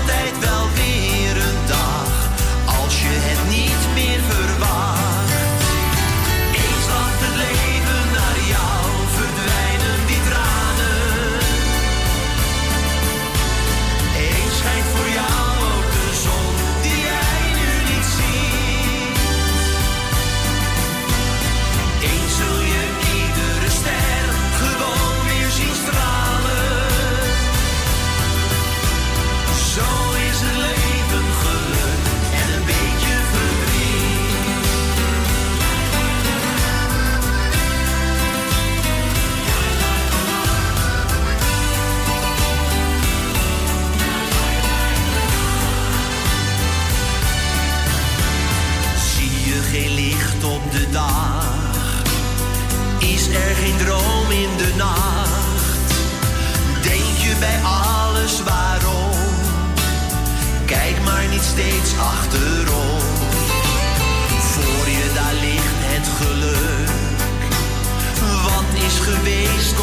Is 53.00 53.28
er 53.28 53.56
geen 53.56 53.78
droom 53.78 54.32
in 54.32 54.58
de 54.58 54.74
nacht? 54.78 55.92
Denk 56.82 57.18
je 57.18 57.36
bij 57.40 57.60
alles 57.64 58.44
waarom? 58.44 59.12
Kijk 60.66 61.04
maar 61.04 61.28
niet 61.32 61.42
steeds 61.42 61.98
achterom. 61.98 63.00
Voor 64.40 64.90
je 64.90 65.12
daar 65.14 65.34
ligt 65.34 65.80
het 65.92 66.08
geluk. 66.20 67.52
Wat 68.44 68.84
is 68.88 69.00
geweest, 69.00 69.76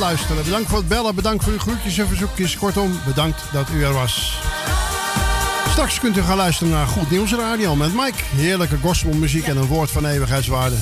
luisteren. 0.00 0.44
Bedankt 0.44 0.68
voor 0.68 0.78
het 0.78 0.88
bellen. 0.88 1.14
Bedankt 1.14 1.44
voor 1.44 1.52
uw 1.52 1.58
groetjes 1.58 1.98
en 1.98 2.06
verzoekjes. 2.08 2.56
Kortom, 2.56 3.00
bedankt 3.06 3.42
dat 3.52 3.68
u 3.74 3.84
er 3.84 3.92
was. 3.92 4.38
Straks 5.70 6.00
kunt 6.00 6.16
u 6.16 6.22
gaan 6.22 6.36
luisteren 6.36 6.72
naar 6.72 6.86
Goed 6.86 7.10
Nieuws 7.10 7.32
Radio 7.34 7.76
met 7.76 7.94
Mike. 7.94 8.22
Heerlijke 8.36 8.76
gospelmuziek 8.82 9.46
en 9.46 9.56
een 9.56 9.66
woord 9.66 9.90
van 9.90 10.06
eeuwigheidswaarde. 10.06 10.76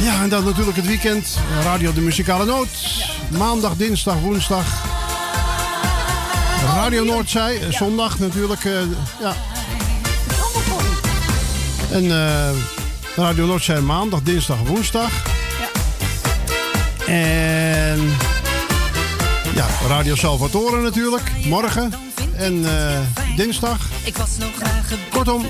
Ja, 0.00 0.22
en 0.22 0.28
dan 0.28 0.44
natuurlijk 0.44 0.76
het 0.76 0.86
weekend. 0.86 1.38
Radio 1.62 1.92
de 1.92 2.00
Muzikale 2.00 2.44
Noot. 2.44 2.68
Maandag, 3.38 3.76
dinsdag, 3.76 4.14
woensdag. 4.20 4.64
Radio 6.74 7.04
Noordzij. 7.04 7.60
eh, 7.60 7.72
Zondag 7.72 8.18
natuurlijk. 8.18 8.64
eh, 8.64 8.72
ja. 9.20 9.34
En 11.90 12.04
eh, 12.10 12.50
Radio 13.16 13.46
Noordzij 13.46 13.80
maandag, 13.80 14.22
dinsdag, 14.22 14.58
woensdag. 14.64 15.10
En 17.08 18.16
ja, 19.54 19.66
Radio 19.86 20.14
Salvatore 20.14 20.80
natuurlijk. 20.80 21.32
Morgen 21.44 21.92
en 22.36 22.64
eh, 22.64 23.00
dinsdag. 23.36 23.86
Ik 24.04 24.16
was 24.16 24.36
nog 24.38 24.54
graag 24.56 24.92
Kortom, 25.10 25.46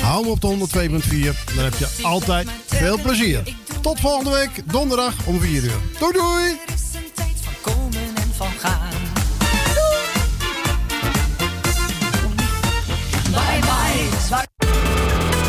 hou 0.00 0.26
op 0.26 0.40
de 0.40 0.46
102.4. 0.46 1.54
Dan 1.54 1.64
heb 1.64 1.74
je 1.74 1.88
altijd 2.02 2.48
veel 2.66 3.00
plezier. 3.00 3.54
Tot 3.80 4.00
volgende 4.00 4.30
week, 4.30 4.72
donderdag 4.72 5.14
om 5.26 5.40
4 5.40 5.62
uur. 5.62 5.80
Doei 5.98 6.12
doei! 6.12 6.67